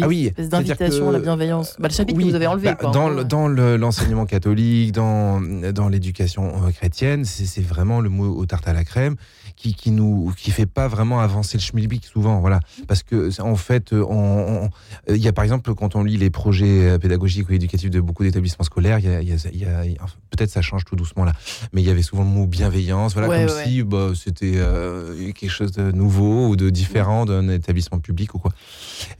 ah 0.00 0.08
oui, 0.08 0.32
d'invitation 0.38 1.08
à 1.08 1.12
la 1.12 1.18
bienveillance. 1.18 1.76
Bah, 1.78 1.88
le 1.88 1.94
chapitre 1.94 2.18
que 2.18 2.24
vous 2.24 2.34
avez 2.34 2.46
enlevé. 2.46 2.74
Bah, 2.80 2.90
dans, 2.92 3.24
dans 3.24 3.48
l'enseignement 3.48 4.26
catholique, 4.26 4.92
dans, 4.92 5.40
dans 5.40 5.88
l'éducation 5.88 6.64
euh, 6.64 6.70
chrétienne, 6.70 7.24
c'est 7.24 7.64
vraiment 7.64 8.00
le 8.00 8.08
mot 8.08 8.34
au 8.34 8.46
tarte 8.46 8.68
à 8.68 8.72
la 8.72 8.84
crème 8.84 9.16
qui, 9.60 9.74
qui 9.74 9.90
nous 9.90 10.32
qui 10.36 10.50
fait 10.50 10.66
pas 10.66 10.88
vraiment 10.88 11.20
avancer 11.20 11.58
le 11.58 11.62
schmilblick 11.62 12.06
souvent 12.06 12.40
voilà 12.40 12.60
parce 12.88 13.02
que 13.02 13.40
en 13.42 13.56
fait 13.56 13.92
on, 13.92 14.70
il 15.08 15.16
y 15.16 15.28
a 15.28 15.32
par 15.32 15.44
exemple 15.44 15.74
quand 15.74 15.96
on 15.96 16.02
lit 16.02 16.16
les 16.16 16.30
projets 16.30 16.98
pédagogiques 16.98 17.48
ou 17.48 17.52
éducatifs 17.52 17.90
de 17.90 18.00
beaucoup 18.00 18.22
d'établissements 18.22 18.64
scolaires 18.64 18.98
il 18.98 19.06
y 19.06 19.64
a, 19.64 20.06
peut-être 20.30 20.50
ça 20.50 20.62
change 20.62 20.84
tout 20.84 20.96
doucement 20.96 21.24
là 21.24 21.32
mais 21.72 21.82
il 21.82 21.86
y 21.86 21.90
avait 21.90 22.02
souvent 22.02 22.22
le 22.22 22.30
mot 22.30 22.46
bienveillance 22.46 23.14
voilà 23.14 23.28
comme 23.28 23.64
si 23.64 23.82
bah, 23.82 24.12
c'était 24.14 24.54
euh, 24.54 25.32
quelque 25.32 25.50
chose 25.50 25.72
de 25.72 25.92
nouveau 25.92 26.48
ou 26.48 26.56
de 26.56 26.70
différent 26.70 27.26
d'un 27.26 27.48
établissement 27.48 27.98
public 27.98 28.34
ou 28.34 28.38
quoi 28.38 28.52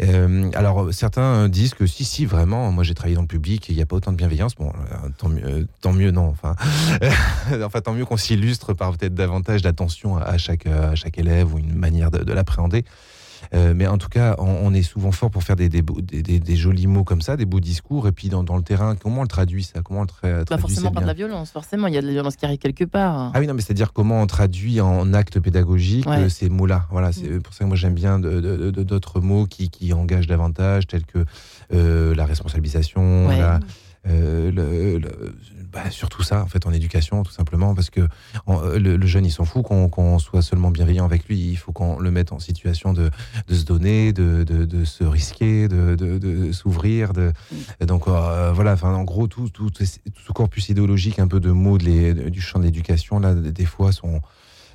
euh, 0.03 0.51
alors 0.55 0.93
certains 0.93 1.49
disent 1.49 1.75
que 1.75 1.87
si, 1.87 2.05
si, 2.05 2.27
vraiment, 2.27 2.71
moi 2.73 2.85
j'ai 2.85 2.95
travaillé 2.95 3.15
dans 3.15 3.23
le 3.23 3.27
public, 3.27 3.69
il 3.69 3.77
n'y 3.77 3.83
a 3.83 3.87
pas 3.87 3.97
autant 3.97 4.13
de 4.13 4.17
bienveillance. 4.17 4.55
Bon, 4.55 4.73
tant 5.19 5.29
mieux, 5.29 5.67
tant 5.81 5.93
mieux 5.93 6.11
non. 6.11 6.29
Enfin, 6.29 6.55
enfin 7.65 7.81
tant 7.81 7.93
mieux 7.93 8.05
qu'on 8.05 8.17
s'illustre 8.17 8.75
par 8.75 8.97
peut-être 8.97 9.15
davantage 9.15 9.63
d'attention 9.63 10.17
à 10.17 10.30
chaque, 10.39 10.67
à 10.67 10.95
chaque 10.95 11.19
élève 11.19 11.55
ou 11.55 11.59
une 11.59 11.75
manière 11.75 12.11
de 12.11 12.33
l'appréhender. 12.33 12.85
Euh, 13.55 13.73
mais 13.75 13.87
en 13.87 13.99
tout 13.99 14.09
cas, 14.09 14.37
on, 14.39 14.73
est 14.75 14.83
souvent 14.83 15.13
fort 15.13 15.31
pour 15.31 15.43
faire 15.43 15.57
des, 15.57 15.69
des, 15.69 15.83
des, 15.83 16.57
jolis 16.57 16.87
mots 16.87 17.05
comme 17.05 17.21
ça, 17.21 17.37
des 17.37 17.47
beaux 17.47 17.61
discours. 17.61 18.07
Et 18.07 18.13
puis 18.13 18.29
dans, 18.29 18.45
dans 18.45 18.57
le 18.57 18.63
terrain, 18.63 18.97
comment 18.97 19.21
on 19.21 19.23
le 19.23 19.29
traduit 19.29 19.65
ça? 19.65 19.81
Comment 19.83 20.01
on 20.01 20.03
le 20.03 20.09
traduit 20.09 20.45
Pas 20.45 20.59
forcément 20.59 20.93
par 20.93 21.03
de 21.03 21.07
la 21.07 21.15
violence, 21.15 21.51
forcément. 21.51 21.87
Il 21.87 21.95
y 21.95 21.99
a 21.99 22.03
de 22.03 22.07
la 22.07 22.13
violence 22.13 22.37
qui 22.37 22.45
arrive 22.45 22.59
quelque 22.59 22.85
part. 22.85 23.33
Ah 23.35 23.41
oui, 23.41 23.47
non, 23.47 23.55
mais 23.55 23.63
c'est-à-dire 23.63 23.93
comment 23.93 24.21
on 24.21 24.27
traduit 24.27 24.81
en 24.81 25.13
acte 25.15 25.41
pédagogique 25.41 26.07
euh, 26.07 26.29
ces 26.29 26.49
mots-là. 26.49 26.87
Voilà, 26.91 27.13
c'est 27.13 27.29
mm. 27.29 27.43
pour 27.43 27.55
ça 27.55 27.65
que 27.65 27.69
moi 27.69 27.77
j'aime 27.77 27.95
bien 27.95 28.19
d'autres 28.19 29.21
mots 29.21 29.47
qui, 29.47 29.71
qui, 29.71 29.93
engagent 29.93 30.27
davantage, 30.27 30.87
tels 30.87 31.05
que 31.05 31.25
euh, 31.73 32.15
la 32.15 32.25
responsabilisation, 32.25 33.29
le, 34.05 35.01
bah, 35.73 35.91
surtout 35.91 36.23
ça, 36.23 36.43
en 36.43 36.47
fait, 36.47 36.67
en 36.67 36.73
éducation, 36.73 37.23
tout 37.23 37.33
simplement, 37.33 37.75
parce 37.75 37.91
que 37.91 38.01
euh, 38.49 38.79
le, 38.79 39.07
jeune, 39.07 39.25
il 39.25 39.31
s'en 39.31 39.45
fout 39.45 39.65
qu'on 39.65 40.19
soit 40.19 40.43
seulement 40.43 40.71
bienveillant 40.71 41.05
avec 41.05 41.29
lui. 41.29 41.39
Il 41.39 41.57
faut 41.57 41.73
qu'on 41.73 41.99
le 41.99 42.11
mette 42.11 42.33
en 42.33 42.39
situation 42.39 42.93
de, 42.93 43.11
de 43.47 43.55
se 43.55 43.65
donner, 43.65 44.13
de, 44.13 44.43
de, 44.43 44.85
se 44.85 45.05
risquer, 45.05 45.69
de, 45.69 46.53
s'ouvrir. 46.53 47.13
Donc 47.81 48.09
euh, 48.09 48.53
voilà, 48.53 48.73
enfin, 48.73 48.95
en 48.95 49.05
gros, 49.05 49.29
tout, 49.29 49.49
tout, 49.49 49.71
ce 49.79 50.33
corpus 50.33 50.69
idéologique, 50.69 51.19
un 51.19 51.29
peu 51.29 51.41
de 51.41 51.51
mots 51.51 51.79
du 51.79 52.41
champ 52.41 52.59
de 52.59 52.65
l'éducation, 52.65 53.21
là, 53.21 53.35
des 53.35 53.65
fois, 53.65 53.93
sont 53.93 54.21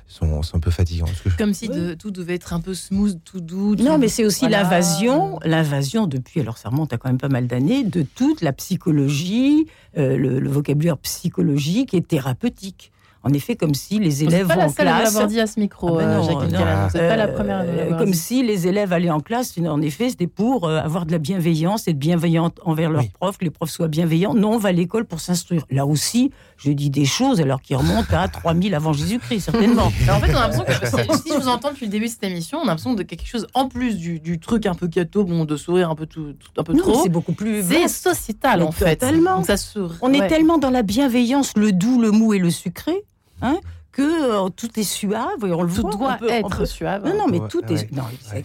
sont, 0.06 0.40
un 0.54 0.60
peu 0.60 0.70
fatigants. 0.70 1.06
Comme 1.36 1.52
si 1.52 1.68
de, 1.68 1.94
tout 1.94 2.10
devait 2.10 2.34
être 2.34 2.52
un 2.52 2.60
peu 2.60 2.74
smooth, 2.74 3.18
tout 3.24 3.40
doux. 3.40 3.74
non, 3.76 3.98
mais 3.98 4.08
c'est 4.08 4.24
aussi 4.24 4.48
l'invasion, 4.48 5.38
l'invasion 5.44 6.06
depuis, 6.06 6.40
alors 6.40 6.58
ça 6.58 6.68
remonte 6.68 6.92
à 6.92 6.98
quand 6.98 7.08
même 7.08 7.18
pas 7.18 7.28
mal 7.28 7.46
d'années, 7.46 7.84
de 7.84 8.02
toute 8.02 8.40
la 8.40 8.52
psychologie, 8.52 9.66
euh, 9.98 10.16
le, 10.16 10.48
vocabulaire 10.48 10.98
psychologique 10.98 11.94
et 11.94 12.02
thérapeutique. 12.02 12.92
En 13.26 13.32
effet, 13.32 13.56
comme 13.56 13.74
si 13.74 13.98
les 13.98 14.22
élèves 14.22 14.46
vont 14.46 14.60
en 14.60 14.70
classe. 14.70 15.26
dit 15.26 15.40
à 15.40 15.48
ce 15.48 15.58
micro, 15.58 15.98
ah 15.98 16.04
ben 16.04 16.54
euh, 16.54 16.88
C'est 16.92 17.08
pas 17.08 17.16
la 17.16 17.26
première. 17.26 17.64
Euh, 17.66 17.98
comme 17.98 18.14
si 18.14 18.44
les 18.44 18.68
élèves 18.68 18.92
allaient 18.92 19.10
en 19.10 19.18
classe. 19.18 19.58
En 19.58 19.82
effet, 19.82 20.10
c'était 20.10 20.28
pour 20.28 20.68
euh, 20.68 20.78
avoir 20.78 21.06
de 21.06 21.12
la 21.12 21.18
bienveillance, 21.18 21.88
être 21.88 21.98
bienveillant 21.98 22.52
envers 22.64 22.88
leurs 22.88 23.08
profs, 23.08 23.38
que 23.38 23.44
les 23.44 23.50
profs 23.50 23.70
soient 23.70 23.88
bienveillants. 23.88 24.32
Non, 24.32 24.52
on 24.52 24.58
va 24.58 24.68
à 24.68 24.72
l'école 24.72 25.06
pour 25.06 25.18
s'instruire. 25.18 25.64
Là 25.70 25.86
aussi, 25.86 26.30
je 26.56 26.70
dis 26.70 26.88
des 26.88 27.04
choses 27.04 27.40
alors 27.40 27.60
qui 27.60 27.74
remontent 27.74 28.16
à 28.16 28.28
3000 28.28 28.76
avant 28.76 28.92
Jésus-Christ, 28.92 29.40
certainement. 29.40 29.86
en 29.86 29.90
fait, 29.90 30.32
on 30.32 30.36
a 30.36 30.48
l'impression 30.48 30.64
que 30.64 31.16
si 31.24 31.32
je 31.32 31.40
vous 31.40 31.48
entends 31.48 31.72
depuis 31.72 31.86
le 31.86 31.90
début 31.90 32.06
de 32.06 32.10
cette 32.10 32.24
émission, 32.24 32.58
on 32.58 32.62
a 32.62 32.66
l'impression 32.66 32.94
de 32.94 33.02
quelque 33.02 33.26
chose 33.26 33.48
en 33.54 33.68
plus 33.68 33.96
du, 33.96 34.38
truc 34.38 34.66
un 34.66 34.74
peu 34.74 34.86
gâteau, 34.86 35.24
bon, 35.24 35.44
de 35.44 35.56
sourire 35.56 35.90
un 35.90 35.96
peu 35.96 36.06
tout, 36.06 36.34
un 36.56 36.62
peu 36.62 36.74
trop. 36.76 37.02
C'est 37.02 37.08
beaucoup 37.08 37.32
plus. 37.32 37.64
C'est 37.64 37.88
sociétal 37.88 38.62
en 38.62 38.70
fait. 38.70 38.96
Tellement. 38.96 39.42
ça 39.42 39.56
on 40.00 40.12
est 40.12 40.28
tellement 40.28 40.58
dans 40.58 40.70
la 40.70 40.82
bienveillance, 40.82 41.56
le 41.56 41.72
doux, 41.72 42.00
le 42.00 42.12
mou 42.12 42.32
et 42.32 42.38
le 42.38 42.50
sucré 42.50 43.04
Hein, 43.42 43.58
que 43.96 44.46
euh, 44.46 44.48
tout 44.50 44.78
est 44.78 44.82
suave 44.82 45.44
et 45.46 45.52
on 45.52 45.62
le 45.62 45.72
tout 45.72 45.82
doit 45.82 46.18
être 46.28 46.66
suave. 46.66 47.06
Non, 47.06 47.16
non, 47.16 47.26
mais 47.28 47.40
tout 47.48 47.62
est, 47.72 47.88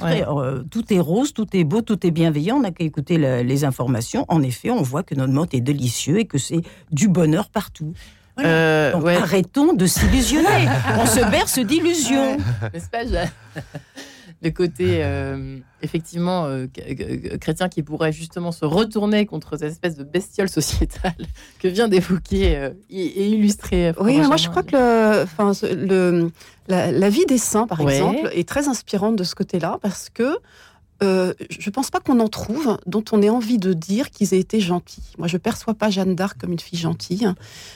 euh, 0.01 0.63
tout 0.71 0.93
est 0.93 0.99
rose, 0.99 1.33
tout 1.33 1.47
est 1.53 1.65
beau, 1.65 1.81
tout 1.81 2.07
est 2.07 2.11
bienveillant. 2.11 2.55
On 2.55 2.61
n'a 2.61 2.71
qu'à 2.71 2.85
écouter 2.85 3.17
les 3.17 3.65
informations. 3.65 4.25
En 4.29 4.41
effet, 4.43 4.71
on 4.71 4.81
voit 4.81 5.03
que 5.03 5.13
notre 5.13 5.33
monde 5.33 5.49
est 5.51 5.59
délicieux 5.59 6.19
et 6.19 6.25
que 6.25 6.37
c'est 6.37 6.61
du 6.91 7.09
bonheur 7.09 7.49
partout. 7.49 7.93
Euh, 8.39 8.93
arrêtons 9.21 9.73
de 9.73 9.85
s'illusionner. 9.85 10.69
on 10.97 11.05
se 11.05 11.19
berce 11.29 11.59
d'illusions. 11.59 12.37
N'est-ce 12.73 12.89
pas 12.89 13.03
le 14.41 14.49
côté 14.49 15.03
euh, 15.03 15.57
effectivement 15.81 16.45
euh, 16.45 16.65
chrétien 17.39 17.69
qui 17.69 17.83
pourrait 17.83 18.11
justement 18.11 18.51
se 18.51 18.65
retourner 18.65 19.25
contre 19.25 19.57
cette 19.57 19.71
espèce 19.71 19.95
de 19.95 20.03
bestiole 20.03 20.49
sociétale 20.49 21.13
que 21.59 21.67
vient 21.67 21.87
d'évoquer 21.87 22.57
euh, 22.57 22.69
et, 22.89 23.27
illustrer. 23.27 23.93
Oui, 23.99 24.19
moi 24.21 24.37
je 24.37 24.49
crois 24.49 24.63
que 24.63 24.75
le, 24.75 25.23
enfin, 25.23 25.51
le, 25.63 26.31
la, 26.67 27.09
vie 27.09 27.25
des 27.27 27.37
saints, 27.37 27.67
par 27.67 27.81
exemple, 27.81 28.29
est 28.33 28.47
très 28.47 28.67
inspirante 28.67 29.15
de 29.15 29.23
ce 29.23 29.35
côté-là 29.35 29.77
parce 29.81 30.09
que 30.09 30.37
euh, 31.03 31.33
je 31.49 31.69
ne 31.69 31.73
pense 31.73 31.89
pas 31.89 31.99
qu'on 31.99 32.19
en 32.19 32.27
trouve 32.27 32.77
dont 32.85 33.03
on 33.11 33.21
ait 33.21 33.29
envie 33.29 33.57
de 33.57 33.73
dire 33.73 34.11
qu'ils 34.11 34.33
aient 34.33 34.39
été 34.39 34.59
gentils. 34.59 35.13
Moi, 35.17 35.27
je 35.27 35.35
ne 35.35 35.39
perçois 35.39 35.73
pas 35.73 35.89
Jeanne 35.89 36.15
d'Arc 36.15 36.39
comme 36.39 36.51
une 36.51 36.59
fille 36.59 36.77
gentille. 36.77 37.27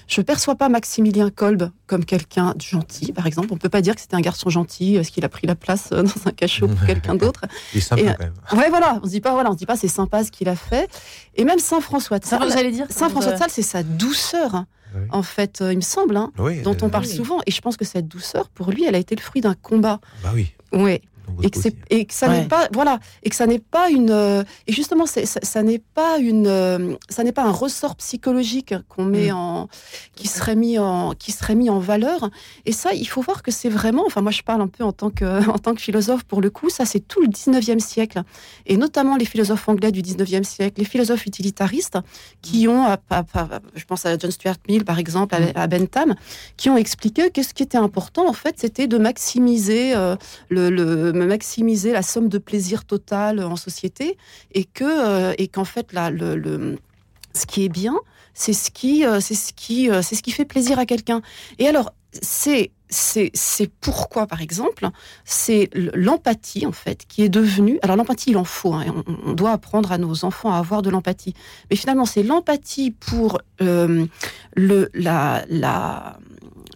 Je 0.08 0.22
ne 0.22 0.26
perçois 0.26 0.56
pas 0.56 0.70
Maximilien 0.70 1.32
Kolb 1.32 1.72
comme 1.88 2.06
quelqu'un 2.06 2.54
de 2.56 2.62
gentil, 2.62 3.14
par 3.14 3.26
exemple. 3.26 3.48
On 3.52 3.56
ne 3.56 3.60
peut 3.60 3.70
pas 3.70 3.82
dire 3.82 3.96
que 3.96 4.02
c'était 4.02 4.16
un 4.16 4.22
garçon 4.22 4.50
gentil, 4.50 4.96
parce 4.96 5.10
qu'il 5.10 5.26
a 5.26 5.30
pris 5.30 5.48
la 5.48 5.56
place 5.56 5.90
euh, 5.92 6.04
dans 6.04 6.28
un 6.28 6.32
cachot 6.32 6.68
pour 6.68 6.86
quelqu'un 6.86 7.16
d'autre? 7.16 7.42
Il 7.74 7.80
est 7.80 7.82
sympa 7.82 8.14
quand 8.14 8.20
même. 8.20 8.34
Ouais, 8.54 8.70
voilà. 8.70 9.00
On 9.02 9.06
se 9.06 9.12
dit 9.12 9.22
pas, 9.22 9.34
voilà, 9.34 9.50
on 9.50 9.54
se 9.54 9.58
dit 9.58 9.66
pas 9.66 9.76
c'est 9.76 9.88
sympa 9.88 10.24
ce 10.24 10.32
qu'il 10.32 10.48
a 10.48 10.56
fait. 10.56 10.88
Et 11.36 11.46
même 11.46 11.60
Saint 11.60 11.82
François 11.82 12.20
de 12.20 12.26
Sales. 12.26 12.52
j'allais 12.52 12.72
dire? 12.72 12.86
Saint 12.90 13.10
François 13.10 13.34
de 13.34 13.38
Sales, 13.38 13.50
c'est 13.50 13.62
sa 13.62 13.84
douceur. 13.84 14.66
En 15.10 15.24
fait, 15.24 15.62
euh, 15.62 15.74
il 15.74 15.78
me 15.78 15.82
semble, 15.82 16.16
hein, 16.16 16.32
dont 16.64 16.78
on 16.82 16.90
parle 16.90 17.06
souvent. 17.06 17.40
Et 17.46 17.52
je 17.52 17.60
pense 17.60 17.76
que 17.76 17.84
cette 17.84 18.08
douceur, 18.08 18.48
pour 18.48 18.72
lui, 18.72 18.86
elle 18.86 18.96
a 18.96 18.98
été 18.98 19.14
le 19.14 19.22
fruit 19.22 19.42
d'un 19.42 19.54
combat. 19.54 20.00
Bah 20.24 20.32
oui. 20.34 20.54
Oui 20.72 21.02
et 21.44 21.50
que, 21.50 21.60
et 21.90 22.06
que 22.06 22.14
ça 22.14 22.28
n'est 22.28 22.48
pas 22.48 22.68
voilà 22.74 23.00
et 23.24 23.30
que 23.30 23.36
ça 23.36 23.48
n'est 23.48 23.60
pas 23.60 23.90
une 23.90 24.12
euh, 24.12 24.44
et 24.68 24.74
justement 24.74 25.06
ça, 25.06 25.22
ça 25.26 25.64
n'est 25.64 25.82
pas 25.94 26.18
une 26.18 26.48
euh, 26.48 26.96
ça 27.10 27.24
n'est 27.24 27.32
pas 27.32 27.44
un 27.44 27.52
ressort 27.52 27.96
psychologique 27.96 28.74
qu'on 28.90 29.06
met 29.06 29.32
mm. 29.32 29.36
en 29.36 29.70
qui 30.16 30.28
serait 30.28 30.56
mis 30.56 30.78
en 30.80 31.14
qui 31.14 31.32
serait 31.32 31.56
mis 31.56 31.70
en 31.70 31.80
valeur 31.80 32.30
et 32.66 32.72
ça 32.72 32.94
il 32.94 33.06
faut 33.06 33.22
voir 33.22 33.44
que 33.44 33.52
c'est 33.52 33.70
vraiment 33.70 34.04
enfin 34.06 34.22
moi 34.22 34.32
je 34.32 34.42
parle 34.42 34.62
un 34.62 34.68
peu 34.68 34.84
en 34.84 34.92
tant 34.92 35.10
que 35.10 35.26
en 35.50 35.58
tant 35.58 35.74
que 35.74 35.82
philosophe 35.82 36.24
pour 36.24 36.42
le 36.42 36.50
coup 36.50 36.70
ça 36.70 36.86
c'est 36.86 37.02
tout 37.02 37.22
le 37.22 37.28
19e 37.28 37.80
siècle 37.80 38.24
et 38.66 38.78
notamment 38.78 39.16
les 39.18 39.26
philosophes 39.26 39.68
anglais 39.68 39.92
du 39.92 40.02
19e 40.02 40.44
siècle 40.44 40.80
les 40.80 40.86
philosophes 40.86 41.26
utilitaristes 41.26 41.98
qui 42.42 42.68
mm. 42.68 42.72
ont 42.72 42.98
je 43.76 43.86
pense 43.86 44.06
à 44.06 44.18
John 44.18 44.32
Stuart 44.32 44.58
Mill 44.68 44.86
par 44.86 45.00
exemple 45.00 45.36
mm. 45.36 45.52
à, 45.56 45.68
Bentham 45.68 46.16
qui 46.58 46.70
ont 46.70 46.78
expliqué 46.78 47.30
que 47.30 47.44
ce 47.44 47.54
qui 47.54 47.64
était 47.64 47.78
important 47.78 48.28
en 48.28 48.34
fait 48.34 48.56
c'était 48.58 48.88
de 48.88 48.98
maximiser 48.98 49.96
euh, 49.96 50.16
le, 50.50 50.70
le 50.70 51.14
maximiser 51.24 51.92
la 51.92 52.02
somme 52.02 52.30
de 52.30 52.38
plaisir 52.38 52.86
total 52.86 53.44
en 53.44 53.56
société 53.56 54.18
et 54.54 54.66
que 54.66 54.84
euh, 54.84 55.34
et 55.38 55.48
qu'en 55.48 55.66
fait 55.66 55.94
là 55.94 56.10
le, 56.10 56.36
le, 56.36 56.78
ce 57.34 57.46
qui 57.46 57.66
est 57.66 57.70
bien 57.70 57.96
c'est 58.34 58.54
ce 58.54 58.72
qui 58.72 59.06
euh, 59.06 59.20
c'est 59.20 59.36
ce 59.36 59.54
qui 59.54 59.90
euh, 59.90 60.02
c'est 60.02 60.16
ce 60.16 60.24
qui 60.24 60.32
fait 60.32 60.46
plaisir 60.46 60.80
à 60.80 60.86
quelqu'un 60.86 61.22
et 61.60 61.68
alors 61.68 61.94
c'est 62.22 62.72
c'est 62.90 63.70
pourquoi, 63.82 64.26
par 64.28 64.42
exemple, 64.42 64.88
c'est 65.26 65.70
l'empathie, 65.74 66.66
en 66.66 66.72
fait, 66.72 67.04
qui 67.10 67.24
est 67.24 67.30
devenue. 67.30 67.78
Alors, 67.82 67.98
l'empathie, 67.98 68.30
il 68.30 68.38
en 68.38 68.46
faut. 68.46 68.74
Hein, 68.74 69.04
on, 69.26 69.34
doit 69.34 69.52
apprendre 69.52 69.92
à 69.92 69.98
nos 69.98 70.24
enfants 70.24 70.54
à 70.54 70.60
avoir 70.60 70.82
de 70.82 70.92
l'empathie. 70.92 71.34
Mais 71.70 71.76
finalement, 71.76 72.06
c'est 72.06 72.24
l'empathie 72.24 72.92
pour 72.92 73.42
le, 73.60 74.08
la, 74.94 75.44
la, 75.50 76.20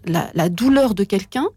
la, 0.06 0.32
la, 0.34 0.49
douleur 0.49 0.93
de 0.95 1.04
quelqu'un 1.04 1.47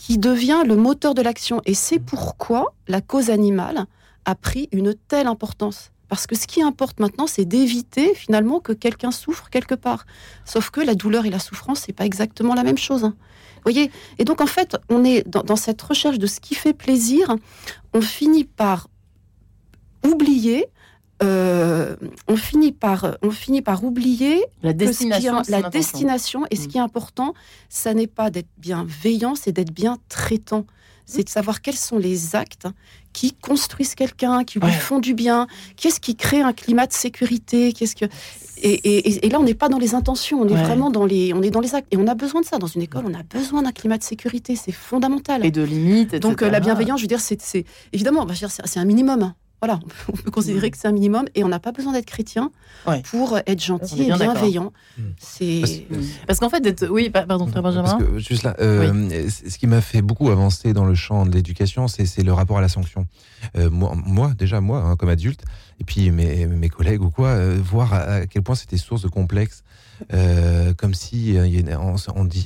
qui 0.00 0.16
devient 0.16 0.62
le 0.66 0.76
moteur 0.76 1.12
de 1.12 1.20
l'action. 1.20 1.60
Et 1.66 1.74
c'est 1.74 1.98
pourquoi 1.98 2.72
la 2.88 3.02
cause 3.02 3.28
animale 3.28 3.84
a 4.24 4.34
pris 4.34 4.70
une 4.72 4.94
telle 4.94 5.26
importance. 5.26 5.90
Parce 6.08 6.26
que 6.26 6.34
ce 6.34 6.46
qui 6.46 6.62
importe 6.62 7.00
maintenant, 7.00 7.26
c'est 7.26 7.44
d'éviter 7.44 8.14
finalement 8.14 8.60
que 8.60 8.72
quelqu'un 8.72 9.10
souffre 9.10 9.50
quelque 9.50 9.74
part. 9.74 10.06
Sauf 10.46 10.70
que 10.70 10.80
la 10.80 10.94
douleur 10.94 11.26
et 11.26 11.30
la 11.30 11.38
souffrance, 11.38 11.82
c'est 11.84 11.92
pas 11.92 12.06
exactement 12.06 12.54
la 12.54 12.62
même 12.62 12.78
chose. 12.78 13.04
Hein. 13.04 13.14
voyez? 13.62 13.90
Et 14.18 14.24
donc 14.24 14.40
en 14.40 14.46
fait, 14.46 14.74
on 14.88 15.04
est 15.04 15.22
dans, 15.28 15.56
cette 15.56 15.82
recherche 15.82 16.18
de 16.18 16.26
ce 16.26 16.40
qui 16.40 16.54
fait 16.54 16.72
plaisir. 16.72 17.36
On 17.92 18.00
finit 18.00 18.44
par 18.44 18.88
oublier 20.02 20.66
euh, 21.22 21.96
on, 22.28 22.36
finit 22.36 22.72
par, 22.72 23.16
on 23.22 23.30
finit 23.30 23.62
par 23.62 23.84
oublier 23.84 24.42
la 24.62 24.72
destination. 24.72 25.42
la 25.48 25.62
destination 25.68 26.44
et 26.50 26.56
ce 26.56 26.64
mm. 26.64 26.68
qui 26.68 26.78
est 26.78 26.80
important, 26.80 27.34
ça 27.68 27.92
n'est 27.94 28.06
pas 28.06 28.30
d'être 28.30 28.48
bienveillant, 28.58 29.34
c'est 29.34 29.52
d'être 29.52 29.72
bien 29.72 29.98
traitant. 30.08 30.64
C'est 31.06 31.24
de 31.24 31.28
savoir 31.28 31.60
quels 31.60 31.76
sont 31.76 31.98
les 31.98 32.36
actes 32.36 32.68
qui 33.12 33.32
construisent 33.32 33.96
quelqu'un, 33.96 34.44
qui 34.44 34.60
lui 34.60 34.70
font 34.70 35.00
du 35.00 35.12
bien, 35.12 35.48
qu'est-ce 35.76 35.98
qui 35.98 36.14
crée 36.14 36.40
un 36.40 36.52
climat 36.52 36.86
de 36.86 36.92
sécurité, 36.92 37.72
qu'est-ce 37.72 37.96
que 37.96 38.04
et, 38.62 39.28
là 39.28 39.40
on 39.40 39.42
n'est 39.42 39.54
pas 39.54 39.68
dans 39.68 39.78
les 39.78 39.96
intentions, 39.96 40.40
on 40.40 40.46
est 40.46 40.54
vraiment 40.54 40.90
dans 40.90 41.04
les 41.04 41.32
on 41.34 41.42
est 41.42 41.50
dans 41.50 41.60
les 41.60 41.74
actes 41.74 41.88
et 41.90 41.96
on 41.96 42.06
a 42.06 42.14
besoin 42.14 42.42
de 42.42 42.46
ça 42.46 42.58
dans 42.58 42.68
une 42.68 42.82
école, 42.82 43.04
on 43.06 43.14
a 43.14 43.24
besoin 43.24 43.62
d'un 43.62 43.72
climat 43.72 43.98
de 43.98 44.04
sécurité, 44.04 44.54
c'est 44.54 44.70
fondamental. 44.70 45.44
Et 45.44 45.50
de 45.50 45.62
limites. 45.62 46.14
Donc 46.14 46.42
euh, 46.42 46.50
la 46.50 46.60
bienveillance, 46.60 47.00
je 47.00 47.04
veux 47.04 47.08
dire, 47.08 47.20
c'est 47.20 47.64
évidemment, 47.92 48.26
c'est 48.32 48.78
un 48.78 48.84
minimum. 48.84 49.34
Voilà, 49.60 49.78
on 50.08 50.12
peut 50.12 50.30
considérer 50.30 50.70
que 50.70 50.78
c'est 50.78 50.88
un 50.88 50.92
minimum 50.92 51.26
et 51.34 51.44
on 51.44 51.48
n'a 51.48 51.60
pas 51.60 51.72
besoin 51.72 51.92
d'être 51.92 52.06
chrétien 52.06 52.50
pour 53.10 53.38
être 53.46 53.62
gentil 53.62 54.04
et 54.04 54.12
bienveillant. 54.12 54.72
Mm. 54.96 55.02
C'est 55.18 55.86
parce, 56.26 56.38
qu'en 56.38 56.48
fait, 56.48 56.86
oui, 56.90 57.10
pardon, 57.10 57.46
Benjamin. 57.46 57.98
juste 58.16 58.42
là, 58.42 58.56
euh, 58.60 59.28
ce 59.28 59.58
qui 59.58 59.66
m'a 59.66 59.82
fait 59.82 60.00
beaucoup 60.00 60.30
avancer 60.30 60.72
dans 60.72 60.86
le 60.86 60.94
champ 60.94 61.26
de 61.26 61.32
l'éducation, 61.32 61.88
c'est 61.88 62.22
le 62.22 62.32
rapport 62.32 62.58
à 62.58 62.62
la 62.62 62.68
sanction. 62.68 63.06
Euh, 63.56 63.68
moi, 63.70 64.32
déjà 64.36 64.60
moi, 64.60 64.78
hein, 64.78 64.96
comme 64.96 65.10
adulte, 65.10 65.44
et 65.78 65.84
puis 65.84 66.10
mes, 66.10 66.46
mes 66.46 66.68
collègues 66.70 67.02
ou 67.02 67.10
quoi, 67.10 67.28
euh, 67.28 67.58
voir 67.62 67.92
à, 67.92 68.26
quel 68.26 68.42
point 68.42 68.54
c'était 68.54 68.78
source 68.78 69.02
de 69.02 69.08
complexe. 69.08 69.62
comme 70.78 70.94
si 70.94 71.36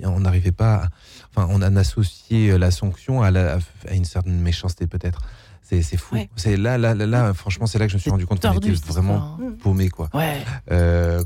on 0.02 0.20
n'arrivait 0.20 0.50
pas, 0.50 0.88
enfin, 1.30 1.46
on 1.50 1.62
a 1.62 1.78
associé 1.78 2.58
la 2.58 2.72
sanction 2.72 3.22
à, 3.22 3.28
à 3.28 3.94
une 3.94 4.04
certaine 4.04 4.40
méchanceté 4.40 4.88
peut-être 4.88 5.20
C'est 5.64 5.96
fou. 5.96 6.16
C'est 6.36 6.56
là, 6.56 6.76
là, 6.76 6.94
là, 6.94 7.34
franchement, 7.34 7.66
c'est 7.66 7.78
là 7.78 7.86
que 7.86 7.90
je 7.90 7.96
me 7.96 8.00
suis 8.00 8.10
rendu 8.10 8.26
compte 8.26 8.40
qu'on 8.40 8.52
était 8.52 8.70
vraiment 8.70 9.38
paumé, 9.62 9.88
quoi. 9.88 10.10
Ouais. 10.12 10.42
Euh, 10.70 11.24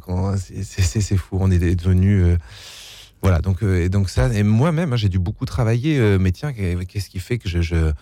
c'est 0.62 1.16
fou. 1.16 1.39
On 1.41 1.51
est 1.51 1.59
devenu. 1.59 2.22
Euh, 2.22 2.36
voilà, 3.20 3.41
donc, 3.41 3.64
euh, 3.64 3.82
et 3.84 3.89
donc 3.89 4.11
ça, 4.11 4.32
et 4.32 4.45
moi-même, 4.45 4.93
hein, 4.93 4.97
j'ai 4.97 5.09
dû 5.09 5.18
beaucoup 5.18 5.45
travailler, 5.45 6.18
mais 6.18 6.30
tiens, 6.30 6.53
qu'est-ce 6.53 7.11
qui 7.11 7.18
fait 7.18 7.39
que 7.39 7.49
je, 7.49 7.61
je 7.61 7.93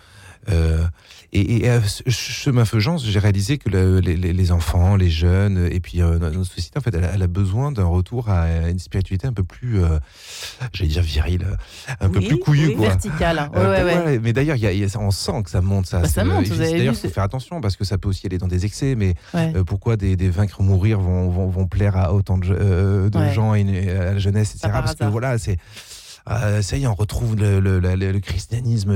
euh, 1.35 1.39
et, 1.39 1.65
et, 1.65 2.11
chemin 2.11 2.65
faisant, 2.65 2.97
j'ai 2.97 3.19
réalisé 3.19 3.57
que 3.57 3.69
les, 3.69 4.51
enfants, 4.51 4.95
les 4.95 5.09
jeunes, 5.09 5.67
et 5.71 5.79
puis 5.79 5.99
notre 5.99 6.43
société, 6.43 6.77
en 6.77 6.81
fait, 6.81 6.95
elle, 6.95 7.21
a 7.21 7.27
besoin 7.27 7.71
d'un 7.71 7.85
retour 7.85 8.29
à 8.29 8.69
une 8.69 8.79
spiritualité 8.79 9.27
un 9.27 9.33
peu 9.33 9.43
plus, 9.43 9.81
j'allais 10.73 10.89
dire 10.89 11.03
virile, 11.03 11.57
un 11.99 12.09
peu 12.09 12.21
plus 12.21 12.39
couillue, 12.39 12.75
oui, 12.77 12.85
verticale. 12.85 13.49
Ouais, 13.53 13.83
ouais, 13.83 14.19
mais 14.19 14.33
d'ailleurs, 14.33 14.57
on 14.99 15.11
sent 15.11 15.43
que 15.43 15.49
ça 15.49 15.61
monte, 15.61 15.85
ça. 15.87 15.99
Bah, 15.99 16.07
ça 16.07 16.23
monte. 16.23 16.47
D'ailleurs, 16.49 16.93
il 16.93 16.95
faut 16.95 17.09
faire 17.09 17.23
attention 17.23 17.61
parce 17.61 17.75
que 17.75 17.83
ça 17.83 17.97
peut 17.97 18.09
aussi 18.09 18.25
aller 18.25 18.37
dans 18.37 18.47
des 18.47 18.65
excès. 18.65 18.95
Mais 18.95 19.15
pourquoi 19.65 19.97
des, 19.97 20.15
des, 20.15 20.29
vaincre 20.29 20.61
mourir 20.61 20.99
vont, 20.99 21.29
vont, 21.29 21.47
vont, 21.47 21.67
plaire 21.67 21.97
à 21.97 22.13
autant 22.13 22.37
de, 22.37 23.09
de 23.09 23.29
gens 23.31 23.53
et 23.53 23.89
à 23.89 24.13
la 24.13 24.19
jeunesse, 24.19 24.55
etc. 24.55 24.69
Parce 24.71 24.95
que 24.95 25.05
voilà, 25.05 25.37
c'est 25.37 25.57
euh, 26.29 26.61
ça 26.61 26.77
y 26.77 26.83
est, 26.83 26.87
on 26.87 26.95
retrouve 26.95 27.35
le, 27.35 27.59
le, 27.59 27.79
le, 27.79 28.19
christianisme 28.19 28.95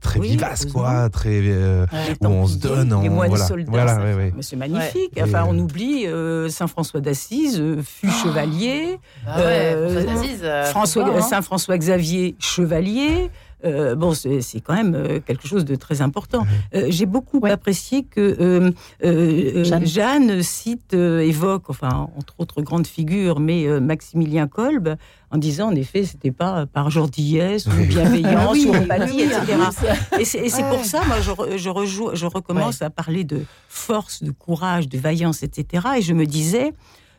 très 0.00 0.20
vivace, 0.20 0.66
quoi, 0.66 1.08
très 1.08 1.40
euh, 1.42 1.86
où 2.20 2.26
on 2.26 2.46
se 2.46 2.56
donne. 2.56 2.92
En, 2.92 3.02
les 3.02 3.08
moines 3.08 3.28
voilà. 3.28 3.46
soldats, 3.46 3.98
c'est 4.40 4.56
magnifique. 4.56 5.18
Enfin, 5.22 5.44
on 5.48 5.58
oublie 5.58 6.06
euh, 6.06 6.48
Saint 6.48 6.66
François 6.66 7.00
d'Assise 7.00 7.62
fut 7.82 8.08
oh 8.08 8.22
chevalier. 8.24 8.98
Ah 9.26 9.38
François, 10.66 11.20
Saint 11.22 11.42
François 11.42 11.78
Xavier 11.78 12.36
chevalier. 12.38 13.30
Euh, 13.64 13.94
bon, 13.94 14.14
c'est 14.14 14.60
quand 14.60 14.74
même 14.74 14.94
euh, 14.94 15.20
quelque 15.20 15.48
chose 15.48 15.64
de 15.64 15.74
très 15.74 16.00
important. 16.00 16.46
Euh, 16.74 16.86
j'ai 16.88 17.06
beaucoup 17.06 17.40
apprécié 17.44 18.04
que 18.04 18.72
Jeanne. 19.02 20.42
cite, 20.42 20.94
évoque, 20.94 21.64
enfin, 21.68 22.08
entre 22.16 22.34
autres 22.38 22.62
grandes 22.62 22.86
figures, 22.86 23.40
mais 23.40 23.66
Maximilien 23.80 24.46
Kolb, 24.46 24.96
en 25.30 25.38
disant, 25.38 25.68
en 25.68 25.74
effet, 25.74 26.04
c'était 26.04 26.30
pas 26.30 26.66
par 26.66 26.90
gentillesse 26.90 27.66
ou 27.66 27.86
bienveillance 27.86 28.58
ou 28.64 28.74
empathie, 28.74 29.22
etc. 29.22 29.42
Et 30.18 30.24
c'est 30.24 30.68
pour 30.68 30.84
ça, 30.84 31.02
moi, 31.06 31.16
je, 31.20 31.56
je, 31.56 32.14
je 32.14 32.26
recommence 32.26 32.82
à 32.82 32.90
parler 32.90 33.24
de 33.24 33.42
force, 33.68 34.22
de 34.22 34.30
courage, 34.30 34.88
de 34.88 34.98
vaillance, 34.98 35.42
etc. 35.42 35.86
Et 35.98 36.02
je 36.02 36.12
me 36.12 36.26
disais, 36.26 36.72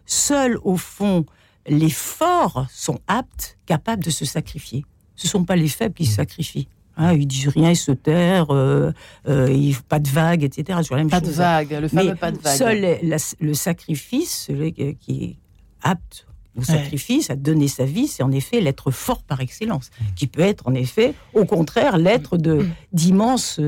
seuls, 0.05 0.57
au 0.63 0.77
fond, 0.77 1.25
les 1.67 1.89
forts 1.89 2.65
sont 2.73 2.99
aptes, 3.07 3.57
capables 3.65 4.03
de 4.03 4.09
se 4.09 4.25
sacrifier 4.25 4.85
ce 5.19 5.27
ne 5.27 5.31
sont 5.31 5.43
pas 5.43 5.55
les 5.55 5.67
faibles 5.67 5.93
qui 5.93 6.05
se 6.05 6.15
sacrifient. 6.15 6.67
Hein, 6.97 7.13
ils 7.13 7.27
disent 7.27 7.49
rien, 7.49 7.71
ils 7.71 7.77
se 7.77 7.91
terrent, 7.91 8.51
euh, 8.51 8.91
euh, 9.27 9.71
pas 9.87 9.99
de 9.99 10.09
vagues, 10.09 10.43
etc. 10.43 10.79
pas 11.09 11.21
de 11.21 11.29
vagues, 11.29 11.77
le 11.81 11.87
fameux 11.87 12.15
pas 12.15 12.31
de. 12.31 12.39
Seul 12.45 12.99
le 13.39 13.53
sacrifice, 13.53 14.45
celui 14.47 14.73
qui 14.73 15.23
est 15.23 15.35
apte 15.81 16.25
au 16.57 16.63
sacrifice, 16.63 17.29
à 17.29 17.35
donner 17.35 17.69
sa 17.69 17.85
vie, 17.85 18.07
c'est 18.07 18.23
en 18.23 18.31
effet 18.31 18.59
l'être 18.59 18.91
fort 18.91 19.23
par 19.23 19.39
excellence, 19.39 19.91
qui 20.15 20.27
peut 20.27 20.41
être 20.41 20.67
en 20.67 20.73
effet, 20.73 21.13
au 21.33 21.45
contraire, 21.45 21.97
l'être 21.97 22.37
de 22.37 22.55
mm. 22.55 22.71
d'immenses 22.91 23.61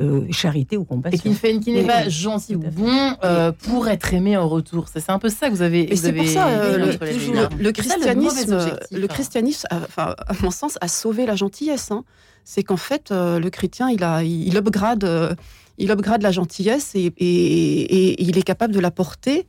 euh, 0.00 0.26
charité 0.32 0.76
ou 0.76 0.84
compassion. 0.84 1.18
Et 1.24 1.34
qui, 1.34 1.38
fait, 1.38 1.60
qui 1.60 1.72
n'est 1.72 1.84
pas 1.84 2.08
gentil 2.08 2.56
ou 2.56 2.58
bon 2.58 3.14
euh, 3.22 3.52
pour 3.52 3.86
être 3.86 4.12
aimé 4.12 4.36
en 4.36 4.48
retour. 4.48 4.86
C'est 4.92 5.08
un 5.08 5.20
peu 5.20 5.28
ça 5.28 5.48
que 5.48 5.54
vous 5.54 5.62
avez. 5.62 5.92
Et 5.92 5.94
c'est 5.94 6.12
pour 6.12 6.26
ça 6.26 6.48
euh, 6.48 6.78
le, 6.78 7.70
christianisme, 7.70 8.58
le, 8.90 9.06
christianisme, 9.06 9.68
enfin, 9.70 10.16
à 10.26 10.32
mon 10.42 10.50
sens, 10.50 10.78
a 10.80 10.88
sauvé 10.88 11.26
la 11.26 11.36
gentillesse. 11.36 11.92
Hein. 11.92 12.02
C'est 12.42 12.64
qu'en 12.64 12.76
fait, 12.76 13.12
le 13.12 13.48
chrétien, 13.50 13.88
il 13.88 14.02
a, 14.02 14.24
il 14.24 14.56
upgrade, 14.56 15.36
il 15.78 15.92
upgrade 15.92 16.22
la 16.22 16.32
gentillesse 16.32 16.96
et, 16.96 17.12
et, 17.16 18.20
il 18.20 18.36
est 18.36 18.42
capable 18.42 18.74
de 18.74 18.80
la 18.80 18.90
porter. 18.90 19.46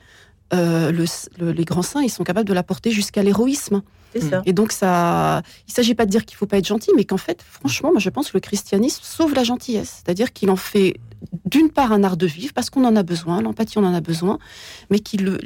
Les 0.51 1.65
grands 1.65 1.81
saints, 1.81 2.03
ils 2.03 2.09
sont 2.09 2.23
capables 2.23 2.47
de 2.47 2.53
la 2.53 2.63
porter 2.63 2.91
jusqu'à 2.91 3.23
l'héroïsme. 3.23 3.81
Et 4.45 4.53
donc, 4.53 4.71
ça, 4.71 5.41
il 5.67 5.71
ne 5.71 5.73
s'agit 5.73 5.95
pas 5.95 6.05
de 6.05 6.11
dire 6.11 6.25
qu'il 6.25 6.35
ne 6.35 6.37
faut 6.37 6.45
pas 6.45 6.57
être 6.57 6.67
gentil, 6.67 6.91
mais 6.95 7.03
qu'en 7.03 7.17
fait, 7.17 7.43
franchement, 7.43 7.91
moi, 7.91 7.99
je 7.99 8.09
pense 8.09 8.29
que 8.31 8.37
le 8.37 8.41
christianisme 8.41 9.01
sauve 9.03 9.33
la 9.33 9.43
gentillesse. 9.43 10.03
C'est-à-dire 10.03 10.31
qu'il 10.31 10.49
en 10.49 10.55
fait, 10.55 10.95
d'une 11.45 11.69
part, 11.69 11.91
un 11.91 12.03
art 12.03 12.17
de 12.17 12.25
vivre, 12.25 12.53
parce 12.53 12.69
qu'on 12.69 12.85
en 12.85 12.95
a 12.95 13.03
besoin, 13.03 13.41
l'empathie, 13.41 13.77
on 13.77 13.83
en 13.83 13.93
a 13.93 14.01
besoin, 14.01 14.39
mais 14.89 14.99
qu'il. 14.99 15.37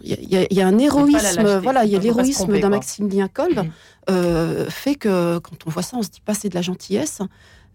Il 0.00 0.28
y, 0.30 0.60
a 0.60 0.66
un 0.66 0.78
héroïsme, 0.78 1.58
voilà, 1.58 1.84
il 1.84 1.90
y 1.90 1.96
a 1.96 1.98
l'héroïsme 1.98 2.60
d'un 2.60 2.68
Maximilien 2.68 3.26
Kolb, 3.26 3.58
mm. 3.58 3.70
euh, 4.10 4.70
fait 4.70 4.94
que 4.94 5.38
quand 5.38 5.66
on 5.66 5.70
voit 5.70 5.82
ça, 5.82 5.96
on 5.96 6.02
se 6.02 6.08
dit 6.08 6.22
pas 6.24 6.34
c'est 6.34 6.48
de 6.48 6.54
la 6.54 6.62
gentillesse, 6.62 7.20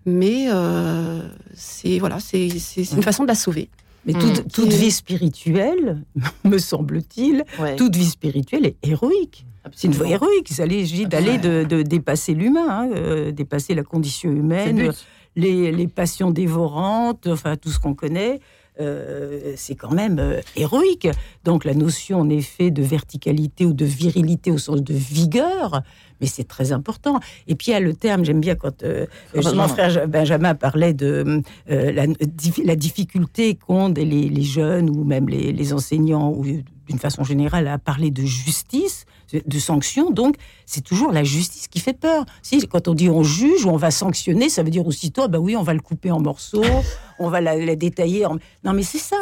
mais 0.05 0.45
euh, 0.47 1.20
c'est 1.53 1.99
voilà, 1.99 2.20
c'est 2.22 2.47
une 2.47 3.03
façon 3.03 3.24
de 3.24 3.28
la 3.28 3.36
sauver. 3.36 3.70
Mais 4.06 4.14
toute, 4.14 4.58
mmh. 4.58 4.70
vie 4.70 4.91
spirituelle, 4.91 6.04
me 6.43 6.58
semble-t-il, 6.58 7.43
toute 7.78 7.95
vie 7.95 8.06
spirituelle 8.06 8.66
est 8.66 8.76
héroïque. 8.84 9.45
C'est 9.72 9.88
une 9.88 9.93
voie 9.93 10.10
héroïque. 10.10 10.49
Il 10.49 10.56
s'agit 10.56 11.06
d'aller 11.06 11.38
de, 11.38 11.82
dépasser 11.84 12.34
l'humain, 12.34 12.68
hein, 12.70 12.89
euh, 12.95 13.32
dépasser 13.32 13.76
la 13.76 13.84
condition 13.84 14.30
humaine, 14.30 14.91
les, 15.36 15.72
les, 15.72 15.88
passions 15.88 16.32
dévorantes, 16.32 17.28
enfin 17.28 17.56
tout 17.56 17.70
ce 17.70 17.80
qu'on 17.80 17.95
connaît. 17.95 18.39
Euh, 18.80 19.54
c'est 19.56 19.76
quand 19.76 19.92
même 19.92 20.18
euh, 20.20 20.42
héroïque. 20.56 21.08
Donc 21.44 21.64
la 21.64 21.74
notion 21.76 22.22
en 22.22 22.30
effet 22.30 22.72
de 22.72 22.82
verticalité 22.82 23.66
ou 23.66 23.74
de 23.74 23.86
virilité 23.86 24.50
au 24.50 24.58
sens 24.58 24.82
de 24.82 24.94
vigueur, 24.94 25.84
mais 26.20 26.28
c'est 26.28 26.48
très 26.48 26.72
important. 26.72 27.20
Et 27.48 27.56
puis 27.56 27.68
il 27.68 27.72
y 27.72 27.76
a 27.76 27.80
le 27.80 27.94
terme, 27.94 28.26
j'aime 28.26 28.42
bien 28.42 28.56
quand 28.56 28.84
euh, 28.84 29.06
mon 29.36 29.68
frère 29.68 30.08
Benjamin 30.08 30.56
parlait 30.56 30.94
de 30.94 31.44
la, 31.68 32.76
difficulté 32.76 33.56
qu'ont 33.56 33.90
les, 33.90 34.06
les, 34.06 34.42
jeunes 34.42 34.90
ou 34.90 35.04
même 35.04 35.30
les, 35.30 35.52
les 35.52 35.74
enseignants 35.74 36.32
ou 36.32 36.44
d'une 36.44 37.00
façon 37.00 37.24
générale 37.24 37.68
à 37.68 37.78
parler 37.78 38.10
de 38.10 38.24
justice 38.24 39.06
de 39.34 39.60
sanctions. 39.60 40.12
Donc, 40.12 40.36
c'est 40.66 40.82
toujours 40.82 41.12
la 41.12 41.24
justice 41.24 41.68
qui 41.68 41.80
fait 41.80 41.94
peur. 41.94 42.26
Si, 42.42 42.68
quand 42.68 42.88
on 42.88 42.94
dit 42.94 43.10
on 43.10 43.24
juge 43.24 43.66
ou 43.66 43.70
on 43.70 43.78
va 43.78 43.92
sanctionner, 43.92 44.50
ça 44.50 44.64
veut 44.64 44.70
dire 44.70 44.86
aussitôt, 44.86 45.28
bah 45.28 45.40
oui, 45.40 45.56
on 45.56 45.64
va 45.64 45.74
le 45.74 45.80
couper 45.80 46.12
en 46.12 46.20
morceaux, 46.20 46.64
on 47.20 47.30
va 47.30 47.42
la, 47.42 47.76
détailler. 47.76 48.26
En... 48.26 48.38
Non, 48.64 48.74
mais 48.74 48.84
c'est 48.84 49.00
ça. 49.00 49.18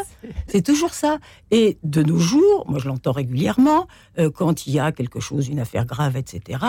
C'est 0.47 0.61
toujours 0.61 0.93
ça. 0.93 1.19
Et 1.51 1.77
de 1.83 2.03
nos 2.03 2.17
jours, 2.17 2.65
moi 2.67 2.79
je 2.79 2.87
l'entends 2.87 3.11
régulièrement, 3.11 3.87
euh, 4.19 4.29
quand 4.29 4.67
il 4.67 4.73
y 4.73 4.79
a 4.79 4.91
quelque 4.91 5.19
chose, 5.19 5.47
une 5.47 5.59
affaire 5.59 5.85
grave, 5.85 6.17
etc. 6.17 6.59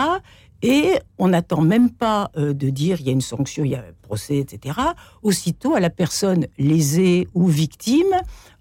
Et 0.61 0.93
on 1.17 1.27
n'attend 1.27 1.61
même 1.61 1.89
pas 1.89 2.31
euh, 2.37 2.53
de 2.53 2.69
dire 2.69 3.01
il 3.01 3.05
y 3.05 3.09
a 3.09 3.11
une 3.11 3.21
sanction, 3.21 3.65
il 3.65 3.71
y 3.71 3.75
a 3.75 3.79
un 3.79 3.93
procès, 4.01 4.37
etc. 4.37 4.79
Aussitôt, 5.21 5.75
à 5.75 5.81
la 5.81 5.89
personne 5.89 6.47
lésée 6.57 7.27
ou 7.33 7.47
victime, 7.47 8.15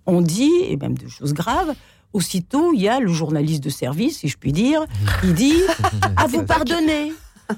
on 0.07 0.21
dit, 0.21 0.51
et 0.69 0.77
même 0.77 0.99
de 0.99 1.07
choses 1.07 1.33
graves, 1.33 1.75
aussitôt, 2.13 2.73
il 2.73 2.81
y 2.81 2.89
a 2.89 3.01
le 3.01 3.13
journaliste 3.13 3.63
de 3.63 3.71
service, 3.71 4.19
si 4.19 4.29
je 4.29 4.37
puis 4.37 4.53
dire, 4.53 4.85
qui 5.21 5.33
dit 5.33 5.61
Ah, 6.17 6.27
vous 6.27 6.45
pardonnez 6.45 7.13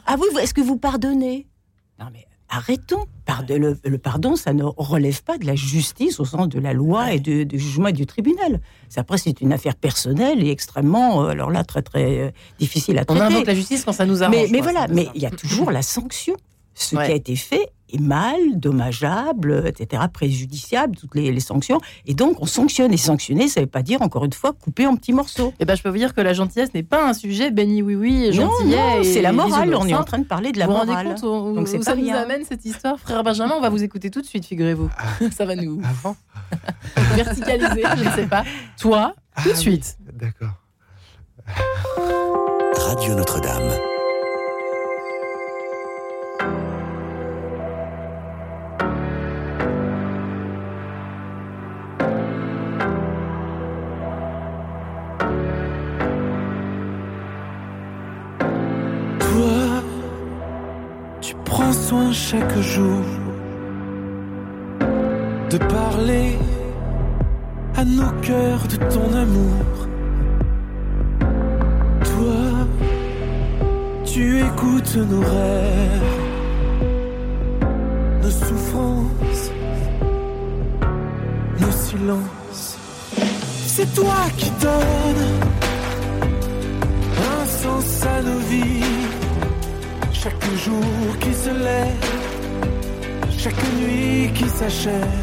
Ah, 0.07 0.17
vous, 0.17 0.39
est-ce 0.39 0.55
que 0.55 0.61
vous 0.61 0.77
pardonnez? 0.77 1.47
Non, 1.99 2.07
mais 2.13 2.27
arrêtons. 2.49 3.05
Le, 3.49 3.79
le, 3.85 3.99
pardon, 3.99 4.37
ça 4.37 4.53
ne 4.53 4.65
relève 4.65 5.23
pas 5.23 5.39
de 5.39 5.47
la 5.47 5.55
justice 5.55 6.21
au 6.21 6.25
sens 6.25 6.49
de 6.49 6.61
la 6.61 6.73
loi 6.73 7.13
et 7.13 7.21
du 7.21 7.47
jugement 7.59 7.89
et 7.89 7.93
du 7.93 8.07
tribunal. 8.07 8.61
Après, 8.97 9.19
c'est 9.19 9.41
une 9.41 9.53
affaire 9.53 9.75
personnelle 9.75 10.45
et 10.45 10.51
extrêmement, 10.51 11.25
euh, 11.25 11.29
alors 11.31 11.51
là, 11.51 11.65
très 11.65 11.83
très 11.83 12.19
euh, 12.21 12.31
difficile 12.59 12.99
à 12.99 13.05
traiter. 13.05 13.23
On 13.23 13.25
invoque 13.25 13.47
la 13.47 13.55
justice 13.55 13.85
quand 13.85 13.93
ça 13.93 14.07
nous 14.07 14.23
arrange. 14.23 14.37
Mais, 14.37 14.49
mais 14.51 14.61
voilà, 14.61 14.87
mais 14.89 15.09
il 15.15 15.23
y 15.23 15.27
a 15.27 15.31
toujours 15.31 15.71
la 15.71 15.83
sanction. 15.83 16.37
Ce 16.75 16.97
qui 16.97 17.03
a 17.03 17.15
été 17.15 17.37
fait 17.37 17.71
est 17.93 18.01
mal, 18.01 18.39
dommageable, 18.57 19.65
etc., 19.67 20.03
préjudiciable, 20.13 20.97
toutes 20.97 21.15
les, 21.15 21.39
sanctions. 21.41 21.81
Et 22.07 22.15
donc, 22.15 22.41
on 22.41 22.47
sanctionne. 22.47 22.93
Et 22.93 22.97
sanctionner, 22.97 23.49
ça 23.49 23.61
ne 23.61 23.67
veut 23.67 23.71
pas 23.71 23.83
dire, 23.83 24.03
encore 24.03 24.25
une 24.25 24.33
fois, 24.33 24.53
couper 24.53 24.87
en 24.87 24.97
petits 24.97 25.13
morceaux. 25.13 25.53
Eh 25.61 25.65
ben, 25.65 25.77
je 25.77 25.83
peux 25.83 25.91
vous 25.91 25.99
dire 25.99 26.15
que 26.15 26.21
la 26.21 26.33
gentillesse 26.33 26.73
n'est 26.75 26.83
pas 26.83 27.09
un 27.09 27.13
sujet 27.13 27.51
béni 27.51 27.83
oui 27.83 27.95
oui 27.95 28.33
gentillet. 28.33 29.05
c'est 29.05 29.23
la 29.23 29.33
morale. 29.33 29.75
On 29.75 29.87
est 29.87 29.95
en 29.95 30.05
train 30.05 30.19
de 30.19 30.25
parler 30.25 30.53
de 30.53 30.59
la 30.59 30.67
morale. 30.67 31.15
Vous 31.21 31.29
compte, 31.29 31.55
donc, 31.55 31.69
ça 31.69 31.95
nous 31.95 32.11
amène 32.11 32.45
cette 32.45 32.65
histoire, 32.65 32.99
frère 32.99 33.23
Benjamin? 33.23 33.55
On 33.57 33.61
va 33.61 33.69
vous 33.69 33.83
écouter 33.83 34.11
tout 34.11 34.21
de 34.21 34.27
suite, 34.27 34.47
figurez-vous. 34.47 34.91
Ah. 34.97 35.31
ça 35.31 35.45
va 35.45 35.57
nous 35.57 35.81
verticaliser, 37.15 37.83
je 37.97 38.05
ne 38.05 38.11
sais 38.15 38.27
pas. 38.27 38.45
Toi, 38.79 39.15
tout 39.43 39.49
de 39.49 39.55
ah 39.55 39.57
suite. 39.57 39.97
D'accord. 40.13 40.55
Radio 42.77 43.15
Notre-Dame. 43.15 43.94
Chaque 62.15 62.59
jour 62.61 63.05
de 65.51 65.59
parler 65.59 66.39
à 67.77 67.85
nos 67.85 68.11
cœurs 68.23 68.67
de 68.69 68.77
ton 68.77 69.13
amour. 69.15 69.67
Toi, 72.11 72.69
tu 74.05 74.41
écoutes 74.41 74.97
nos 74.97 75.21
rêves, 75.21 76.21
nos 78.23 78.31
souffrances, 78.31 79.51
nos 81.61 81.73
silences. 81.73 82.79
C'est 83.67 83.93
toi 83.95 84.21
qui 84.37 84.51
donnes 84.63 85.27
un 87.33 87.47
sens 87.47 88.07
à 88.07 88.23
nos 88.23 88.39
vies. 88.51 89.04
Chaque 90.25 90.55
jour 90.65 91.19
qui 91.21 91.35
se 91.35 91.51
lève, 91.51 92.11
chaque 93.37 93.63
nuit 93.79 94.31
qui 94.33 94.49
s'achève. 94.49 95.21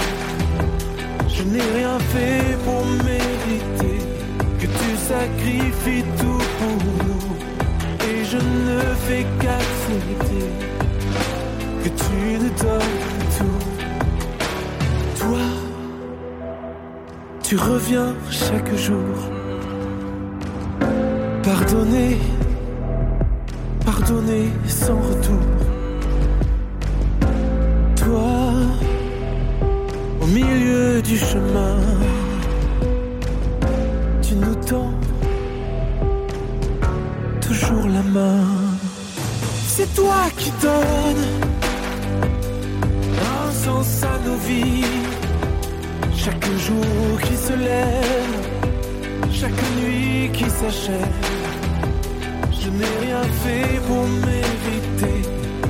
Je 1.28 1.42
n'ai 1.42 1.66
rien 1.76 1.98
fait 2.14 2.56
pour 2.64 2.86
mériter 3.04 3.98
que 4.60 4.68
tu 4.68 4.90
sacrifies 5.12 6.06
tout 6.20 6.44
pour 6.60 6.78
nous. 7.08 7.34
Et 8.12 8.24
je 8.26 8.38
ne 8.38 8.80
fais 9.08 9.26
qu'accepter 9.42 10.46
que 11.84 11.90
tu 11.90 12.18
nous 12.44 12.54
donnes 12.64 13.02
tout. 13.40 13.64
Toi, 15.20 15.46
tu 17.42 17.56
reviens 17.58 18.14
chaque 18.30 18.76
jour. 18.76 19.16
Pardonner, 21.42 22.20
pardonner 23.86 24.50
sans 24.68 24.96
retour. 24.96 25.44
Toi, 27.96 28.34
au 30.22 30.26
milieu 30.28 31.02
du 31.02 31.18
chemin, 31.18 31.78
tu 34.22 34.36
nous 34.36 34.56
tends 34.70 34.94
toujours 37.40 37.88
la 37.88 38.04
main. 38.04 38.46
C'est 39.68 39.94
toi 39.96 40.22
qui 40.38 40.52
donnes 40.62 41.28
un 43.36 43.52
sens 43.52 44.04
à 44.04 44.28
nos 44.28 44.38
vies. 44.48 44.86
Chaque 46.16 46.46
jour 46.66 47.22
qui 47.24 47.36
se 47.36 47.54
lève, 47.54 48.42
chaque 49.32 49.62
nuit 49.80 50.30
qui 50.34 50.48
s'achève. 50.50 51.41
N'ai 52.78 52.94
rien 53.06 53.24
fait 53.44 53.80
pour 53.88 54.06
mériter 54.08 55.22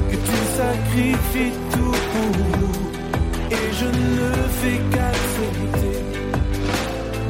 que 0.09 0.15
tu 0.27 0.37
sacrifies 0.57 1.57
tout 1.71 1.97
pour 2.11 2.31
nous. 2.59 2.77
Et 3.51 3.67
je 3.79 3.85
ne 3.85 4.29
fais 4.59 4.79
qu'accepter 4.91 5.97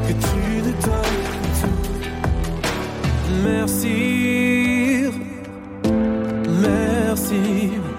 que 0.07 0.13
tu 0.27 0.41
donnes 0.85 1.23
tout. 1.61 1.81
Merci, 3.43 3.97
merci. 6.61 7.90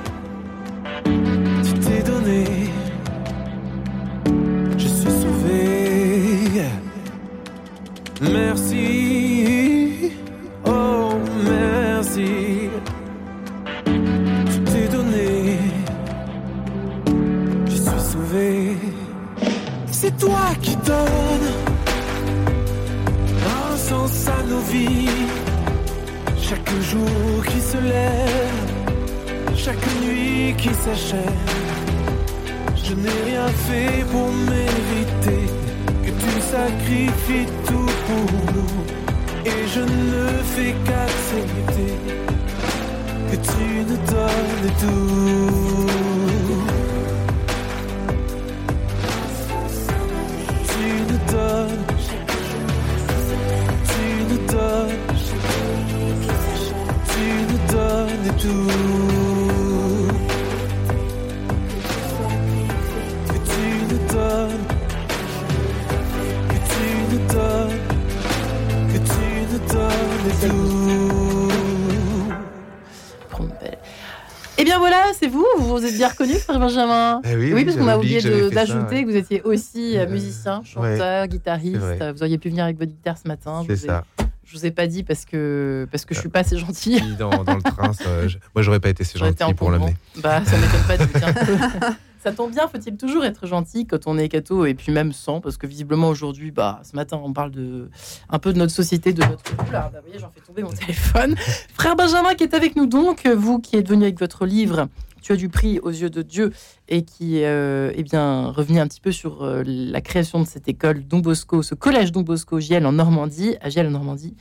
C'est 75.22 75.28
vous, 75.28 75.46
vous 75.58 75.68
vous 75.78 75.84
êtes 75.84 75.94
bien 75.94 76.08
reconnu, 76.08 76.34
frère 76.34 76.58
Benjamin? 76.58 77.20
Eh 77.24 77.36
oui, 77.36 77.36
oui, 77.36 77.52
oui, 77.54 77.64
parce 77.64 77.76
qu'on 77.76 77.86
a 77.86 77.96
oublié 77.96 78.20
d'ajouter 78.50 78.94
ouais. 78.96 79.04
que 79.04 79.08
vous 79.10 79.16
étiez 79.16 79.40
aussi 79.42 79.96
euh, 79.96 80.02
Euh, 80.04 80.10
musicien, 80.10 80.62
chanteur, 80.64 81.28
guitariste. 81.28 81.78
Vous 82.14 82.22
auriez 82.22 82.38
pu 82.38 82.48
venir 82.48 82.64
avec 82.64 82.76
votre 82.76 82.90
guitare 82.90 83.16
ce 83.16 83.28
matin. 83.28 83.62
C'est 83.66 83.74
ai- 83.74 83.76
ça. 83.76 84.04
Je 84.44 84.58
vous 84.58 84.66
ai 84.66 84.72
pas 84.72 84.88
dit 84.88 85.04
parce 85.04 85.24
que 85.24 85.86
parce 85.92 86.04
que 86.04 86.14
je 86.14 86.20
suis 86.20 86.28
pas 86.28 86.40
assez 86.40 86.58
gentille. 86.58 87.00
Puis 87.00 87.14
Dans, 87.16 87.30
dans 87.44 87.54
le 87.54 87.62
train, 87.62 87.92
ça, 87.92 88.26
je- 88.26 88.36
moi 88.54 88.62
j'aurais 88.62 88.80
pas 88.80 88.88
été 88.88 89.04
été 89.04 89.16
gentil 89.18 89.54
pour 89.54 89.70
l'amener. 89.70 89.94
Bah, 90.20 90.42
ça 90.44 90.56
m'étonne 90.58 90.82
pas 90.88 90.96
du 90.96 91.06
tout. 91.06 91.86
Ça 92.24 92.30
tombe 92.32 92.52
bien, 92.52 92.68
faut-il 92.68 92.96
toujours 92.96 93.24
être 93.24 93.46
gentil 93.46 93.84
quand 93.86 94.06
on 94.06 94.16
est 94.16 94.28
catho 94.28 94.64
et 94.64 94.74
puis 94.74 94.92
même 94.92 95.12
sans, 95.12 95.40
parce 95.40 95.56
que 95.56 95.66
visiblement 95.66 96.08
aujourd'hui, 96.08 96.52
bah, 96.52 96.80
ce 96.88 96.94
matin, 96.94 97.20
on 97.24 97.32
parle 97.32 97.50
de 97.50 97.88
un 98.30 98.38
peu 98.38 98.52
de 98.52 98.58
notre 98.58 98.72
société, 98.72 99.12
de 99.12 99.22
notre. 99.22 99.42
Oula, 99.68 99.90
bah, 99.92 99.98
vous 100.00 100.06
voyez, 100.06 100.20
j'en 100.20 100.30
fais 100.30 100.40
tomber 100.40 100.62
mon 100.62 100.70
téléphone. 100.70 101.34
Frère 101.74 101.96
Benjamin 101.96 102.34
qui 102.34 102.44
est 102.44 102.54
avec 102.54 102.76
nous 102.76 102.86
donc, 102.86 103.26
vous 103.26 103.58
qui 103.58 103.76
êtes 103.76 103.88
venu 103.88 104.04
avec 104.04 104.20
votre 104.20 104.44
livre. 104.46 104.88
Tu 105.22 105.32
as 105.32 105.36
du 105.36 105.48
prix 105.48 105.78
aux 105.78 105.90
yeux 105.90 106.10
de 106.10 106.20
Dieu 106.20 106.52
et 106.88 107.02
qui 107.02 107.44
euh, 107.44 107.92
eh 107.94 108.02
bien, 108.02 108.50
revenu 108.50 108.80
un 108.80 108.88
petit 108.88 109.00
peu 109.00 109.12
sur 109.12 109.44
euh, 109.44 109.62
la 109.64 110.00
création 110.00 110.40
de 110.40 110.46
cette 110.46 110.68
école 110.68 111.06
Don 111.06 111.20
Bosco, 111.20 111.62
ce 111.62 111.76
collège 111.76 112.10
Don 112.10 112.22
Bosco 112.22 112.58
Giel 112.58 112.84
en 112.86 112.92
Normandie, 112.92 113.54
à 113.60 113.70
Giel 113.70 113.86
en 113.86 113.90
Normandie, 113.90 114.34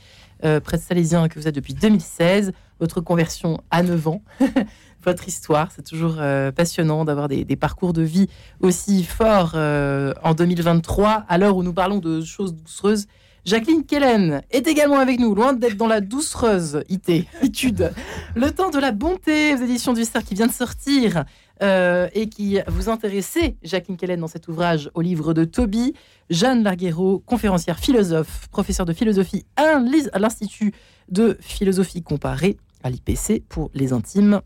euh, 0.44 0.58
près 0.58 0.78
de 0.78 0.82
Salésien 0.82 1.28
que 1.28 1.38
vous 1.38 1.46
êtes 1.46 1.54
depuis 1.54 1.74
2016, 1.74 2.52
votre 2.80 3.00
conversion 3.00 3.60
à 3.70 3.84
9 3.84 4.08
ans, 4.08 4.22
votre 5.04 5.28
histoire. 5.28 5.70
C'est 5.70 5.86
toujours 5.86 6.16
euh, 6.18 6.50
passionnant 6.50 7.04
d'avoir 7.04 7.28
des, 7.28 7.44
des 7.44 7.56
parcours 7.56 7.92
de 7.92 8.02
vie 8.02 8.26
aussi 8.60 9.04
forts 9.04 9.54
en 9.54 10.34
2023, 10.34 11.26
à 11.28 11.38
l'heure 11.38 11.56
où 11.56 11.62
nous 11.62 11.72
parlons 11.72 11.98
de 11.98 12.22
choses 12.22 12.54
doucereuses. 12.54 13.06
Jacqueline 13.44 13.84
Kellen 13.84 14.42
est 14.52 14.68
également 14.68 14.98
avec 14.98 15.18
nous, 15.18 15.34
loin 15.34 15.52
d'être 15.52 15.76
dans 15.76 15.88
la 15.88 16.00
doucereuse 16.00 16.84
étude. 17.42 17.92
Le 18.36 18.50
temps 18.52 18.70
de 18.70 18.78
la 18.78 18.92
bonté 18.92 19.54
aux 19.54 19.64
éditions 19.64 19.92
du 19.92 20.04
Cerf 20.04 20.24
qui 20.24 20.34
vient 20.34 20.46
de 20.46 20.52
sortir 20.52 21.24
euh, 21.60 22.08
et 22.14 22.28
qui 22.28 22.58
vous 22.68 22.88
intéressait, 22.88 23.56
Jacqueline 23.64 23.96
Kellen, 23.96 24.20
dans 24.20 24.28
cet 24.28 24.46
ouvrage 24.46 24.90
au 24.94 25.00
livre 25.00 25.34
de 25.34 25.44
Toby. 25.44 25.94
Jeanne 26.30 26.62
Larguero, 26.62 27.20
conférencière 27.26 27.80
philosophe, 27.80 28.48
professeure 28.52 28.86
de 28.86 28.92
philosophie 28.92 29.44
à 29.56 29.80
l'Institut 30.18 30.72
de 31.08 31.36
philosophie 31.40 32.02
comparée 32.02 32.58
à 32.84 32.90
l'IPC 32.90 33.42
pour 33.48 33.70
les 33.74 33.92
intimes 33.92 34.40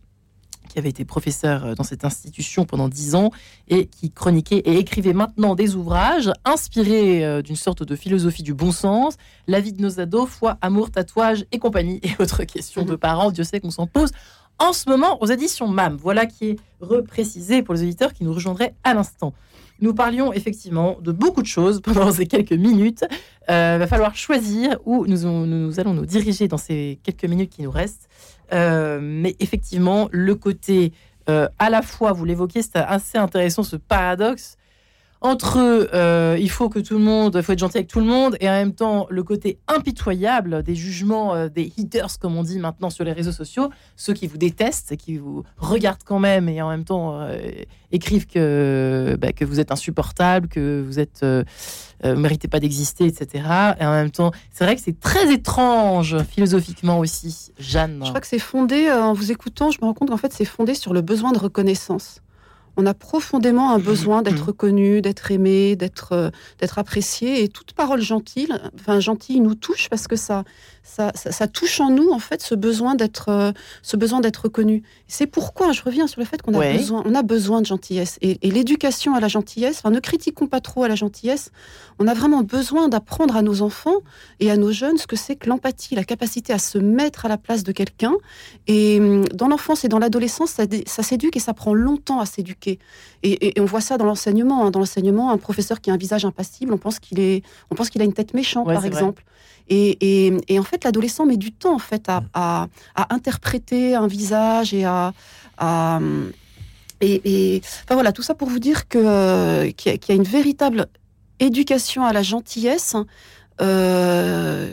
qui 0.66 0.78
avait 0.78 0.88
été 0.88 1.04
professeur 1.04 1.64
euh, 1.64 1.74
dans 1.74 1.84
cette 1.84 2.04
institution 2.04 2.64
pendant 2.64 2.88
dix 2.88 3.14
ans 3.14 3.30
et 3.68 3.86
qui 3.86 4.10
chroniquait 4.10 4.58
et 4.58 4.78
écrivait 4.78 5.12
maintenant 5.12 5.54
des 5.54 5.74
ouvrages 5.74 6.30
inspirés 6.44 7.24
euh, 7.24 7.42
d'une 7.42 7.56
sorte 7.56 7.82
de 7.82 7.96
philosophie 7.96 8.42
du 8.42 8.54
bon 8.54 8.72
sens, 8.72 9.16
la 9.46 9.60
vie 9.60 9.72
de 9.72 9.82
nos 9.82 10.00
ados, 10.00 10.28
foi, 10.28 10.58
amour, 10.60 10.90
tatouage 10.90 11.44
et 11.52 11.58
compagnie 11.58 12.00
et 12.02 12.10
autres 12.22 12.44
questions 12.44 12.84
de 12.84 12.96
parents. 12.96 13.30
Dieu 13.30 13.44
sait 13.44 13.60
qu'on 13.60 13.70
s'en 13.70 13.86
pose 13.86 14.10
en 14.58 14.72
ce 14.72 14.88
moment 14.88 15.22
aux 15.22 15.26
éditions 15.26 15.68
MAM. 15.68 15.96
Voilà 15.96 16.26
qui 16.26 16.50
est 16.50 16.56
reprécisé 16.80 17.62
pour 17.62 17.74
les 17.74 17.82
auditeurs 17.82 18.12
qui 18.12 18.24
nous 18.24 18.32
rejoindraient 18.32 18.74
à 18.84 18.94
l'instant. 18.94 19.32
Nous 19.80 19.92
parlions 19.92 20.32
effectivement 20.32 20.96
de 21.02 21.12
beaucoup 21.12 21.42
de 21.42 21.46
choses 21.46 21.80
pendant 21.82 22.10
ces 22.10 22.26
quelques 22.26 22.52
minutes. 22.52 23.04
Il 23.48 23.52
va 23.52 23.86
falloir 23.86 24.16
choisir 24.16 24.78
où 24.86 25.06
nous 25.06 25.26
allons 25.26 25.94
nous 25.94 26.06
diriger 26.06 26.48
dans 26.48 26.56
ces 26.56 26.98
quelques 27.02 27.26
minutes 27.26 27.50
qui 27.50 27.62
nous 27.62 27.70
restent. 27.70 28.08
Euh, 28.52 29.00
mais 29.02 29.36
effectivement, 29.40 30.08
le 30.12 30.34
côté 30.34 30.92
euh, 31.28 31.48
à 31.58 31.70
la 31.70 31.82
fois, 31.82 32.12
vous 32.12 32.24
l'évoquez, 32.24 32.62
c'est 32.62 32.76
assez 32.76 33.18
intéressant 33.18 33.62
ce 33.62 33.76
paradoxe 33.76 34.56
entre 35.20 35.88
euh, 35.94 36.36
il 36.38 36.50
faut 36.50 36.68
que 36.68 36.78
tout 36.78 36.94
le 36.94 37.04
monde, 37.04 37.40
faut 37.42 37.52
être 37.52 37.58
gentil 37.58 37.78
avec 37.78 37.88
tout 37.88 38.00
le 38.00 38.06
monde, 38.06 38.36
et 38.40 38.48
en 38.48 38.52
même 38.52 38.74
temps 38.74 39.06
le 39.10 39.22
côté 39.22 39.58
impitoyable 39.68 40.62
des 40.62 40.74
jugements 40.74 41.34
euh, 41.34 41.48
des 41.48 41.72
haters, 41.78 42.18
comme 42.20 42.36
on 42.36 42.42
dit 42.42 42.58
maintenant 42.58 42.90
sur 42.90 43.04
les 43.04 43.12
réseaux 43.12 43.32
sociaux, 43.32 43.70
ceux 43.96 44.12
qui 44.12 44.26
vous 44.26 44.38
détestent, 44.38 44.96
qui 44.96 45.16
vous 45.16 45.44
regardent 45.56 46.04
quand 46.04 46.18
même 46.18 46.48
et 46.48 46.60
en 46.60 46.68
même 46.68 46.84
temps 46.84 47.20
euh, 47.20 47.38
écrivent 47.92 48.26
que, 48.26 49.16
bah, 49.18 49.32
que 49.32 49.44
vous 49.44 49.60
êtes 49.60 49.72
insupportable, 49.72 50.48
que 50.48 50.82
vous 50.86 50.98
êtes 50.98 51.24
méritez 52.04 52.46
pas 52.46 52.60
d'exister, 52.60 53.06
etc. 53.06 53.44
Et 53.80 53.86
en 53.86 53.92
même 53.92 54.10
temps, 54.10 54.30
c'est 54.52 54.64
vrai 54.64 54.76
que 54.76 54.82
c'est 54.82 55.00
très 55.00 55.32
étrange 55.32 56.18
philosophiquement 56.24 56.98
aussi, 56.98 57.52
Jeanne. 57.58 58.02
Je 58.04 58.08
crois 58.08 58.20
que 58.20 58.26
c'est 58.26 58.38
fondé, 58.38 58.90
en 58.90 59.12
vous 59.12 59.32
écoutant, 59.32 59.70
je 59.70 59.78
me 59.80 59.86
rends 59.86 59.94
compte 59.94 60.10
qu'en 60.10 60.16
fait, 60.16 60.32
c'est 60.32 60.44
fondé 60.44 60.74
sur 60.74 60.92
le 60.92 61.00
besoin 61.00 61.32
de 61.32 61.38
reconnaissance. 61.38 62.20
On 62.76 62.86
a 62.86 62.94
profondément 62.94 63.70
un 63.70 63.78
besoin 63.78 64.22
d'être 64.22 64.42
mm. 64.44 64.48
reconnu, 64.48 65.00
d'être 65.00 65.30
aimé, 65.30 65.76
d'être 65.76 66.12
euh, 66.12 66.30
d'être 66.60 66.78
apprécié. 66.78 67.42
Et 67.42 67.48
toute 67.48 67.72
parole 67.72 68.00
gentille, 68.00 68.48
enfin 68.74 69.00
gentille, 69.00 69.40
nous 69.40 69.54
touche 69.54 69.88
parce 69.88 70.06
que 70.06 70.16
ça, 70.16 70.44
ça, 70.82 71.12
ça, 71.14 71.48
touche 71.48 71.80
en 71.80 71.90
nous 71.90 72.10
en 72.10 72.18
fait 72.18 72.42
ce 72.42 72.54
besoin 72.54 72.94
d'être 72.94 73.28
euh, 73.28 73.52
ce 73.82 73.96
besoin 73.96 74.20
d'être 74.20 74.44
reconnu. 74.44 74.82
C'est 75.08 75.26
pourquoi 75.26 75.72
je 75.72 75.82
reviens 75.82 76.06
sur 76.06 76.20
le 76.20 76.26
fait 76.26 76.42
qu'on 76.42 76.58
a 76.58 76.72
besoin 76.72 77.02
on 77.04 77.14
a 77.14 77.22
besoin 77.22 77.60
de 77.60 77.66
gentillesse 77.66 78.18
et, 78.22 78.38
l'éducation 78.42 79.14
à 79.14 79.20
la 79.20 79.28
gentillesse. 79.28 79.78
Enfin, 79.78 79.90
ne 79.90 80.00
critiquons 80.00 80.46
pas 80.46 80.60
trop 80.60 80.84
à 80.84 80.88
la 80.88 80.94
gentillesse. 80.94 81.50
On 81.98 82.06
a 82.08 82.14
vraiment 82.14 82.42
besoin 82.42 82.88
d'apprendre 82.88 83.36
à 83.36 83.42
nos 83.42 83.62
enfants 83.62 83.98
et 84.40 84.50
à 84.50 84.56
nos 84.56 84.70
jeunes 84.70 84.98
ce 84.98 85.06
que 85.06 85.16
c'est 85.16 85.36
que 85.36 85.48
l'empathie, 85.48 85.94
la 85.94 86.04
capacité 86.04 86.52
à 86.52 86.58
se 86.58 86.78
mettre 86.78 87.24
à 87.24 87.28
la 87.28 87.38
place 87.38 87.62
de 87.62 87.72
quelqu'un. 87.72 88.14
Et 88.66 88.98
hum, 89.00 89.24
dans 89.28 89.48
l'enfance 89.48 89.84
et 89.84 89.88
dans 89.88 89.98
l'adolescence, 89.98 90.50
ça, 90.50 90.64
ça 90.86 91.02
s'éduque 91.02 91.36
et 91.36 91.40
ça 91.40 91.54
prend 91.54 91.74
longtemps 91.74 92.20
à 92.20 92.26
s'éduquer. 92.26 92.65
Et, 93.22 93.52
on 93.58 93.64
voit 93.64 93.80
ça 93.80 93.98
dans 93.98 94.04
l'enseignement. 94.04 94.64
Hein. 94.64 94.70
Dans 94.70 94.80
l'enseignement, 94.80 95.30
un 95.30 95.38
professeur 95.38 95.80
qui 95.80 95.90
a 95.90 95.94
un 95.94 95.96
visage 95.96 96.24
impassible, 96.24 96.72
on 96.72 96.78
pense 96.78 96.98
qu'il 96.98 97.20
est, 97.20 97.42
on 97.70 97.74
pense 97.74 97.90
qu'il 97.90 98.00
a 98.02 98.04
une 98.04 98.12
tête 98.12 98.34
méchante, 98.34 98.66
par 98.66 98.84
exemple. 98.84 99.24
Et, 99.68 100.32
en 100.58 100.62
fait, 100.62 100.84
l'adolescent 100.84 101.26
met 101.26 101.36
du 101.36 101.52
temps 101.52 101.74
en 101.74 101.78
fait 101.78 102.08
à, 102.08 102.68
interpréter 103.10 103.94
un 103.94 104.06
visage 104.06 104.74
et 104.74 104.84
à, 104.84 105.12
et, 107.00 107.60
enfin 107.84 107.94
voilà, 107.94 108.12
tout 108.12 108.22
ça 108.22 108.34
pour 108.34 108.48
vous 108.48 108.58
dire 108.58 108.88
que 108.88 109.66
qu'il 109.70 109.98
y, 110.08 110.12
a 110.12 110.14
une 110.14 110.22
véritable 110.22 110.86
éducation 111.40 112.04
à 112.04 112.12
la 112.12 112.22
gentillesse. 112.22 112.96
Euh, 113.62 114.68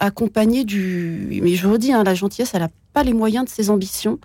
accompagnée 0.00 0.64
du. 0.64 1.40
Mais 1.42 1.54
je 1.54 1.68
vous 1.68 1.78
dis, 1.78 1.92
hein, 1.92 2.02
la 2.02 2.14
gentillesse, 2.14 2.52
elle 2.54 2.62
n'a 2.62 2.70
pas 2.92 3.04
les 3.04 3.12
moyens 3.12 3.44
de 3.44 3.50
ses 3.50 3.70
ambitions. 3.70 4.18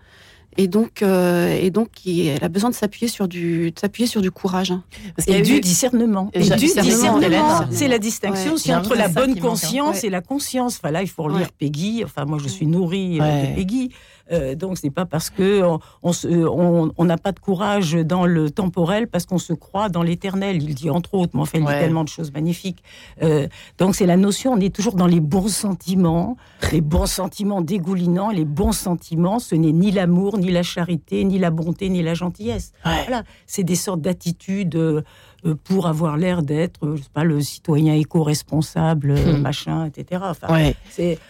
Et 0.58 0.68
donc, 0.68 1.02
euh, 1.02 1.58
et 1.62 1.70
donc, 1.70 1.90
elle 2.08 2.44
a 2.44 2.50
besoin 2.50 2.70
de 2.70 2.76
s'appuyer 2.76 3.08
sur 3.08 3.28
du, 3.28 3.74
s'appuyer 3.80 4.08
sur 4.08 4.22
du 4.22 4.32
courage. 4.32 4.72
Hein. 4.72 4.84
et 5.28 5.42
du 5.42 5.60
discernement. 5.60 6.30
Et, 6.34 6.42
du 6.42 6.56
discernement. 6.56 7.66
C'est 7.72 7.88
la 7.88 8.00
distinction 8.00 8.56
entre 8.74 8.96
la 8.96 9.10
bonne 9.10 9.40
conscience 9.40 10.04
et 10.04 10.10
la 10.10 10.22
conscience. 10.22 10.78
Enfin 10.78 10.92
là, 10.92 11.02
il 11.02 11.10
faut 11.10 11.24
relire 11.24 11.52
Peggy. 11.52 12.04
Enfin, 12.06 12.26
moi, 12.26 12.38
je 12.42 12.48
suis 12.48 12.68
nourrie 12.68 13.20
euh, 13.22 13.50
de 13.50 13.56
Peggy. 13.56 13.92
Euh, 14.32 14.56
donc 14.56 14.78
c'est 14.78 14.90
pas 14.90 15.06
parce 15.06 15.30
que 15.30 15.62
on 16.04 17.06
n'a 17.06 17.18
pas 17.18 17.32
de 17.32 17.40
courage 17.40 17.94
dans 17.94 18.26
le 18.26 18.50
temporel 18.50 19.08
parce 19.08 19.26
qu'on 19.26 19.38
se 19.38 19.54
croit 19.54 19.90
dans 19.90 20.04
l'éternel. 20.04 20.62
Il 20.62 20.76
dit 20.76 20.90
entre 20.90 21.14
autres, 21.14 21.32
mais 21.36 21.42
enfin 21.42 21.60
il 21.60 21.66
dit 21.66 21.72
tellement 21.72 22.04
de 22.04 22.10
choses 22.10 22.32
magnifiques. 22.32 22.84
Euh, 23.22 23.48
donc 23.78 23.96
c'est 23.96 24.06
la 24.06 24.18
notion, 24.18 24.54
on 24.54 24.60
est 24.60 24.74
toujours 24.74 24.96
dans 24.96 25.08
les 25.08 25.20
bons 25.20 25.48
sentiments, 25.48 26.38
les 26.72 26.82
bons 26.82 27.06
sentiments 27.06 27.62
dégoulinants, 27.62 28.32
les 28.32 28.46
bons 28.46 28.72
sentiments. 28.72 29.40
Ce 29.40 29.56
n'est 29.56 29.72
ni 29.72 29.92
l'amour, 29.92 30.38
ni 30.38 30.52
la 30.52 30.64
charité, 30.64 31.24
ni 31.24 31.38
la 31.38 31.52
bonté, 31.52 31.90
ni 31.90 32.02
la 32.02 32.14
gentillesse. 32.14 32.74
Voilà, 32.84 33.24
c'est 33.46 33.64
des 33.64 33.76
sortes 33.76 34.02
d'attitudes 34.02 34.76
euh, 34.76 35.02
pour 35.54 35.88
avoir 35.88 36.18
l'air 36.18 36.42
d'être, 36.42 36.86
euh, 36.86 36.98
pas, 37.14 37.24
le 37.24 37.40
citoyen 37.42 37.94
éco-responsable, 37.94 39.12
euh, 39.12 39.34
hmm. 39.34 39.42
machin, 39.42 39.86
etc. 39.86 40.22
Enfin, 40.26 40.48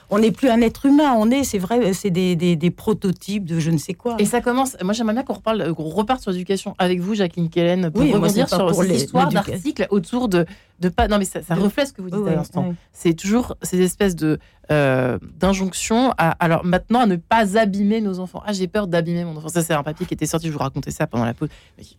on 0.10 0.20
n'est 0.20 0.32
plus 0.32 0.50
un 0.50 0.62
être 0.62 0.86
humain, 0.86 1.14
on 1.18 1.30
est, 1.32 1.44
c'est 1.44 1.58
vrai, 1.58 1.94
c'est 1.94 2.12
des, 2.12 2.36
des, 2.36 2.72
prototypes 2.72 3.46
de 3.46 3.60
je 3.60 3.72
ne 3.72 3.78
sais 3.78 3.94
quoi. 3.94 4.16
Et 4.20 4.26
ça 4.26 4.42
commence. 4.42 4.78
Moi, 4.82 4.94
j'aimerais 4.94 5.14
bien 5.14 5.24
qu'on 5.24 5.34
reparle, 5.34 5.74
qu'on 5.74 5.90
reparte 5.90 6.22
sur 6.22 6.32
l'éducation 6.32 6.76
avec 6.78 7.00
vous, 7.00 7.16
Jacqueline 7.16 7.50
Kellen, 7.50 7.92
pour 7.92 8.02
rebondir 8.04 8.48
sur 8.48 8.74
cette 8.74 8.96
histoire 8.96 9.30
d'articles 9.30 9.88
autour 9.90 10.30
de, 10.30 10.46
de 10.80 10.90
pas. 10.90 11.08
Non, 11.08 11.18
mais 11.18 11.26
ça, 11.26 11.42
reflète 11.56 11.88
ce 11.88 11.94
que 11.94 12.02
vous 12.02 12.10
dites 12.10 12.28
à 12.28 12.36
l'instant. 12.36 12.74
C'est 12.94 13.14
toujours 13.14 13.56
ces 13.62 13.82
espèces 13.82 14.16
de 14.16 14.40
d'injonctions 14.70 16.12
à, 16.18 16.32
alors 16.32 16.66
maintenant 16.66 17.02
à 17.02 17.06
ne 17.06 17.18
pas 17.18 17.58
abîmer 17.58 18.02
nos 18.02 18.20
enfants. 18.20 18.42
Ah, 18.46 18.54
j'ai 18.54 18.68
peur 18.68 18.88
d'abîmer 18.88 19.26
mon 19.26 19.36
enfant. 19.38 19.50
Ça, 19.50 19.62
c'est 19.62 19.74
un 19.74 19.84
papier 19.84 20.06
qui 20.06 20.14
était 20.14 20.26
sorti. 20.26 20.48
Je 20.48 20.54
vous 20.54 20.60
racontais 20.60 20.92
ça 20.92 21.06
pendant 21.06 21.26
la 21.26 21.34
pause. 21.34 21.50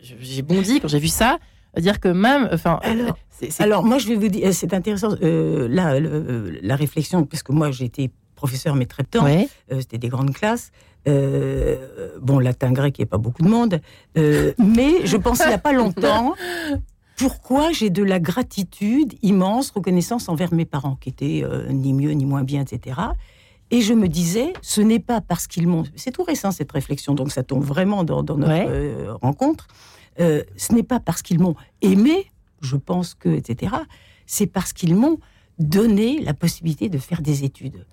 J'ai 0.01 0.41
bondi 0.41 0.81
quand 0.81 0.87
j'ai 0.87 0.99
vu 0.99 1.07
ça 1.07 1.37
dire 1.79 1.99
que 1.99 2.09
même, 2.09 2.49
enfin, 2.51 2.79
alors, 2.83 3.17
alors, 3.59 3.83
moi 3.83 3.97
je 3.97 4.07
vais 4.07 4.15
vous 4.15 4.27
dire, 4.27 4.53
c'est 4.53 4.73
intéressant 4.73 5.09
euh, 5.21 5.67
là 5.69 5.93
euh, 5.93 6.57
la 6.61 6.75
réflexion 6.75 7.25
parce 7.25 7.43
que 7.43 7.51
moi 7.51 7.69
été 7.79 8.11
professeur 8.35 8.75
mais 8.75 8.85
très 8.85 9.03
temps, 9.03 9.25
euh, 9.25 9.79
c'était 9.79 9.97
des 9.97 10.09
grandes 10.09 10.33
classes. 10.33 10.71
bon, 11.05 12.39
latin 12.39 12.71
grec, 12.71 12.97
il 12.97 13.01
n'y 13.01 13.07
a 13.07 13.09
pas 13.09 13.17
beaucoup 13.17 13.43
de 13.43 13.49
monde, 13.49 13.79
mais 14.15 15.05
je 15.05 15.17
pensais 15.17 15.45
il 15.45 15.49
n'y 15.49 15.53
a 15.53 15.59
pas 15.59 15.73
longtemps 15.73 16.35
pourquoi 17.17 17.71
j'ai 17.71 17.89
de 17.89 18.03
la 18.03 18.19
gratitude 18.19 19.13
immense, 19.23 19.71
reconnaissance 19.71 20.29
envers 20.29 20.53
mes 20.53 20.65
parents, 20.65 20.97
qui 21.01 21.09
étaient 21.09 21.43
ni 21.69 21.93
mieux 21.93 22.11
ni 22.11 22.25
moins 22.25 22.43
bien, 22.43 22.61
etc. 22.61 22.99
Et 23.69 23.81
je 23.81 23.93
me 23.93 24.07
disais, 24.07 24.53
ce 24.61 24.81
n'est 24.81 24.99
pas 24.99 25.19
parce 25.19 25.47
qu'ils 25.47 25.67
m'ont. 25.67 25.83
C'est 25.95 26.11
tout 26.11 26.23
récent 26.23 26.51
cette 26.51 26.71
réflexion, 26.71 27.15
donc 27.15 27.31
ça 27.31 27.43
tombe 27.43 27.63
vraiment 27.63 28.03
dans, 28.03 28.23
notre 28.23 29.13
rencontre. 29.21 29.67
Euh, 30.19 30.43
ce 30.55 30.73
n'est 30.73 30.83
pas 30.83 30.99
parce 30.99 31.21
qu'ils 31.21 31.39
m'ont 31.39 31.55
aimé, 31.81 32.27
je 32.61 32.75
pense 32.75 33.13
que, 33.13 33.29
etc. 33.29 33.75
C'est 34.25 34.47
parce 34.47 34.73
qu'ils 34.73 34.95
m'ont 34.95 35.19
donné 35.59 36.19
la 36.21 36.33
possibilité 36.33 36.89
de 36.89 36.97
faire 36.97 37.21
des 37.21 37.43
études. 37.43 37.85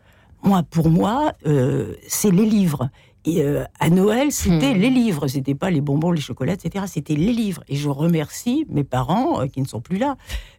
Moi, 0.42 0.62
pour 0.62 0.90
moi, 0.90 1.32
euh, 1.46 1.94
c'est 2.06 2.30
les 2.30 2.46
livres. 2.46 2.90
Et 3.24 3.42
euh, 3.42 3.64
à 3.80 3.88
Noël, 3.88 4.30
c'était 4.32 4.74
hmm. 4.74 4.78
les 4.78 4.90
livres. 4.90 5.28
C'était 5.28 5.54
pas 5.54 5.70
les 5.70 5.80
bonbons, 5.80 6.12
les 6.12 6.20
chocolats, 6.20 6.52
etc. 6.52 6.84
C'était 6.88 7.16
les 7.16 7.32
livres. 7.32 7.62
Et 7.68 7.76
je 7.76 7.88
remercie 7.88 8.66
mes 8.68 8.84
parents 8.84 9.46
qui 9.48 9.62
ne 9.62 9.66
sont 9.66 9.80
plus 9.80 9.96
là, 9.96 10.16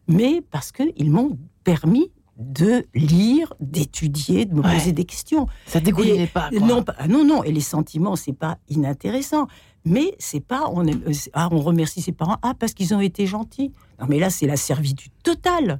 mais 0.07 0.41
parce 0.49 0.71
qu'ils 0.71 1.11
m'ont 1.11 1.37
permis 1.63 2.11
de 2.37 2.85
lire, 2.93 3.53
d'étudier, 3.59 4.45
de 4.45 4.53
me 4.53 4.61
poser 4.61 4.91
des 4.91 5.05
questions. 5.05 5.47
Ça 5.67 5.79
dégoulinait 5.79 6.27
pas. 6.27 6.49
Non, 6.51 6.83
non, 7.07 7.23
non. 7.23 7.43
Et 7.43 7.51
les 7.51 7.61
sentiments, 7.61 8.15
c'est 8.15 8.33
pas 8.33 8.57
inintéressant. 8.69 9.47
Mais 9.85 10.15
c'est 10.17 10.41
pas 10.41 10.65
on, 10.73 10.87
euh, 10.87 11.13
ah, 11.33 11.47
on 11.51 11.59
remercie 11.59 12.01
ses 12.01 12.11
parents 12.11 12.37
ah 12.41 12.53
parce 12.57 12.73
qu'ils 12.73 12.93
ont 12.93 13.01
été 13.01 13.27
gentils. 13.27 13.71
Non 13.99 14.07
mais 14.09 14.17
là 14.17 14.31
c'est 14.31 14.47
la 14.47 14.57
servitude 14.57 15.11
totale. 15.23 15.79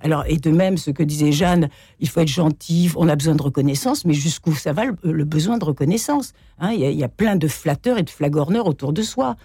Alors 0.00 0.24
et 0.26 0.36
de 0.36 0.50
même 0.50 0.76
ce 0.76 0.90
que 0.90 1.04
disait 1.04 1.30
Jeanne, 1.30 1.68
il 2.00 2.08
faut 2.08 2.20
être 2.20 2.28
gentil, 2.28 2.90
on 2.96 3.08
a 3.08 3.14
besoin 3.14 3.36
de 3.36 3.42
reconnaissance, 3.42 4.04
mais 4.04 4.14
jusqu'où 4.14 4.52
ça 4.54 4.72
va 4.72 4.82
le, 4.84 5.24
besoin 5.24 5.58
de 5.58 5.64
reconnaissance 5.64 6.32
hein, 6.58 6.72
il, 6.72 6.80
y 6.80 7.04
a, 7.04 7.08
plein 7.08 7.36
de 7.36 7.46
flatteurs 7.46 7.98
et 7.98 8.02
de 8.02 8.10
flagorneurs 8.10 8.66
autour 8.66 8.92
de 8.92 9.02
soi. 9.02 9.36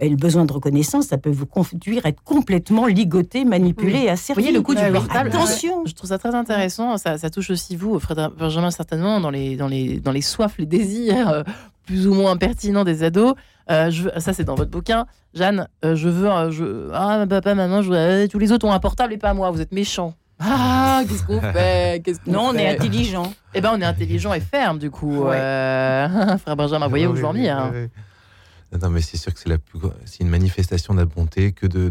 Et 0.00 0.08
le 0.08 0.16
besoin 0.16 0.46
de 0.46 0.52
reconnaissance, 0.52 1.06
ça 1.06 1.18
peut 1.18 1.30
vous 1.30 1.46
conduire 1.46 2.06
à 2.06 2.08
être 2.08 2.22
complètement 2.22 2.86
ligoté, 2.86 3.44
manipulé 3.44 4.04
et 4.04 4.10
asservi. 4.10 4.40
Vous 4.40 4.44
voyez 4.46 4.56
le 4.56 4.62
coup 4.62 4.74
du 4.74 4.92
portable 4.92 5.28
Attention 5.28 5.84
Je 5.84 5.94
trouve 5.94 6.08
ça 6.08 6.18
très 6.18 6.34
intéressant. 6.34 6.96
Ça, 6.96 7.18
touche 7.30 7.50
aussi 7.50 7.76
vous, 7.76 7.98
Frédéric 7.98 8.34
Benjamin, 8.36 8.70
certainement, 8.70 9.20
dans 9.20 9.30
les, 9.30 9.56
dans 9.56 9.68
les, 9.68 10.00
dans 10.00 10.12
les 10.12 10.22
soifs, 10.22 10.56
les 10.58 10.66
désirs 10.66 11.28
euh, 11.28 11.42
plus 11.90 12.06
ou 12.06 12.14
moins 12.14 12.36
pertinent 12.36 12.84
des 12.84 13.02
ados. 13.02 13.34
Euh, 13.70 13.90
je, 13.90 14.08
ça, 14.18 14.32
c'est 14.32 14.44
dans 14.44 14.54
votre 14.54 14.70
bouquin. 14.70 15.06
Jeanne, 15.34 15.68
euh, 15.84 15.94
je 15.94 16.08
veux. 16.08 16.28
je, 16.50 16.90
ah, 16.92 17.24
papa, 17.28 17.54
maman, 17.54 17.82
je, 17.82 17.92
euh, 17.92 18.26
tous 18.26 18.38
les 18.38 18.52
autres 18.52 18.66
ont 18.66 18.72
un 18.72 18.78
portable 18.78 19.12
et 19.12 19.18
pas 19.18 19.34
moi. 19.34 19.50
Vous 19.50 19.60
êtes 19.60 19.72
méchants. 19.72 20.14
Ah, 20.38 21.02
qu'est-ce 21.08 21.24
qu'on 21.24 21.40
fait? 21.52 22.02
Non, 22.26 22.50
on 22.50 22.54
est 22.54 22.68
intelligent. 22.68 23.32
Eh 23.54 23.60
ben, 23.60 23.72
on 23.74 23.80
est 23.80 23.84
intelligent 23.84 24.32
et 24.32 24.40
ferme, 24.40 24.78
du 24.78 24.90
coup. 24.90 25.24
frère 25.24 26.56
Benjamin, 26.56 26.88
voyez 26.88 27.06
où 27.06 27.14
je 27.14 27.20
veux 27.20 27.26
en 27.26 27.32
venir. 27.32 27.72
Non, 28.72 28.88
mais 28.88 29.00
c'est 29.00 29.16
sûr 29.16 29.34
que 29.34 29.40
c'est 29.40 29.48
la 29.48 29.58
plus, 29.58 29.80
c'est 30.04 30.20
une 30.20 30.28
manifestation 30.28 30.94
de 30.94 31.00
la 31.00 31.04
bonté 31.04 31.52
que 31.52 31.66
de, 31.66 31.88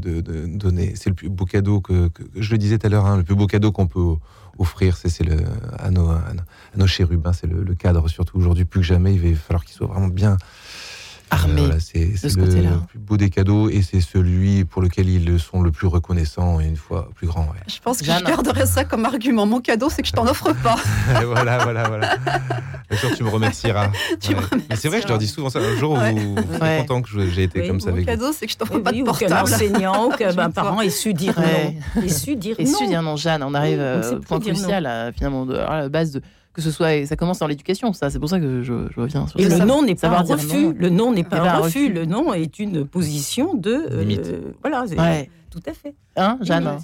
donner. 0.47 0.93
C'est 0.95 1.09
le 1.09 1.15
plus 1.15 1.30
beau 1.30 1.45
cadeau 1.45 1.82
que, 1.82 2.09
je 2.36 2.51
le 2.51 2.57
disais 2.57 2.77
tout 2.77 2.88
à 2.88 2.89
l'heure, 2.89 3.05
hein, 3.05 3.17
le 3.17 3.23
plus 3.23 3.36
beau 3.36 3.47
cadeau 3.47 3.71
qu'on 3.73 3.88
peut 3.88 4.15
offrir, 4.57 4.95
c'est 4.95 5.23
le 5.23 5.38
à 5.77 5.91
nos, 5.91 6.09
à 6.09 6.34
nos 6.75 6.88
chérubins, 6.88 7.34
c'est 7.34 7.47
le, 7.47 7.63
le, 7.63 7.75
cadre 7.75 8.07
surtout 8.07 8.38
aujourd'hui 8.38 8.65
plus 8.65 8.80
que 8.80 8.86
jamais. 8.86 9.13
Il 9.13 9.19
va 9.19 9.36
falloir 9.36 9.65
qu'il 9.65 9.75
soit 9.75 9.88
vraiment 9.88 10.07
bien 10.07 10.38
armé 11.32 11.69
c'est 11.80 12.05
le 12.36 12.86
plus 12.88 12.99
beau 12.99 13.17
des 13.17 13.30
cadeaux 13.30 13.69
et 13.69 13.82
c'est 13.82 14.01
celui 14.01 14.65
pour 14.65 14.82
lequel 14.82 15.09
ils 15.09 15.39
sont 15.39 15.61
le 15.61 15.71
plus 15.71 15.88
reconnaissants 15.88 16.59
et 16.59 16.65
une 16.65 16.75
fois 16.75 17.09
plus 17.15 17.27
grand. 17.27 17.47
Je 17.67 17.80
pense 17.80 17.99
que 17.99 18.05
je 18.05 18.23
garderai 18.23 18.65
ça 18.65 18.84
comme 18.84 19.05
argument. 19.05 19.45
Mon 19.45 19.61
cadeau, 19.61 19.89
c'est 19.89 20.01
que 20.01 20.07
je 20.07 20.13
t'en 20.13 20.27
offre 20.27 20.53
pas. 20.53 20.77
voilà, 21.25 21.59
voilà, 21.59 21.88
voilà. 21.88 22.17
Un 22.89 22.95
jour, 22.95 23.11
tu 23.15 23.23
me 23.23 23.30
remercieras. 23.30 23.91
c'est 24.19 24.88
vrai, 24.88 25.01
je 25.01 25.07
leur 25.07 25.17
dis 25.17 25.27
souvent 25.27 25.49
ça. 25.49 25.59
Un 25.59 25.77
jour, 25.77 25.97
vous, 25.97 26.36
êtes 26.65 26.82
content 26.82 27.01
que 27.01 27.27
j'ai 27.30 27.43
été 27.43 27.67
comme 27.67 27.80
ça 27.80 27.89
avec 27.89 28.05
Mon 28.05 28.13
cadeau, 28.13 28.32
c'est 28.34 28.45
que 28.45 28.51
je 28.51 28.57
t'offre 28.57 28.80
pas 28.80 28.91
de 28.91 29.03
portable. 29.03 29.30
Qu'un 29.30 29.41
enseignant 29.41 30.07
ou 30.07 30.09
qu'un 30.11 30.51
parent 30.51 30.82
ait 30.82 30.89
su 30.89 31.13
dire 31.13 31.39
non. 31.39 32.01
Et 32.03 32.09
su 32.09 32.36
dire 32.36 32.55
non. 32.59 32.65
su 32.65 32.88
dire 32.88 33.01
non, 33.01 33.15
Jeanne. 33.15 33.43
On 33.43 33.53
arrive 33.53 33.80
euh, 33.80 34.17
au 34.17 34.19
point 34.19 34.39
crucial, 34.39 35.13
finalement, 35.15 35.47
à 35.49 35.82
la 35.82 35.89
base 35.89 36.11
de 36.11 36.21
que 36.54 36.62
ce 36.62 36.72
soit, 36.72 37.06
ça 37.06 37.16
commence 37.16 37.39
dans 37.39 37.47
l'éducation, 37.47 37.93
ça, 37.93 38.10
c'est 38.10 38.20
pour 38.20 38.30
ça 38.30 38.39
que 38.39 38.64
je, 38.64 38.74
reviens 39.00 39.28
sur 39.28 39.39
Et 39.39 39.45
le 39.45 39.58
non 39.66 39.84
n'est 39.84 39.95
pas 39.95 40.10
un 40.10 40.22
refus, 40.22 40.74
le 40.74 40.89
non 40.89 41.12
n'est 41.12 41.24
pas 41.24 41.38
un 41.39 41.58
refus, 41.60 41.91
le 41.91 42.06
non 42.06 42.34
est 42.34 42.60
une 42.60 42.86
position 42.86 43.54
de. 43.54 43.88
Euh, 43.91 44.41
voilà, 44.62 44.86
tout 45.50 45.62
à 45.66 45.74
fait. 45.74 45.95
Hein, 46.16 46.38
Jeanne 46.41 46.80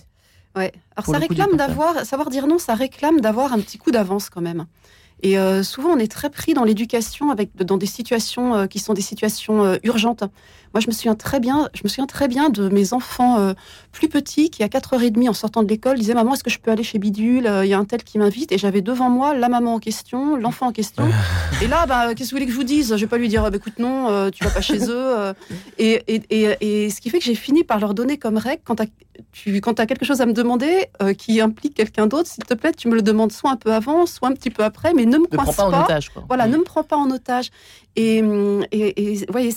Ouais. 0.56 0.72
Alors 0.96 1.06
ça 1.06 1.18
réclame 1.18 1.58
d'avoir, 1.58 2.06
savoir 2.06 2.30
dire 2.30 2.48
non, 2.48 2.60
ça 2.60 2.76
réclame 2.76 3.20
d'avoir 3.20 3.52
un 3.52 3.60
petit 3.60 3.78
coup 3.78 3.92
d'avance 3.92 4.30
quand 4.30 4.42
même. 4.42 4.66
Et 5.22 5.36
souvent, 5.64 5.90
on 5.90 5.98
est 5.98 6.12
très 6.12 6.30
pris 6.30 6.54
dans 6.54 6.64
l'éducation, 6.64 7.30
avec 7.32 7.56
dans 7.58 7.78
des 7.78 7.86
situations 7.86 8.68
qui 8.68 8.80
sont 8.80 8.94
des 8.94 9.02
situations 9.02 9.78
urgentes. 9.84 10.24
Moi, 10.76 10.82
je 10.82 10.88
me 10.88 10.92
souviens 10.92 11.16
très 11.16 11.40
bien, 11.40 11.70
je 11.74 11.84
me 11.86 11.88
souviens 11.88 12.06
très 12.06 12.28
bien 12.28 12.50
de 12.50 12.68
mes 12.68 12.92
enfants 12.92 13.54
plus 13.94 14.10
petits 14.10 14.50
qui, 14.50 14.62
à 14.62 14.68
4h30 14.68 15.30
en 15.30 15.34
sortant 15.34 15.64
de 15.64 15.70
l'école, 15.70 15.98
disaient 15.98 16.14
Maman, 16.14 16.34
est-ce 16.34 16.44
que 16.44 16.50
je 16.50 16.60
peux 16.60 16.70
aller 16.70 16.84
chez 16.84 17.00
Bidule? 17.00 17.50
Il 17.64 17.70
y 17.70 17.74
a 17.74 17.80
un 17.80 17.86
tel 17.86 18.04
qui 18.04 18.18
m'invite. 18.18 18.52
Et 18.52 18.58
j'avais 18.58 18.82
devant 18.82 19.10
moi 19.10 19.34
la 19.34 19.48
maman 19.48 19.76
en 19.76 19.80
question, 19.80 20.36
l'enfant 20.36 20.68
en 20.68 20.72
question. 20.74 21.08
et 21.62 21.68
là, 21.68 21.86
bah, 21.86 22.14
qu'est-ce 22.14 22.32
que 22.32 22.36
vous 22.36 22.40
voulez 22.40 22.46
que 22.46 22.52
je 22.52 22.58
vous 22.58 22.66
dise? 22.66 22.90
Je 22.90 23.00
vais 23.00 23.08
pas 23.08 23.18
lui 23.18 23.30
dire 23.30 23.50
bah, 23.50 23.56
Écoute, 23.56 23.80
non, 23.80 24.30
tu 24.32 24.44
vas 24.44 24.50
pas 24.50 24.60
chez 24.60 24.80
eux. 24.90 25.34
Et, 25.78 26.04
et, 26.08 26.58
et, 26.60 26.90
ce 26.90 27.00
qui 27.00 27.10
fait 27.10 27.20
que 27.20 27.24
j'ai 27.26 27.36
fini 27.36 27.64
par 27.64 27.80
leur 27.80 27.94
donner 27.94 28.18
comme 28.18 28.36
règle 28.36 28.62
quand 28.66 28.82
tu 29.32 29.62
quand 29.62 29.80
as 29.80 29.86
quelque 29.86 30.04
chose 30.04 30.20
à 30.20 30.26
me 30.26 30.34
demander 30.34 30.90
qui 31.18 31.40
implique 31.40 31.74
quelqu'un 31.74 32.08
d'autre, 32.08 32.30
s'il 32.30 32.44
te 32.44 32.54
plaît, 32.54 32.74
tu 32.74 32.90
me 32.90 32.96
le 32.96 33.02
demandes 33.02 33.32
soit 33.32 33.52
un 33.52 33.56
peu 33.56 33.72
avant, 33.72 34.06
soit 34.06 34.28
un 34.28 34.34
petit 34.34 34.50
peu 34.50 34.66
après, 34.66 34.94
mais 34.94 35.06
ne 35.06 35.20
me 35.20 35.24
ne 35.32 35.38
coince 35.38 35.56
pas. 35.56 35.64
en 35.64 35.84
otage. 35.84 36.12
Voilà, 36.28 36.48
ne 36.48 36.58
me 36.58 36.64
prends 36.64 36.84
pas 36.84 36.98
en 36.98 37.10
otage. 37.12 37.52
Et, 37.96 38.18
et, 38.72 39.26
voyez, 39.30 39.52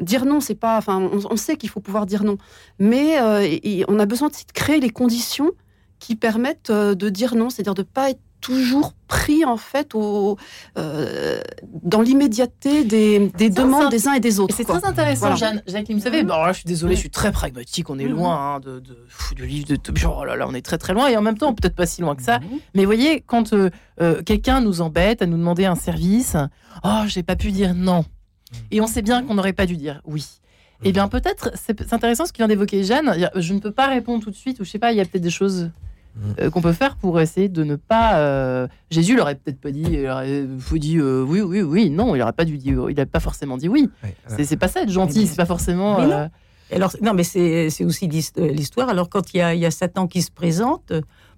dire 0.00 0.24
non, 0.24 0.40
c'est 0.40 0.54
pas. 0.54 0.76
Enfin, 0.78 1.10
on, 1.30 1.36
sait 1.36 1.56
qu'il 1.56 1.68
faut 1.68 1.80
pouvoir 1.80 2.06
dire 2.06 2.24
non, 2.24 2.38
mais 2.78 3.20
euh, 3.20 3.84
on 3.88 3.98
a 3.98 4.06
besoin 4.06 4.28
de 4.28 4.34
créer 4.52 4.80
les 4.80 4.90
conditions 4.90 5.52
qui 5.98 6.16
permettent 6.16 6.70
euh, 6.70 6.94
de 6.94 7.08
dire 7.08 7.34
non, 7.34 7.50
c'est-à-dire 7.50 7.74
de 7.74 7.82
pas 7.82 8.10
être 8.10 8.20
toujours 8.42 8.92
pris 9.08 9.44
en 9.46 9.56
fait 9.56 9.94
au, 9.94 10.36
euh, 10.76 11.40
dans 11.82 12.02
l'immédiateté 12.02 12.84
des, 12.84 13.30
des 13.38 13.48
demandes 13.48 13.90
des 13.90 14.08
uns 14.08 14.14
et 14.14 14.20
des 14.20 14.40
autres. 14.40 14.54
C'est 14.54 14.64
très 14.64 14.84
intéressant, 14.84 15.34
Jeanne. 15.36 15.62
Jacqueline, 15.66 15.98
vous 15.98 16.04
savez, 16.04 16.24
bon, 16.24 16.34
là, 16.34 16.52
je 16.52 16.58
suis 16.58 16.66
désolée, 16.66 16.94
je 16.94 17.00
suis 17.00 17.10
très 17.10 17.32
pragmatique, 17.32 17.88
on 17.88 17.98
est 17.98 18.04
mhm. 18.04 18.10
loin 18.10 18.56
hein, 18.56 18.60
de, 18.60 18.80
de, 18.80 18.96
du 19.34 19.46
livre 19.46 19.66
de 19.68 19.78
oh 20.06 20.24
là 20.24 20.36
là, 20.36 20.46
on 20.48 20.54
est 20.54 20.62
très 20.62 20.76
très 20.76 20.92
loin, 20.92 21.08
et 21.08 21.16
en 21.16 21.22
même 21.22 21.38
temps, 21.38 21.54
peut-être 21.54 21.76
pas 21.76 21.86
si 21.86 22.02
loin 22.02 22.14
que 22.14 22.22
ça. 22.22 22.40
Mhm. 22.40 22.46
Mais 22.74 22.82
vous 22.82 22.88
voyez, 22.88 23.20
quand 23.20 23.54
euh, 23.54 23.70
euh, 24.00 24.22
quelqu'un 24.22 24.60
nous 24.60 24.80
embête 24.80 25.22
à 25.22 25.26
nous 25.26 25.38
demander 25.38 25.64
un 25.64 25.76
service, 25.76 26.36
oh, 26.84 27.02
j'ai 27.06 27.22
pas 27.22 27.36
pu 27.36 27.52
dire 27.52 27.74
non. 27.74 28.04
Et 28.70 28.80
on 28.80 28.86
sait 28.86 29.02
bien 29.02 29.22
qu'on 29.22 29.34
n'aurait 29.34 29.54
pas 29.54 29.66
dû 29.66 29.76
dire 29.76 30.02
oui. 30.04 30.26
Eh 30.84 30.90
bien, 30.90 31.06
peut-être, 31.06 31.52
c'est 31.54 31.92
intéressant 31.92 32.26
ce 32.26 32.32
qu'il 32.32 32.40
vient 32.40 32.48
d'évoquer 32.48 32.82
Jeanne. 32.82 33.30
Je 33.36 33.54
ne 33.54 33.60
peux 33.60 33.70
pas 33.70 33.86
répondre 33.86 34.24
tout 34.24 34.32
de 34.32 34.36
suite, 34.36 34.58
ou 34.58 34.64
je 34.64 34.70
sais 34.70 34.80
pas, 34.80 34.90
il 34.90 34.98
y 34.98 35.00
a 35.00 35.04
peut-être 35.04 35.22
des 35.22 35.30
choses 35.30 35.70
euh, 36.40 36.50
qu'on 36.50 36.60
peut 36.60 36.72
faire 36.72 36.96
pour 36.96 37.20
essayer 37.20 37.48
de 37.48 37.64
ne 37.64 37.76
pas. 37.76 38.18
Euh, 38.18 38.68
Jésus 38.90 39.16
l'aurait 39.16 39.34
peut-être 39.34 39.60
pas 39.60 39.70
dit. 39.70 39.84
Il 39.88 40.08
aurait 40.08 40.44
faut 40.58 40.78
dit 40.78 40.98
euh, 40.98 41.24
oui, 41.26 41.40
oui, 41.40 41.62
oui. 41.62 41.90
Non, 41.90 42.14
il 42.14 42.18
n'aurait 42.18 42.32
pas 42.32 42.44
dû 42.44 42.58
dire. 42.58 42.90
Il 42.90 42.96
n'a 42.96 43.06
pas 43.06 43.20
forcément 43.20 43.56
dit 43.56 43.68
oui. 43.68 43.88
c'est 44.26 44.56
pas 44.56 44.68
ça 44.68 44.82
être 44.82 44.90
gentil. 44.90 45.26
C'est 45.26 45.36
pas 45.36 45.46
forcément. 45.46 46.06
non. 46.06 46.30
Alors 46.70 46.96
non, 47.02 47.12
mais 47.12 47.24
c'est 47.24 47.84
aussi 47.84 48.08
l'histoire. 48.08 48.88
Alors 48.88 49.08
quand 49.08 49.34
il 49.34 49.38
y, 49.38 49.58
y, 49.58 49.66
a 49.66 49.70
Satan 49.70 50.06
qui 50.06 50.22
se 50.22 50.30
présente. 50.30 50.92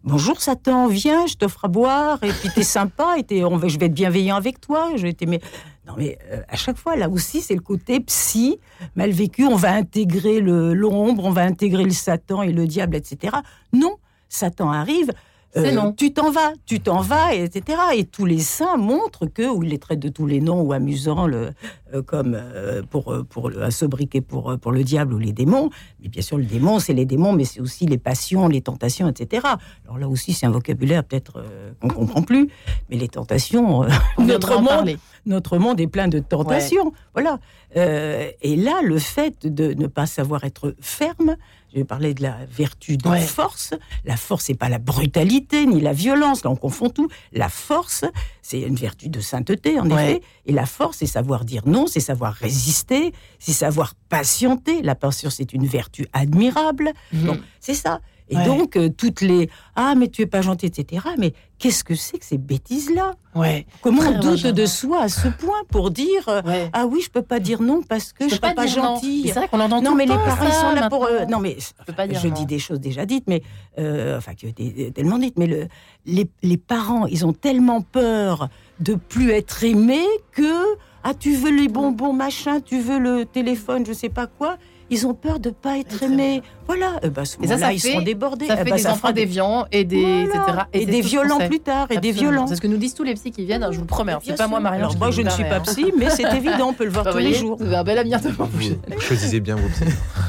Bonjour 0.04 0.38
Satan, 0.42 0.86
viens, 0.86 1.26
je 1.26 1.34
t'offre 1.34 1.64
à 1.64 1.68
boire, 1.68 2.22
et 2.22 2.28
puis 2.28 2.50
t'es 2.54 2.62
sympa, 2.62 3.14
et 3.26 3.42
on 3.42 3.56
va, 3.56 3.68
je 3.68 3.78
vais 3.78 3.86
être 3.86 3.94
bienveillant 3.94 4.36
avec 4.36 4.60
toi, 4.60 4.90
je 4.96 5.02
vais 5.02 5.14
t'aimer. 5.14 5.40
Non 5.86 5.94
mais 5.96 6.18
à 6.46 6.56
chaque 6.56 6.76
fois, 6.76 6.94
là 6.94 7.08
aussi, 7.08 7.40
c'est 7.40 7.54
le 7.54 7.62
côté 7.62 8.00
psy, 8.00 8.58
mal 8.96 9.12
vécu, 9.12 9.46
on 9.46 9.56
va 9.56 9.72
intégrer 9.72 10.42
l'ombre, 10.42 11.24
on 11.24 11.30
va 11.30 11.44
intégrer 11.44 11.84
le 11.84 11.90
Satan 11.90 12.42
et 12.42 12.52
le 12.52 12.66
diable, 12.66 12.96
etc. 12.96 13.34
Non, 13.72 13.96
Satan 14.34 14.70
arrive, 14.70 15.12
euh, 15.56 15.92
tu 15.96 16.12
t'en 16.12 16.32
vas, 16.32 16.52
tu 16.66 16.80
t'en 16.80 17.00
vas, 17.00 17.32
etc. 17.32 17.78
Et 17.94 18.04
tous 18.04 18.24
les 18.24 18.40
saints 18.40 18.76
montrent 18.76 19.26
que, 19.26 19.48
ou 19.48 19.62
ils 19.62 19.70
les 19.70 19.78
traitent 19.78 20.00
de 20.00 20.08
tous 20.08 20.26
les 20.26 20.40
noms 20.40 20.60
ou 20.62 20.72
amusants, 20.72 21.28
le, 21.28 21.50
euh, 21.92 22.02
comme 22.02 22.34
euh, 22.34 22.82
pour, 22.82 23.14
pour 23.28 23.50
le, 23.50 23.62
un 23.62 23.70
sobriquet 23.70 24.20
pour, 24.20 24.58
pour 24.58 24.72
le 24.72 24.82
diable 24.82 25.14
ou 25.14 25.18
les 25.18 25.32
démons. 25.32 25.70
Mais 26.02 26.08
bien 26.08 26.22
sûr, 26.22 26.38
le 26.38 26.44
démon, 26.44 26.80
c'est 26.80 26.92
les 26.92 27.06
démons, 27.06 27.32
mais 27.32 27.44
c'est 27.44 27.60
aussi 27.60 27.86
les 27.86 27.98
passions, 27.98 28.48
les 28.48 28.62
tentations, 28.62 29.08
etc. 29.08 29.46
Alors 29.84 29.98
là 29.98 30.08
aussi, 30.08 30.32
c'est 30.32 30.46
un 30.46 30.50
vocabulaire 30.50 31.04
peut-être 31.04 31.44
qu'on 31.80 31.86
ne 31.86 31.92
comprend 31.92 32.22
plus, 32.22 32.48
mais 32.90 32.96
les 32.96 33.08
tentations, 33.08 33.84
notre, 34.18 34.60
monde, 34.60 34.96
notre 35.24 35.58
monde 35.58 35.80
est 35.80 35.86
plein 35.86 36.08
de 36.08 36.18
tentations. 36.18 36.92
Voilà. 37.12 37.38
et 37.76 38.56
là, 38.56 38.80
le 38.82 38.98
fait 38.98 39.46
de 39.46 39.72
ne 39.74 39.86
pas 39.86 40.06
savoir 40.06 40.42
être 40.42 40.74
ferme, 40.80 41.36
je 41.74 41.80
vais 41.80 41.84
parler 41.84 42.14
de 42.14 42.22
la 42.22 42.38
vertu 42.48 42.96
de 42.96 43.08
la 43.08 43.20
force. 43.20 43.74
La 44.04 44.16
force, 44.16 44.44
c'est 44.44 44.54
pas 44.54 44.68
la 44.68 44.78
brutalité 44.78 45.66
ni 45.66 45.80
la 45.80 45.92
violence. 45.92 46.44
Là, 46.44 46.50
on 46.50 46.56
confond 46.56 46.88
tout. 46.88 47.08
La 47.32 47.48
force, 47.48 48.04
c'est 48.42 48.60
une 48.60 48.76
vertu 48.76 49.08
de 49.08 49.20
sainteté, 49.20 49.80
en 49.80 49.90
effet. 49.90 50.22
Et 50.46 50.52
la 50.52 50.66
force, 50.66 50.98
c'est 50.98 51.06
savoir 51.06 51.44
dire 51.44 51.62
non, 51.66 51.86
c'est 51.88 52.00
savoir 52.00 52.32
résister, 52.32 53.12
c'est 53.40 53.52
savoir 53.52 53.94
patienter. 54.08 54.82
La 54.82 54.94
patience, 54.94 55.34
c'est 55.36 55.52
une 55.52 55.66
vertu 55.66 56.06
admirable. 56.12 56.92
Mhm. 57.12 57.40
c'est 57.60 57.74
ça. 57.74 58.00
Et 58.30 58.36
donc, 58.36 58.76
euh, 58.76 58.88
toutes 58.88 59.20
les 59.20 59.50
Ah, 59.76 59.94
mais 59.94 60.08
tu 60.08 60.22
es 60.22 60.26
pas 60.26 60.40
gentil, 60.40 60.66
etc. 60.66 61.06
Mais 61.18 61.34
qu'est-ce 61.58 61.84
que 61.84 61.94
c'est 61.94 62.18
que 62.18 62.24
ces 62.24 62.38
bêtises-là? 62.38 63.12
Ouais. 63.34 63.66
Comment 63.82 64.02
on 64.02 64.18
doute 64.18 64.46
de 64.46 64.66
soi 64.66 65.02
à 65.02 65.08
ce 65.08 65.28
point 65.28 65.62
pour 65.68 65.90
dire 65.90 66.28
euh, 66.28 66.42
Ah 66.72 66.86
oui, 66.86 67.02
je 67.02 67.10
peux 67.10 67.22
pas 67.22 67.38
dire 67.38 67.60
non 67.60 67.82
parce 67.82 68.12
que 68.12 68.20
je, 68.20 68.24
ne 68.24 68.30
suis 68.30 68.40
pas, 68.40 68.66
gentil. 68.66 69.24
C'est 69.26 69.34
vrai 69.34 69.48
qu'on 69.48 69.60
entend 69.60 69.82
Non, 69.82 69.94
mais 69.94 70.06
les 70.06 70.14
parents 70.14 70.50
sont 70.50 70.72
là 70.72 70.88
pour. 70.88 71.04
Euh, 71.04 71.26
non, 71.26 71.38
mais 71.38 71.58
je 71.88 72.28
dis 72.28 72.46
des 72.46 72.58
choses 72.58 72.80
déjà 72.80 73.04
dites, 73.04 73.24
mais. 73.26 73.42
enfin, 73.78 74.34
qui 74.34 74.46
ont 74.46 74.50
été 74.50 74.90
tellement 74.92 75.18
dites, 75.18 75.38
mais 75.38 75.46
le, 75.46 75.68
les, 76.06 76.28
les 76.42 76.56
parents, 76.56 77.06
ils 77.06 77.26
ont 77.26 77.34
tellement 77.34 77.82
peur 77.82 78.48
de 78.80 78.94
plus 78.94 79.30
être 79.32 79.64
aimés 79.64 80.06
que. 80.32 80.76
Ah, 81.06 81.12
tu 81.12 81.36
veux 81.36 81.54
les 81.54 81.68
bonbons, 81.68 82.14
machin, 82.14 82.62
tu 82.62 82.80
veux 82.80 82.98
le 82.98 83.26
téléphone, 83.26 83.84
je 83.84 83.92
sais 83.92 84.08
pas 84.08 84.26
quoi 84.26 84.56
ils 84.94 85.06
ont 85.06 85.14
peur 85.14 85.40
de 85.40 85.50
pas 85.50 85.78
être 85.78 86.02
aimés. 86.02 86.42
Voilà, 86.66 86.98
et, 87.02 87.10
bah, 87.10 87.22
et 87.42 87.46
ça, 87.46 87.58
ça 87.58 87.72
ils 87.72 87.80
seront 87.80 88.00
débordés. 88.00 88.46
Ça 88.46 88.54
eh 88.54 88.64
fait 88.64 88.70
bah, 88.70 88.76
des 88.76 88.86
enfants 88.86 89.12
déviants 89.12 89.66
et 89.72 89.84
des 89.84 90.26
et, 90.72 90.86
des 90.86 91.00
violents 91.00 91.38
plus 91.38 91.60
tard 91.60 91.88
et 91.90 91.98
des 91.98 92.12
violents. 92.12 92.46
C'est 92.46 92.56
ce 92.56 92.60
que 92.60 92.66
nous 92.66 92.76
disent 92.76 92.94
tous 92.94 93.02
les 93.02 93.14
psys 93.14 93.32
qui 93.32 93.44
viennent. 93.44 93.66
Je 93.70 93.76
vous 93.76 93.82
le 93.82 93.86
promets, 93.86 94.12
hein. 94.12 94.20
c'est 94.22 94.36
pas 94.36 94.46
moi 94.46 94.60
Marianne. 94.60 94.84
Alors 94.84 94.96
moi 94.96 95.10
je 95.10 95.22
ne 95.22 95.30
suis 95.30 95.44
pas 95.44 95.60
psy, 95.60 95.92
mais 95.98 96.10
c'est 96.10 96.32
évident, 96.36 96.68
on 96.68 96.72
peut 96.72 96.84
le 96.84 96.90
voir 96.90 97.04
bah, 97.04 97.12
tous 97.12 97.18
les 97.18 97.34
jours. 97.34 97.56
Vous 97.58 97.66
avez 97.66 97.76
un 97.76 97.84
bel 97.84 97.98
avenir 97.98 98.20
devant 98.20 98.48
vous. 98.50 98.60
Choisissez 98.98 99.40
bien 99.40 99.56
vos 99.56 99.68
psys. 99.68 99.84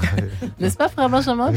N'est-ce 0.60 0.78
pas, 0.78 0.90
frère 0.90 1.10
Benjamin 1.10 1.52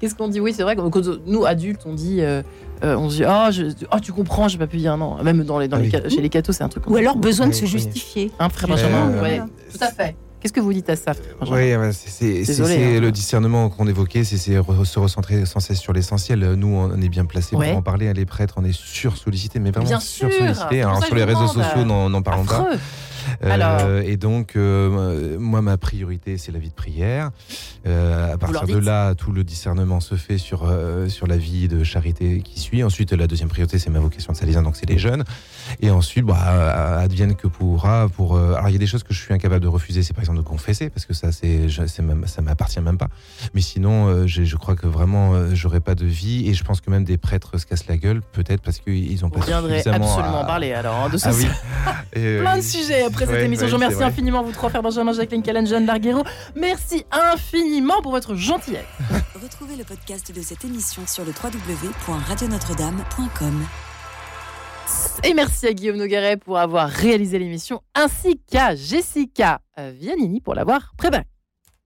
Qu'est-ce 0.00 0.14
qu'on 0.14 0.28
dit? 0.28 0.40
Oui, 0.40 0.52
c'est 0.52 0.62
vrai 0.62 0.76
que 0.76 0.82
nous 1.26 1.46
adultes, 1.46 1.82
on 1.86 1.94
dit. 1.94 2.20
Euh, 2.20 2.42
euh, 2.84 2.96
on 2.96 3.08
se 3.08 3.16
dit 3.16 3.24
oh, 3.24 3.46
je, 3.52 3.86
oh, 3.92 4.00
tu 4.00 4.12
comprends 4.12 4.48
j'ai 4.48 4.58
pas 4.58 4.66
pu 4.66 4.78
dire 4.78 4.96
non 4.96 5.22
même 5.22 5.44
dans 5.44 5.60
les, 5.60 5.68
dans 5.68 5.76
ah 5.76 5.80
les 5.80 6.10
chez 6.10 6.20
les 6.20 6.28
cathos 6.28 6.56
c'est 6.56 6.64
un 6.64 6.68
truc 6.68 6.90
ou 6.90 6.96
alors 6.96 7.16
besoin 7.16 7.46
de 7.46 7.52
se 7.52 7.64
justifier 7.64 8.32
un 8.40 8.48
frère 8.48 8.70
Benjamin? 8.70 9.22
Ouais 9.22 9.40
tout 9.70 9.78
à 9.80 9.86
fait 9.92 10.16
Qu'est-ce 10.42 10.52
que 10.52 10.60
vous 10.60 10.72
dites 10.72 10.90
à 10.90 10.96
ça 10.96 11.12
Oui, 11.42 11.72
c'est 11.92 12.60
hein. 12.60 13.00
le 13.00 13.10
discernement 13.10 13.68
qu'on 13.68 13.86
évoquait, 13.86 14.24
c'est 14.24 14.36
se 14.36 14.98
recentrer 14.98 15.46
sans 15.46 15.60
cesse 15.60 15.78
sur 15.78 15.92
l'essentiel. 15.92 16.54
Nous, 16.54 16.66
on 16.66 17.00
est 17.00 17.08
bien 17.08 17.26
placés 17.26 17.54
pour 17.54 17.62
en 17.64 17.82
parler. 17.82 18.12
Les 18.12 18.26
prêtres, 18.26 18.54
on 18.56 18.64
est 18.64 18.72
sursollicités, 18.72 19.60
mais 19.60 19.70
vraiment 19.70 20.00
sursollicités. 20.00 20.84
Sur 21.06 21.14
les 21.14 21.24
réseaux 21.24 21.46
sociaux, 21.46 21.84
n'en 21.84 22.22
parlons 22.22 22.44
pas. 22.44 22.68
Euh, 23.44 24.02
et 24.04 24.16
donc, 24.16 24.56
euh, 24.56 25.38
moi, 25.38 25.62
ma 25.62 25.76
priorité, 25.76 26.38
c'est 26.38 26.52
la 26.52 26.58
vie 26.58 26.70
de 26.70 26.74
prière. 26.74 27.30
Euh, 27.86 28.34
à 28.34 28.38
partir 28.38 28.66
de 28.66 28.78
là, 28.78 29.14
tout 29.14 29.32
le 29.32 29.44
discernement 29.44 30.00
se 30.00 30.14
fait 30.14 30.38
sur, 30.38 30.72
sur 31.08 31.26
la 31.26 31.36
vie 31.36 31.68
de 31.68 31.84
charité 31.84 32.42
qui 32.42 32.60
suit. 32.60 32.82
Ensuite, 32.82 33.12
la 33.12 33.26
deuxième 33.26 33.48
priorité, 33.48 33.78
c'est 33.78 33.90
ma 33.90 34.00
vocation 34.00 34.32
de 34.32 34.38
salésien, 34.38 34.62
donc 34.62 34.76
c'est 34.76 34.88
les 34.88 34.98
jeunes. 34.98 35.24
Et 35.80 35.90
ensuite, 35.90 36.24
bah, 36.24 37.00
advienne 37.00 37.34
que 37.34 37.46
pourra. 37.46 38.08
Pour, 38.08 38.36
alors, 38.36 38.68
il 38.68 38.72
y 38.72 38.76
a 38.76 38.78
des 38.78 38.86
choses 38.86 39.02
que 39.02 39.14
je 39.14 39.20
suis 39.20 39.32
incapable 39.32 39.62
de 39.62 39.68
refuser, 39.68 40.02
c'est 40.02 40.14
par 40.14 40.22
exemple 40.22 40.38
de 40.38 40.44
confesser, 40.44 40.90
parce 40.90 41.06
que 41.06 41.14
ça, 41.14 41.32
c'est, 41.32 41.68
ça 41.68 42.42
m'appartient 42.42 42.80
même 42.80 42.98
pas. 42.98 43.08
Mais 43.54 43.60
sinon, 43.60 44.26
je 44.26 44.56
crois 44.56 44.76
que 44.76 44.86
vraiment, 44.86 45.54
j'aurais 45.54 45.80
pas 45.80 45.94
de 45.94 46.06
vie. 46.06 46.48
Et 46.48 46.54
je 46.54 46.64
pense 46.64 46.80
que 46.80 46.90
même 46.90 47.04
des 47.04 47.18
prêtres 47.18 47.58
se 47.58 47.66
cassent 47.66 47.86
la 47.86 47.96
gueule, 47.96 48.22
peut-être 48.32 48.62
parce 48.62 48.78
qu'ils 48.78 49.24
ont 49.24 49.30
pas 49.30 49.40
suffisamment. 49.40 50.06
absolument 50.06 50.42
à... 50.42 50.44
parler 50.44 50.72
alors 50.72 51.04
hein, 51.04 51.08
de 51.08 51.18
ah 51.22 51.32
ce 51.32 51.46
ah, 51.86 51.94
Plein 52.12 52.56
de 52.56 52.62
sujets 52.62 53.04
après 53.04 53.26
cette 53.26 53.42
émission. 53.42 53.66
je 53.66 53.74
remercie 53.74 54.02
infiniment 54.02 54.42
vous 54.42 54.52
trois 54.52 54.70
frères 54.70 54.82
Benjamin, 54.82 55.12
Jacqueline, 55.12 55.42
Callan, 55.42 55.64
Jeanne 55.64 55.86
Larguero. 55.86 56.24
Merci 56.56 57.04
infiniment 57.10 58.02
pour 58.02 58.12
votre 58.12 58.34
gentillesse. 58.34 58.84
Retrouvez 59.42 59.76
le 59.76 59.84
podcast 59.84 60.34
de 60.34 60.42
cette 60.42 60.64
émission 60.64 61.02
sur 61.06 61.24
le 61.24 61.32
www.radionotre-dame.com. 61.32 63.66
Et 65.24 65.34
merci 65.34 65.66
à 65.66 65.72
Guillaume 65.72 65.96
Nogaret 65.96 66.36
pour 66.36 66.58
avoir 66.58 66.88
réalisé 66.88 67.38
l'émission, 67.38 67.80
ainsi 67.94 68.38
qu'à 68.38 68.74
Jessica 68.74 69.60
Vianini 69.76 70.40
pour 70.40 70.54
l'avoir 70.54 70.92
préparée. 70.96 71.31